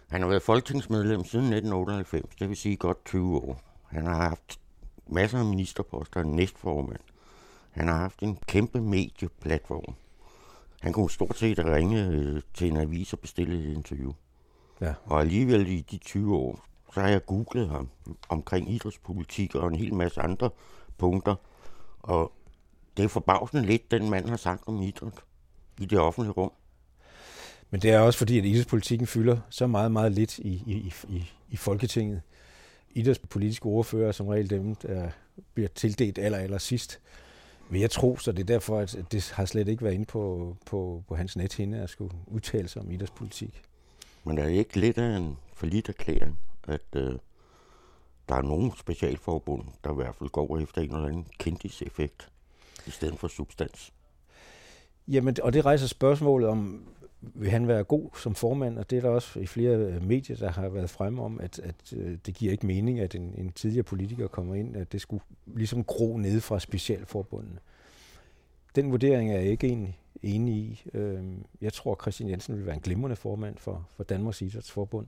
Han 0.07 0.21
har 0.21 0.29
været 0.29 0.41
folketingsmedlem 0.41 1.23
siden 1.23 1.45
1998, 1.45 2.35
det 2.39 2.49
vil 2.49 2.57
sige 2.57 2.77
godt 2.77 3.05
20 3.05 3.37
år. 3.37 3.61
Han 3.87 4.05
har 4.05 4.29
haft 4.29 4.59
masser 5.07 5.39
af 5.39 5.45
ministerposter 5.45 6.19
og 6.19 6.27
næstformand. 6.27 6.99
Han 7.71 7.87
har 7.87 7.97
haft 7.97 8.19
en 8.19 8.37
kæmpe 8.47 8.81
medieplatform. 8.81 9.95
Han 10.81 10.93
kunne 10.93 11.11
stort 11.11 11.37
set 11.37 11.59
ringe 11.65 12.07
øh, 12.07 12.41
til 12.53 12.67
en 12.67 12.77
avis 12.77 13.13
og 13.13 13.19
bestille 13.19 13.59
et 13.59 13.75
interview. 13.75 14.13
Ja. 14.81 14.93
Og 15.05 15.21
alligevel 15.21 15.67
i 15.67 15.81
de 15.81 15.97
20 15.97 16.35
år, 16.35 16.65
så 16.93 17.01
har 17.01 17.09
jeg 17.09 17.25
googlet 17.25 17.69
ham 17.69 17.89
omkring 18.29 18.71
idrætspolitik 18.71 19.55
og 19.55 19.67
en 19.67 19.75
hel 19.75 19.93
masse 19.93 20.21
andre 20.21 20.49
punkter. 20.97 21.35
Og 21.99 22.31
det 22.97 23.05
er 23.05 23.09
forbavsende 23.09 23.65
lidt, 23.65 23.91
den 23.91 24.09
mand 24.09 24.29
har 24.29 24.37
sagt 24.37 24.63
om 24.65 24.81
idræt 24.81 25.13
i 25.79 25.85
det 25.85 25.99
offentlige 25.99 26.31
rum. 26.31 26.51
Men 27.69 27.81
det 27.81 27.91
er 27.91 27.99
også 27.99 28.17
fordi, 28.17 28.37
at 28.37 28.45
idrætspolitikken 28.45 29.07
fylder 29.07 29.37
så 29.49 29.67
meget, 29.67 29.91
meget 29.91 30.11
lidt 30.11 30.39
i, 30.39 30.63
i, 30.67 30.93
i, 31.09 31.31
i 31.49 31.55
Folketinget. 31.55 32.21
Idrætspolitiske 32.91 33.65
ordfører 33.65 34.11
som 34.11 34.27
regel 34.27 34.49
dem, 34.49 34.75
der 34.75 35.09
bliver 35.53 35.69
tildelt 35.69 36.19
aller, 36.19 36.37
aller 36.37 36.57
sidst. 36.57 36.99
Men 37.69 37.81
jeg 37.81 37.91
tror, 37.91 38.15
så 38.15 38.31
det 38.31 38.39
er 38.39 38.45
derfor, 38.45 38.79
at 38.79 38.97
det 39.11 39.31
har 39.35 39.45
slet 39.45 39.67
ikke 39.67 39.83
været 39.83 39.93
inde 39.93 40.05
på, 40.05 40.55
på, 40.65 41.03
på 41.07 41.15
hans 41.15 41.37
nethinde 41.37 41.77
at 41.77 41.89
skulle 41.89 42.15
udtale 42.27 42.67
sig 42.67 42.81
om 42.81 42.91
idrætspolitik. 42.91 43.61
Men 44.23 44.37
er 44.37 44.45
det 44.45 44.51
ikke 44.51 44.79
lidt 44.79 44.97
af 44.97 45.17
en 45.17 45.37
forlidt 45.53 45.89
erklæring, 45.89 46.37
at 46.67 46.81
øh, 46.95 47.13
der 48.29 48.35
er 48.35 48.41
nogle 48.41 48.71
specialforbund, 48.77 49.63
der 49.83 49.91
i 49.91 49.95
hvert 49.95 50.15
fald 50.15 50.29
går 50.29 50.59
efter 50.59 50.81
en 50.81 50.95
eller 50.95 51.07
anden 51.07 51.27
kendiseffekt 51.37 52.29
i 52.87 52.91
stedet 52.91 53.19
for 53.19 53.27
substans? 53.27 53.93
Jamen, 55.07 55.35
og 55.43 55.53
det 55.53 55.65
rejser 55.65 55.87
spørgsmålet 55.87 56.49
om, 56.49 56.87
vil 57.21 57.49
han 57.49 57.67
være 57.67 57.83
god 57.83 58.09
som 58.17 58.35
formand, 58.35 58.77
og 58.77 58.89
det 58.89 58.97
er 58.97 59.01
der 59.01 59.09
også 59.09 59.39
i 59.39 59.45
flere 59.45 59.75
øh, 59.75 60.03
medier, 60.03 60.35
der 60.35 60.51
har 60.51 60.69
været 60.69 60.89
fremme 60.89 61.23
om, 61.23 61.39
at, 61.39 61.59
at 61.59 61.93
øh, 61.95 62.17
det 62.25 62.35
giver 62.35 62.51
ikke 62.51 62.65
mening, 62.65 62.99
at 62.99 63.15
en, 63.15 63.33
en 63.37 63.51
tidligere 63.51 63.83
politiker 63.83 64.27
kommer 64.27 64.55
ind, 64.55 64.75
at 64.75 64.91
det 64.91 65.01
skulle 65.01 65.23
ligesom 65.45 65.83
gro 65.83 66.17
ned 66.17 66.41
fra 66.41 66.59
specialforbundene. 66.59 67.59
Den 68.75 68.91
vurdering 68.91 69.31
er 69.31 69.39
jeg 69.39 69.45
ikke 69.45 69.67
enig, 69.67 69.99
enig 70.23 70.55
i. 70.55 70.83
Øhm, 70.93 71.45
jeg 71.61 71.73
tror, 71.73 71.91
at 71.91 72.01
Christian 72.01 72.29
Jensen 72.29 72.55
vil 72.55 72.65
være 72.65 72.75
en 72.75 72.81
glimrende 72.81 73.15
formand 73.15 73.57
for, 73.57 73.87
for 73.95 74.03
Danmarks 74.03 74.41
Idrætsforbund. 74.41 75.07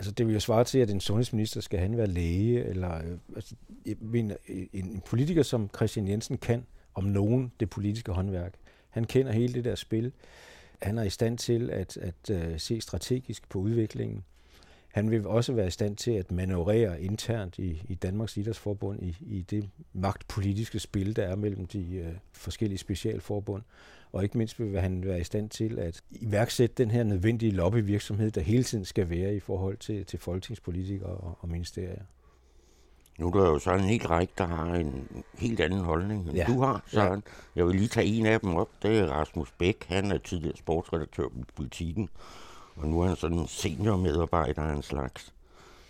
Altså, 0.00 0.12
det 0.12 0.26
vil 0.26 0.32
jo 0.32 0.40
svare 0.40 0.64
til, 0.64 0.78
at 0.78 0.90
en 0.90 1.00
sundhedsminister 1.00 1.60
skal 1.60 1.78
han 1.78 1.96
være 1.96 2.06
læge, 2.06 2.64
eller 2.64 2.96
øh, 2.96 3.18
altså, 3.36 3.54
jeg 3.86 3.96
mener, 4.00 4.36
øh, 4.48 4.66
en, 4.72 4.84
en 4.84 5.02
politiker 5.06 5.42
som 5.42 5.70
Christian 5.76 6.08
Jensen 6.08 6.38
kan 6.38 6.66
om 6.94 7.04
nogen 7.04 7.52
det 7.60 7.70
politiske 7.70 8.12
håndværk. 8.12 8.54
Han 8.90 9.04
kender 9.04 9.32
hele 9.32 9.54
det 9.54 9.64
der 9.64 9.74
spil. 9.74 10.12
Han 10.82 10.98
er 10.98 11.02
i 11.02 11.10
stand 11.10 11.38
til 11.38 11.70
at, 11.70 11.96
at, 11.96 12.30
at 12.30 12.60
se 12.60 12.80
strategisk 12.80 13.48
på 13.48 13.58
udviklingen. 13.58 14.24
Han 14.92 15.10
vil 15.10 15.26
også 15.26 15.52
være 15.52 15.66
i 15.66 15.70
stand 15.70 15.96
til 15.96 16.10
at 16.10 16.32
manøvrere 16.32 17.02
internt 17.02 17.58
i, 17.58 17.82
i 17.88 17.94
Danmarks 17.94 18.36
Idrætsforbund 18.36 19.02
i, 19.02 19.16
i 19.20 19.42
det 19.42 19.70
magtpolitiske 19.92 20.78
spil, 20.78 21.16
der 21.16 21.22
er 21.22 21.36
mellem 21.36 21.66
de 21.66 22.04
uh, 22.08 22.16
forskellige 22.32 22.78
specialforbund. 22.78 23.62
Og 24.12 24.22
ikke 24.22 24.38
mindst 24.38 24.60
vil 24.60 24.80
han 24.80 25.04
være 25.04 25.20
i 25.20 25.24
stand 25.24 25.50
til 25.50 25.78
at 25.78 26.00
iværksætte 26.10 26.74
den 26.78 26.90
her 26.90 27.02
nødvendige 27.04 27.52
lobbyvirksomhed, 27.52 28.30
der 28.30 28.40
hele 28.40 28.62
tiden 28.64 28.84
skal 28.84 29.10
være 29.10 29.34
i 29.34 29.40
forhold 29.40 29.76
til, 29.76 30.04
til 30.06 30.18
folketingspolitikere 30.18 31.10
og, 31.10 31.38
og 31.40 31.48
ministerier. 31.48 32.02
Nu 33.18 33.26
er 33.26 33.32
der 33.32 33.46
jo 33.50 33.58
så 33.58 33.74
en 33.74 33.80
hel 33.80 34.06
række, 34.06 34.32
der 34.38 34.46
har 34.46 34.74
en 34.74 35.08
helt 35.38 35.60
anden 35.60 35.80
holdning, 35.80 36.26
end 36.28 36.36
Ja. 36.36 36.44
du 36.48 36.60
har, 36.60 36.84
Søren. 36.86 37.22
Ja. 37.26 37.32
Jeg 37.56 37.66
vil 37.66 37.74
lige 37.76 37.88
tage 37.88 38.06
en 38.06 38.26
af 38.26 38.40
dem 38.40 38.54
op. 38.54 38.68
Det 38.82 38.98
er 38.98 39.06
Rasmus 39.06 39.52
Bæk. 39.58 39.84
Han 39.88 40.10
er 40.12 40.18
tidligere 40.18 40.56
sportsredaktør 40.56 41.22
på 41.28 41.34
Politiken, 41.56 42.08
og 42.76 42.88
nu 42.88 43.00
er 43.00 43.06
han 43.06 43.16
sådan 43.16 43.38
en 43.38 43.48
senior 43.48 43.96
medarbejder 43.96 44.62
af 44.62 44.72
en 44.72 44.82
slags. 44.82 45.34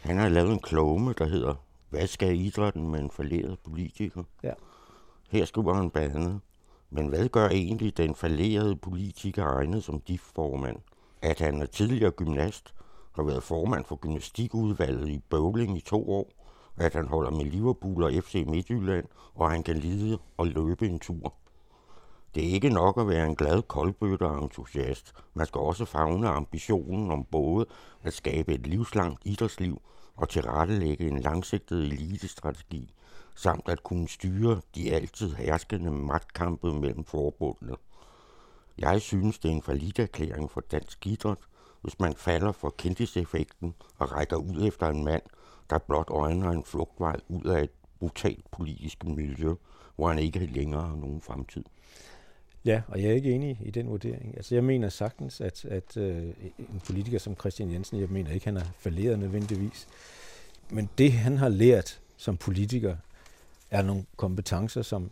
Han 0.00 0.18
har 0.18 0.28
lavet 0.28 0.52
en 0.52 0.60
klumme, 0.60 1.14
der 1.18 1.26
hedder 1.26 1.54
Hvad 1.90 2.06
skal 2.06 2.40
idrætten 2.40 2.90
med 2.90 3.00
en 3.00 3.10
falderet 3.10 3.58
politiker? 3.58 4.22
Ja. 4.42 4.52
Her 5.30 5.44
skriver 5.44 5.74
han 5.74 5.90
blandt 5.90 6.16
andet, 6.16 6.40
men 6.90 7.08
hvad 7.08 7.28
gør 7.28 7.48
egentlig 7.48 7.96
den 7.96 8.14
falderede 8.14 8.76
politiker 8.76 9.44
egnet 9.44 9.84
som 9.84 10.00
DIF-formand? 10.00 10.76
At 11.22 11.40
han 11.40 11.62
er 11.62 11.66
tidligere 11.66 12.10
gymnast, 12.10 12.74
har 13.12 13.22
været 13.22 13.42
formand 13.42 13.84
for 13.84 13.96
gymnastikudvalget 13.96 15.08
i 15.08 15.18
bowling 15.28 15.76
i 15.76 15.80
to 15.80 16.10
år, 16.10 16.32
at 16.76 16.94
han 16.94 17.08
holder 17.08 17.30
med 17.30 17.44
Liverpool 17.44 18.02
og 18.02 18.12
FC 18.24 18.44
Midtjylland, 18.46 19.06
og 19.34 19.50
han 19.50 19.62
kan 19.62 19.76
lide 19.76 20.18
og 20.36 20.46
løbe 20.46 20.86
en 20.86 20.98
tur. 20.98 21.34
Det 22.34 22.48
er 22.48 22.52
ikke 22.52 22.68
nok 22.68 22.98
at 22.98 23.08
være 23.08 23.26
en 23.26 23.36
glad 23.36 23.62
koldbøtte 23.62 24.26
entusiast. 24.26 25.12
Man 25.34 25.46
skal 25.46 25.58
også 25.58 25.84
fagne 25.84 26.28
ambitionen 26.28 27.10
om 27.10 27.24
både 27.24 27.66
at 28.02 28.12
skabe 28.12 28.54
et 28.54 28.66
livslangt 28.66 29.20
idrætsliv 29.24 29.82
og 30.16 30.28
tilrettelægge 30.28 31.08
en 31.08 31.20
langsigtet 31.20 31.78
elitestrategi, 31.84 32.94
samt 33.34 33.68
at 33.68 33.82
kunne 33.82 34.08
styre 34.08 34.60
de 34.74 34.92
altid 34.92 35.34
herskende 35.34 35.90
magtkampe 35.90 36.74
mellem 36.74 37.04
forbundene. 37.04 37.76
Jeg 38.78 39.00
synes, 39.00 39.38
det 39.38 39.50
er 39.50 39.54
en 39.54 39.92
erklæring 39.98 40.50
for 40.50 40.60
dansk 40.60 41.06
idræt, 41.06 41.38
hvis 41.82 42.00
man 42.00 42.14
falder 42.14 42.52
for 42.52 42.74
kendiseffekten 42.78 43.74
og 43.98 44.12
rækker 44.12 44.36
ud 44.36 44.66
efter 44.66 44.88
en 44.88 45.04
mand, 45.04 45.22
der 45.70 45.78
blot 45.78 46.10
øjner 46.10 46.50
en 46.50 46.64
flugtvej 46.64 47.16
ud 47.28 47.44
af 47.44 47.62
et 47.62 47.70
brutalt 47.98 48.50
politisk 48.50 49.04
miljø, 49.04 49.54
hvor 49.96 50.08
han 50.08 50.18
ikke 50.18 50.46
længere 50.46 50.82
har 50.82 50.96
nogen 50.96 51.20
fremtid. 51.20 51.64
Ja, 52.64 52.82
og 52.88 53.02
jeg 53.02 53.10
er 53.10 53.14
ikke 53.14 53.32
enig 53.32 53.58
i 53.64 53.70
den 53.70 53.88
vurdering. 53.88 54.36
Altså, 54.36 54.54
jeg 54.54 54.64
mener 54.64 54.88
sagtens, 54.88 55.40
at, 55.40 55.64
at 55.64 55.96
øh, 55.96 56.22
en 56.58 56.80
politiker 56.86 57.18
som 57.18 57.36
Christian 57.36 57.72
Jensen, 57.72 58.00
jeg 58.00 58.08
mener 58.08 58.30
ikke, 58.30 58.46
han 58.46 58.56
er 58.56 58.64
falderet 58.78 59.18
nødvendigvis. 59.18 59.88
Men 60.70 60.88
det, 60.98 61.12
han 61.12 61.36
har 61.36 61.48
lært 61.48 62.00
som 62.16 62.36
politiker, 62.36 62.96
er 63.70 63.82
nogle 63.82 64.04
kompetencer, 64.16 64.82
som 64.82 65.10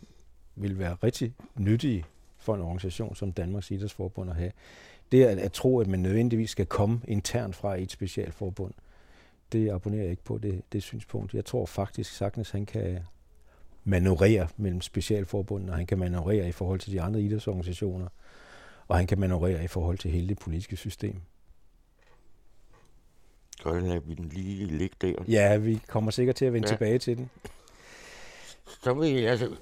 vil 0.55 0.79
være 0.79 0.97
rigtig 1.03 1.33
nyttige 1.55 2.05
for 2.37 2.55
en 2.55 2.61
organisation 2.61 3.15
som 3.15 3.31
Danmarks 3.31 3.71
Idrætsforbund 3.71 4.29
at 4.29 4.35
have. 4.35 4.51
Det 5.11 5.23
er 5.23 5.29
at, 5.29 5.37
at 5.37 5.51
tro, 5.51 5.79
at 5.79 5.87
man 5.87 5.99
nødvendigvis 5.99 6.49
skal 6.49 6.65
komme 6.65 7.01
internt 7.07 7.55
fra 7.55 7.77
et 7.81 7.91
specialforbund. 7.91 8.73
Det 9.51 9.71
abonnerer 9.71 10.01
jeg 10.01 10.11
ikke 10.11 10.23
på, 10.23 10.37
det, 10.37 10.61
det 10.73 10.83
synspunkt. 10.83 11.33
Jeg 11.33 11.45
tror 11.45 11.65
faktisk 11.65 12.13
sagtens, 12.13 12.51
han 12.51 12.65
kan 12.65 12.99
manøvrere 13.89 14.47
mellem 14.57 14.81
specialforbundene, 14.81 15.71
og 15.71 15.77
han 15.77 15.85
kan 15.85 15.99
manøvrere 15.99 16.49
i 16.49 16.51
forhold 16.51 16.79
til 16.79 16.91
de 16.91 17.01
andre 17.01 17.21
idrætsorganisationer, 17.21 18.07
og 18.87 18.97
han 18.97 19.07
kan 19.07 19.19
manøvrere 19.19 19.63
i 19.63 19.67
forhold 19.67 19.97
til 19.97 20.11
hele 20.11 20.27
det 20.29 20.39
politiske 20.39 20.75
system. 20.75 21.21
Så 23.61 23.79
lader 23.79 23.99
vi 23.99 24.13
den 24.13 24.29
lige 24.29 24.65
ligge 24.65 24.95
der. 25.01 25.13
Ja, 25.27 25.57
vi 25.57 25.81
kommer 25.87 26.11
sikkert 26.11 26.35
til 26.35 26.45
at 26.45 26.53
vende 26.53 26.67
Ja. 26.67 26.73
tilbage 26.73 26.99
til 26.99 27.17
den. 27.17 27.29
Så 28.83 28.93
vil 28.93 29.09
jeg 29.09 29.31
altså 29.31 29.55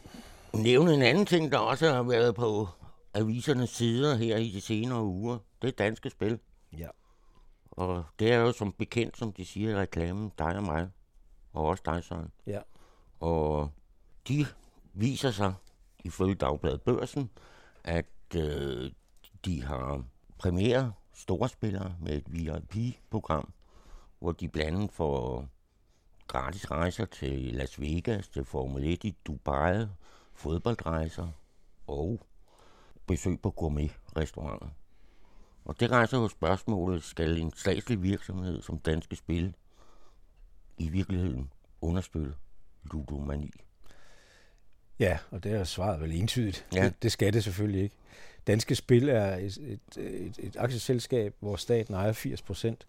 nævne 0.54 0.94
en 0.94 1.02
anden 1.02 1.26
ting, 1.26 1.52
der 1.52 1.58
også 1.58 1.94
har 1.94 2.04
været 2.04 2.36
på 2.36 2.68
avisernes 3.14 3.70
sider 3.70 4.16
her 4.16 4.38
i 4.38 4.50
de 4.50 4.62
senere 4.62 5.04
uger. 5.04 5.38
Det 5.62 5.68
er 5.68 5.72
danske 5.72 6.10
spil. 6.10 6.40
Ja. 6.78 6.88
Og 7.72 8.04
det 8.20 8.32
er 8.32 8.38
jo 8.38 8.52
som 8.52 8.72
bekendt, 8.72 9.18
som 9.18 9.34
de 9.34 9.46
siger 9.46 9.72
i 9.72 9.76
reklamen, 9.76 10.32
dig 10.38 10.56
og 10.56 10.64
mig. 10.64 10.90
Og 11.54 11.66
også 11.66 11.84
dig, 11.86 12.04
Søren. 12.04 12.32
Ja. 12.48 12.60
Og 13.20 13.72
de 14.28 14.46
viser 14.94 15.32
sig, 15.32 15.54
ifølge 16.04 16.36
Dagbladet 16.36 16.82
Børsen, 16.82 17.30
at 17.84 18.06
øh, 18.36 18.92
de 19.46 19.64
har 19.64 20.04
premiere 20.38 20.94
store 21.14 21.50
spillere 21.50 21.96
med 22.02 22.18
et 22.18 22.34
VIP-program, 22.34 23.54
hvor 24.20 24.32
de 24.32 24.50
blandt 24.50 24.78
andet 24.78 24.92
får 24.92 25.48
gratis 26.28 26.72
rejser 26.72 27.06
til 27.06 27.40
Las 27.54 27.82
Vegas, 27.82 28.28
til 28.28 28.46
Formel 28.46 28.84
1 28.84 29.04
i 29.04 29.16
Dubai, 29.26 29.86
fodboldrejser 30.34 31.28
og 31.88 32.22
besøg 33.06 33.40
på 33.42 33.52
gourmet-restauranter. 33.52 34.68
Og 35.66 35.80
det 35.80 35.92
rejser 35.92 36.18
jo 36.18 36.28
spørgsmålet, 36.28 37.04
skal 37.04 37.38
en 37.38 37.54
statslig 37.56 38.04
virksomhed 38.04 38.62
som 38.62 38.80
Danske 38.80 39.16
Spil 39.16 39.56
i 40.78 40.90
virkeligheden 40.90 41.52
understøtte 41.82 42.34
ludomani? 42.92 43.52
Ja, 45.00 45.18
og 45.32 45.43
det 45.43 45.52
er 45.52 45.64
svaret 45.64 46.02
vel 46.02 46.12
entydigt. 46.12 46.66
Ja. 46.76 46.86
Det, 46.86 47.04
det 47.04 47.12
skal 47.12 47.34
det 47.34 47.43
selvfølgelig 47.43 47.84
ikke. 47.84 47.95
Danske 48.48 48.76
Spil 48.76 49.10
er 49.10 49.36
et, 49.36 49.58
et, 49.58 49.98
et, 49.98 50.39
et 50.39 50.56
aktieselskab, 50.58 51.36
hvor 51.39 51.56
staten 51.56 51.93
ejer 51.93 52.12
80 52.12 52.41
procent, 52.41 52.88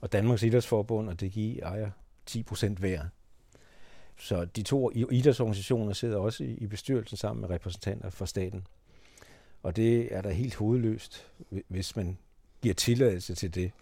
og 0.00 0.12
Danmarks 0.12 0.42
Idrætsforbund 0.42 1.08
og 1.08 1.20
DGI 1.20 1.58
ejer 1.58 1.90
10 2.26 2.42
procent 2.42 2.78
hver. 2.78 3.02
så 4.18 4.44
de 4.44 4.62
to 4.62 4.90
idrætsorganisationer 5.10 5.92
sidder 5.92 6.18
også 6.18 6.44
i 6.44 6.66
bestyrelsen 6.66 7.16
sammen 7.16 7.40
med 7.40 7.50
repræsentanter 7.50 8.10
fra 8.10 8.26
staten. 8.26 8.66
Og 9.62 9.76
det 9.76 10.14
er 10.14 10.22
da 10.22 10.30
helt 10.30 10.54
hovedløst, 10.54 11.26
hvis 11.68 11.96
man 11.96 12.18
giver 12.62 12.74
tilladelse 12.74 13.34
til 13.34 13.54
det. 13.54 13.72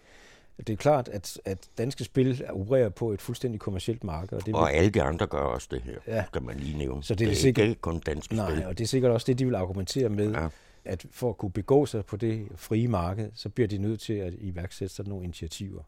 Det 0.66 0.72
er 0.72 0.76
klart, 0.76 1.08
at, 1.08 1.40
at 1.44 1.58
danske 1.78 2.04
spil 2.04 2.44
opererer 2.50 2.88
på 2.88 3.12
et 3.12 3.22
fuldstændig 3.22 3.60
kommersielt 3.60 4.04
marked. 4.04 4.32
Og, 4.32 4.46
det 4.46 4.54
og 4.54 4.66
vil... 4.66 4.74
alle 4.74 4.90
de 4.90 5.02
andre 5.02 5.26
gør 5.26 5.38
også 5.38 5.68
det 5.70 5.82
her, 5.82 5.98
ja. 6.06 6.24
kan 6.32 6.42
man 6.42 6.56
lige 6.56 6.78
nævne. 6.78 7.02
Så 7.02 7.14
det, 7.14 7.26
det 7.26 7.32
er 7.32 7.36
sikkert, 7.36 7.68
ikke 7.68 7.80
kun 7.80 8.00
danske 8.00 8.34
nej, 8.34 8.50
spil. 8.50 8.66
og 8.66 8.78
det 8.78 8.84
er 8.84 8.88
sikkert 8.88 9.12
også 9.12 9.24
det, 9.24 9.38
de 9.38 9.44
vil 9.44 9.54
argumentere 9.54 10.08
med, 10.08 10.32
ja. 10.32 10.48
at 10.84 11.06
for 11.10 11.28
at 11.28 11.38
kunne 11.38 11.52
begå 11.52 11.86
sig 11.86 12.04
på 12.04 12.16
det 12.16 12.48
frie 12.56 12.88
marked, 12.88 13.30
så 13.34 13.48
bliver 13.48 13.68
de 13.68 13.78
nødt 13.78 14.00
til 14.00 14.12
at 14.12 14.34
iværksætte 14.38 14.94
sådan 14.94 15.10
nogle 15.10 15.24
initiativer. 15.24 15.82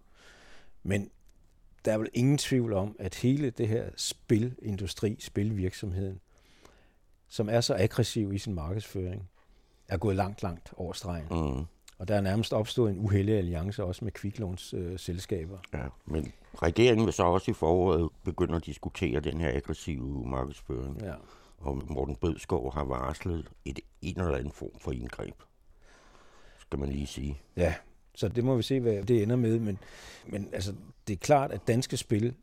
Men 0.83 1.11
der 1.85 1.93
er 1.93 1.99
vel 1.99 2.09
ingen 2.15 2.39
tvivl 2.39 2.73
om, 2.73 2.97
at 2.99 3.15
hele 3.15 3.51
det 3.51 3.69
her 3.69 3.85
spilindustri, 3.97 5.17
spilvirksomheden, 5.21 6.21
som 7.29 7.49
er 7.49 7.61
så 7.61 7.75
aggressiv 7.79 8.33
i 8.33 8.39
sin 8.39 8.55
markedsføring, 8.55 9.29
er 9.89 9.97
gået 9.97 10.17
langt, 10.17 10.43
langt 10.43 10.73
over 10.77 10.93
stregen. 10.93 11.27
Mm. 11.31 11.65
Og 12.03 12.09
der 12.09 12.15
er 12.15 12.21
nærmest 12.21 12.53
opstået 12.53 12.93
en 12.93 12.99
uheldig 12.99 13.35
alliance 13.35 13.85
også 13.85 14.05
med 14.05 14.13
kviklåns 14.13 14.75
øh, 14.75 14.99
selskaber. 14.99 15.59
Ja, 15.75 15.85
men 16.05 16.33
regeringen 16.55 17.07
vil 17.07 17.13
så 17.13 17.23
også 17.23 17.51
i 17.51 17.55
foråret 17.55 18.11
begynde 18.25 18.57
at 18.57 18.67
diskutere 18.67 19.21
den 19.21 19.41
her 19.41 19.57
aggressive 19.57 20.25
markedsføring. 20.27 21.03
Ja. 21.03 21.15
Og 21.59 21.83
Morten 21.91 22.17
Bødskov 22.17 22.75
har 22.75 22.85
varslet 22.85 23.51
et 23.65 23.81
en 24.01 24.21
eller 24.21 24.37
anden 24.37 24.53
form 24.53 24.79
for 24.81 24.93
indgreb, 24.93 25.35
skal 26.59 26.79
man 26.79 26.89
lige 26.89 27.07
sige. 27.07 27.41
Ja, 27.57 27.75
så 28.15 28.29
det 28.29 28.45
må 28.45 28.57
vi 28.57 28.63
se, 28.63 28.81
hvad 28.81 29.03
det 29.03 29.23
ender 29.23 29.37
med. 29.37 29.59
Men, 29.59 29.79
men 30.27 30.49
altså, 30.53 30.75
det 31.09 31.13
er 31.13 31.19
klart, 31.19 31.53
at 31.53 31.61
danske 31.67 31.97
spil 31.97 32.35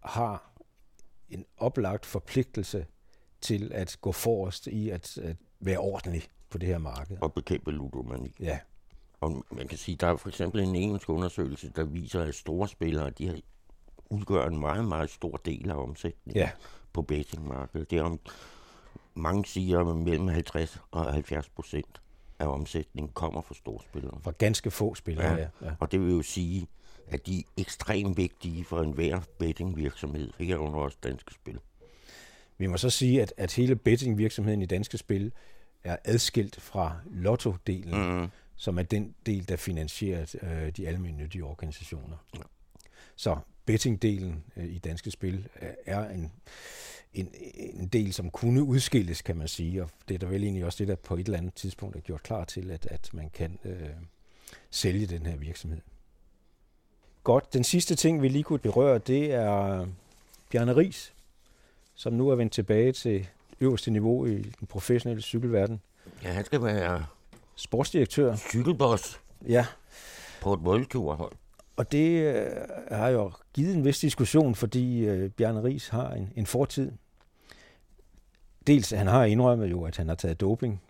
har 0.00 0.52
en 1.28 1.44
oplagt 1.56 2.06
forpligtelse 2.06 2.86
til 3.40 3.72
at 3.74 3.96
gå 4.00 4.12
forrest 4.12 4.66
i 4.66 4.90
at, 4.90 5.18
at 5.18 5.36
være 5.60 5.78
ordentlig 5.78 6.22
på 6.50 6.58
det 6.58 6.68
her 6.68 6.78
marked. 6.78 7.16
Og 7.20 7.32
bekæmpe 7.32 7.70
ludomani. 7.70 8.34
Ja. 8.40 8.58
Og 9.20 9.44
man 9.50 9.68
kan 9.68 9.78
sige, 9.78 9.96
der 9.96 10.06
er 10.06 10.16
for 10.16 10.28
eksempel 10.28 10.60
en 10.60 10.74
engelsk 10.74 11.08
undersøgelse, 11.08 11.72
der 11.76 11.84
viser, 11.84 12.22
at 12.22 12.34
store 12.34 12.68
spillere, 12.68 13.10
de 13.10 13.42
udgør 14.10 14.46
en 14.46 14.58
meget, 14.58 14.84
meget 14.84 15.10
stor 15.10 15.36
del 15.36 15.70
af 15.70 15.74
omsætningen 15.74 16.42
ja. 16.42 16.50
på 16.92 17.02
bettingmarkedet. 17.02 17.90
Det 17.90 17.98
er 17.98 18.02
om, 18.02 18.20
mange 19.14 19.46
siger, 19.46 19.80
at 19.80 19.96
mellem 19.96 20.28
50 20.28 20.80
og 20.90 21.12
70 21.12 21.48
procent 21.48 22.00
af 22.38 22.46
omsætningen 22.46 23.12
kommer 23.12 23.42
fra 23.42 23.54
storspillere. 23.54 24.20
Fra 24.22 24.32
ganske 24.38 24.70
få 24.70 24.94
spillere, 24.94 25.34
ja. 25.34 25.48
ja. 25.62 25.72
Og 25.80 25.92
det 25.92 26.00
vil 26.00 26.14
jo 26.14 26.22
sige, 26.22 26.66
at 27.08 27.26
de 27.26 27.38
er 27.38 27.42
ekstremt 27.56 28.16
vigtige 28.16 28.64
for 28.64 28.82
enhver 28.82 29.20
bettingvirksomhed, 29.38 30.32
herunder 30.38 30.78
også 30.78 30.98
danske 31.02 31.34
spil. 31.34 31.60
Vi 32.58 32.66
må 32.66 32.76
så 32.76 32.90
sige, 32.90 33.22
at, 33.22 33.34
at 33.36 33.52
hele 33.54 33.76
bettingvirksomheden 33.76 34.62
i 34.62 34.66
danske 34.66 34.98
spil 34.98 35.32
er 35.84 35.96
adskilt 36.04 36.60
fra 36.60 36.96
lotto-delen, 37.10 38.20
mm. 38.20 38.28
Som 38.58 38.78
er 38.78 38.82
den 38.82 39.14
del, 39.26 39.48
der 39.48 39.56
finansierer 39.56 40.34
øh, 40.42 40.72
de 40.76 40.88
almindelige 40.88 41.44
organisationer. 41.44 42.16
Ja. 42.34 42.42
Så 43.16 43.36
bettingdelen 43.64 44.44
øh, 44.56 44.64
i 44.64 44.78
danske 44.78 45.10
spil 45.10 45.48
er 45.86 46.08
en, 46.08 46.32
en, 47.14 47.30
en 47.54 47.88
del, 47.88 48.12
som 48.12 48.30
kunne 48.30 48.62
udskilles, 48.62 49.22
kan 49.22 49.36
man 49.36 49.48
sige, 49.48 49.82
og 49.82 49.90
det 50.08 50.14
er 50.14 50.18
der 50.18 50.26
vel 50.26 50.42
egentlig 50.42 50.64
også 50.64 50.78
det, 50.78 50.88
der 50.88 50.94
på 50.94 51.14
et 51.14 51.26
eller 51.26 51.38
andet 51.38 51.54
tidspunkt 51.54 51.96
er 51.96 52.00
gjort 52.00 52.22
klar 52.22 52.44
til, 52.44 52.70
at, 52.70 52.86
at 52.86 53.14
man 53.14 53.30
kan 53.30 53.58
øh, 53.64 53.88
sælge 54.70 55.06
den 55.06 55.26
her 55.26 55.36
virksomhed. 55.36 55.80
Godt, 57.24 57.52
den 57.52 57.64
sidste 57.64 57.94
ting, 57.94 58.22
vi 58.22 58.28
lige 58.28 58.44
kunne 58.44 58.58
berøre, 58.58 58.98
det 58.98 59.32
er 59.32 59.86
Bjarne 60.50 60.76
Ries, 60.76 61.14
som 61.94 62.12
nu 62.12 62.28
er 62.28 62.34
vendt 62.34 62.52
tilbage 62.52 62.92
til 62.92 63.28
øverste 63.60 63.90
niveau 63.90 64.26
i 64.26 64.42
den 64.42 64.66
professionelle 64.68 65.22
cykelverden. 65.22 65.80
Ja, 66.22 66.32
han 66.32 66.44
skal 66.44 66.62
være 66.62 67.06
sportsdirektør. 67.58 68.36
Cykelboss. 68.36 69.20
Ja. 69.48 69.66
På 70.42 70.54
et 70.54 70.60
worldtourhold. 70.60 71.32
Og 71.76 71.92
det 71.92 72.34
øh, 72.34 72.46
har 72.90 73.08
jo 73.08 73.32
givet 73.54 73.74
en 73.74 73.84
vis 73.84 73.98
diskussion, 73.98 74.54
fordi 74.54 74.98
øh, 74.98 75.30
Bjarne 75.30 75.64
Ries 75.64 75.88
har 75.88 76.10
en, 76.10 76.32
en 76.36 76.46
fortid. 76.46 76.92
Dels, 78.66 78.90
han 78.90 79.06
har 79.06 79.24
indrømmet 79.24 79.70
jo, 79.70 79.84
at 79.84 79.96
han 79.96 80.08
har 80.08 80.14
taget 80.14 80.40
doping. 80.40 80.82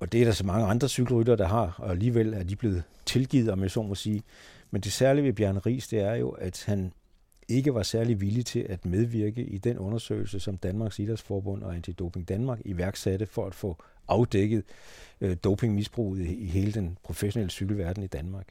Og 0.00 0.12
det 0.12 0.20
er 0.20 0.24
der 0.24 0.32
så 0.32 0.46
mange 0.46 0.66
andre 0.66 0.88
cykelrytter, 0.88 1.36
der 1.36 1.46
har, 1.46 1.74
og 1.78 1.90
alligevel 1.90 2.34
er 2.34 2.42
de 2.42 2.56
blevet 2.56 2.82
tilgivet, 3.06 3.50
om 3.50 3.62
jeg 3.62 3.70
så 3.70 3.82
må 3.82 3.94
sige. 3.94 4.22
Men 4.70 4.80
det 4.80 4.92
særlige 4.92 5.24
ved 5.24 5.32
Bjarne 5.32 5.58
Ries, 5.58 5.88
det 5.88 6.00
er 6.00 6.14
jo, 6.14 6.28
at 6.30 6.64
han 6.66 6.92
ikke 7.48 7.74
var 7.74 7.82
særlig 7.82 8.20
villig 8.20 8.46
til 8.46 8.66
at 8.68 8.86
medvirke 8.86 9.42
i 9.42 9.58
den 9.58 9.78
undersøgelse, 9.78 10.40
som 10.40 10.56
Danmarks 10.56 10.98
Idrætsforbund 10.98 11.62
og 11.62 11.74
Antidoping 11.74 12.28
Danmark 12.28 12.60
iværksatte 12.64 13.26
for 13.26 13.46
at 13.46 13.54
få 13.54 13.82
afdækket 14.08 14.64
øh, 15.20 15.36
dopingmisbruget 15.44 16.20
i, 16.20 16.34
i 16.34 16.46
hele 16.46 16.72
den 16.72 16.98
professionelle 17.02 17.50
cykelverden 17.50 18.02
i 18.02 18.06
Danmark. 18.06 18.46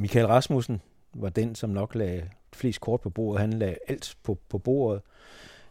Michael 0.00 0.26
Rasmussen 0.26 0.80
var 1.14 1.28
den, 1.28 1.54
som 1.54 1.70
nok 1.70 1.94
lagde 1.94 2.28
flest 2.52 2.80
kort 2.80 3.00
på 3.00 3.10
bordet. 3.10 3.40
Han 3.40 3.52
lagde 3.52 3.76
alt 3.88 4.16
på, 4.22 4.38
på 4.48 4.58
bordet, 4.58 5.02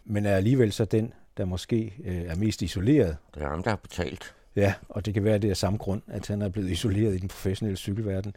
men 0.05 0.25
er 0.25 0.35
alligevel 0.35 0.71
så 0.71 0.85
den, 0.85 1.13
der 1.37 1.45
måske 1.45 1.93
øh, 2.03 2.21
er 2.21 2.35
mest 2.35 2.61
isoleret. 2.61 3.17
Det 3.35 3.43
er 3.43 3.49
ham, 3.49 3.63
der 3.63 3.69
har 3.69 3.77
betalt. 3.77 4.35
Ja, 4.55 4.73
og 4.89 5.05
det 5.05 5.13
kan 5.13 5.23
være, 5.23 5.35
at 5.35 5.41
det 5.41 5.49
er 5.49 5.53
samme 5.53 5.77
grund, 5.77 6.01
at 6.07 6.27
han 6.27 6.41
er 6.41 6.49
blevet 6.49 6.69
isoleret 6.69 7.15
i 7.15 7.17
den 7.17 7.27
professionelle 7.27 7.77
cykelverden 7.77 8.35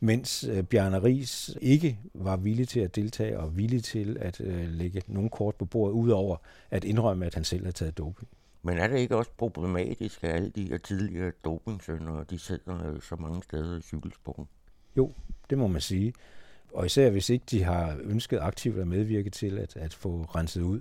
mens 0.00 0.44
øh, 0.44 0.62
Bjarne 0.62 1.02
Ries 1.02 1.50
ikke 1.60 1.98
var 2.14 2.36
villig 2.36 2.68
til 2.68 2.80
at 2.80 2.96
deltage 2.96 3.38
og 3.38 3.56
villig 3.56 3.84
til 3.84 4.16
at 4.20 4.40
øh, 4.40 4.68
lægge 4.68 5.02
nogle 5.06 5.30
kort 5.30 5.54
på 5.54 5.64
bordet, 5.64 5.92
udover 5.92 6.36
at 6.70 6.84
indrømme, 6.84 7.26
at 7.26 7.34
han 7.34 7.44
selv 7.44 7.64
har 7.64 7.72
taget 7.72 7.98
doping. 7.98 8.28
Men 8.62 8.78
er 8.78 8.86
det 8.86 8.98
ikke 8.98 9.16
også 9.16 9.30
problematisk, 9.36 10.24
at 10.24 10.34
alle 10.34 10.50
de 10.50 10.68
her 10.68 10.78
tidligere 10.78 11.32
dopingsønder, 11.44 12.24
de 12.24 12.38
sidder 12.38 13.00
så 13.00 13.16
mange 13.16 13.42
steder 13.42 13.78
i 13.78 13.82
cykelsporten? 13.82 14.48
Jo, 14.96 15.12
det 15.50 15.58
må 15.58 15.66
man 15.66 15.80
sige. 15.80 16.12
Og 16.72 16.86
især 16.86 17.10
hvis 17.10 17.30
ikke 17.30 17.44
de 17.50 17.62
har 17.62 17.96
ønsket 18.00 18.38
aktivt 18.38 18.78
at 18.78 18.88
medvirke 18.88 19.30
til 19.30 19.58
at, 19.58 19.76
at 19.76 19.94
få 19.94 20.22
renset 20.22 20.62
ud. 20.62 20.80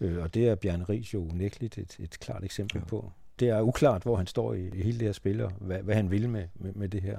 Øh, 0.00 0.22
og 0.22 0.34
det 0.34 0.48
er 0.48 0.54
Bjarne 0.54 0.84
Ries 0.84 1.14
jo 1.14 1.28
unægteligt 1.30 1.78
et, 1.78 1.96
et 2.00 2.20
klart 2.20 2.44
eksempel 2.44 2.78
ja. 2.78 2.84
på. 2.84 3.12
Det 3.40 3.48
er 3.48 3.60
uklart, 3.60 4.02
hvor 4.02 4.16
han 4.16 4.26
står 4.26 4.54
i, 4.54 4.68
i 4.68 4.82
hele 4.82 4.98
det 4.98 5.06
her 5.06 5.12
spil, 5.12 5.40
og 5.40 5.52
hvad, 5.60 5.82
hvad 5.82 5.94
han 5.94 6.10
vil 6.10 6.28
med, 6.28 6.48
med, 6.54 6.72
med 6.72 6.88
det 6.88 7.02
her 7.02 7.18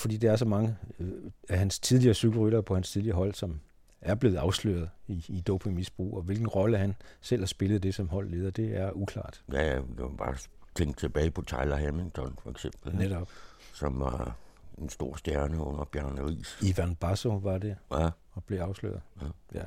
fordi 0.00 0.16
der 0.16 0.32
er 0.32 0.36
så 0.36 0.44
mange 0.44 0.76
øh, 1.00 1.12
af 1.48 1.58
hans 1.58 1.78
tidligere 1.78 2.14
cykelryttere 2.14 2.62
på 2.62 2.74
hans 2.74 2.90
tidligere 2.90 3.16
hold, 3.16 3.34
som 3.34 3.60
er 4.00 4.14
blevet 4.14 4.36
afsløret 4.36 4.90
i, 5.06 5.24
i 5.28 5.40
dopingmisbrug, 5.40 6.16
og 6.16 6.22
hvilken 6.22 6.48
rolle 6.48 6.78
han 6.78 6.94
selv 7.20 7.40
har 7.40 7.46
spillet 7.46 7.82
det 7.82 7.94
som 7.94 8.08
holdleder, 8.08 8.50
det 8.50 8.76
er 8.76 8.92
uklart. 8.92 9.42
Ja, 9.52 9.74
jeg 9.74 9.82
kan 9.96 10.16
bare 10.16 10.36
tænke 10.74 11.00
tilbage 11.00 11.30
på 11.30 11.42
Tyler 11.42 11.76
Hamilton 11.76 12.38
for 12.42 12.50
eksempel. 12.50 12.96
Netop. 12.96 13.28
Som 13.74 14.00
var 14.00 14.36
en 14.78 14.88
stor 14.88 15.16
stjerne 15.16 15.58
under 15.58 15.84
Bjarne 15.84 16.26
Ries. 16.26 16.58
Ivan 16.62 16.94
Basso 16.94 17.28
var 17.28 17.58
det, 17.58 17.76
ja. 17.92 18.10
og 18.32 18.44
blev 18.44 18.58
afsløret. 18.58 19.00
Ja. 19.22 19.26
ja. 19.54 19.64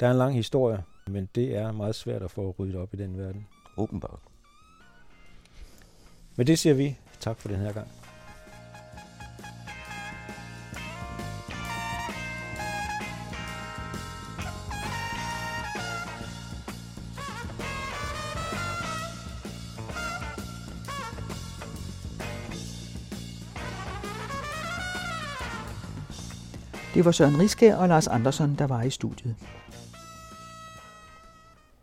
Der 0.00 0.06
er 0.06 0.10
en 0.10 0.16
lang 0.16 0.34
historie, 0.34 0.82
men 1.06 1.28
det 1.34 1.56
er 1.56 1.72
meget 1.72 1.94
svært 1.94 2.22
at 2.22 2.30
få 2.30 2.54
ryddet 2.58 2.76
op 2.76 2.94
i 2.94 2.96
den 2.96 3.18
verden. 3.18 3.46
Åbenbart. 3.76 4.18
Men 6.36 6.46
det 6.46 6.58
siger 6.58 6.74
vi 6.74 6.98
tak 7.20 7.38
for 7.38 7.48
den 7.48 7.58
her 7.58 7.72
gang. 7.72 7.88
Det 26.94 27.04
var 27.04 27.12
Søren 27.12 27.38
Riske 27.38 27.76
og 27.76 27.88
Lars 27.88 28.06
Andersson, 28.06 28.54
der 28.58 28.66
var 28.66 28.82
i 28.82 28.90
studiet. 28.90 29.34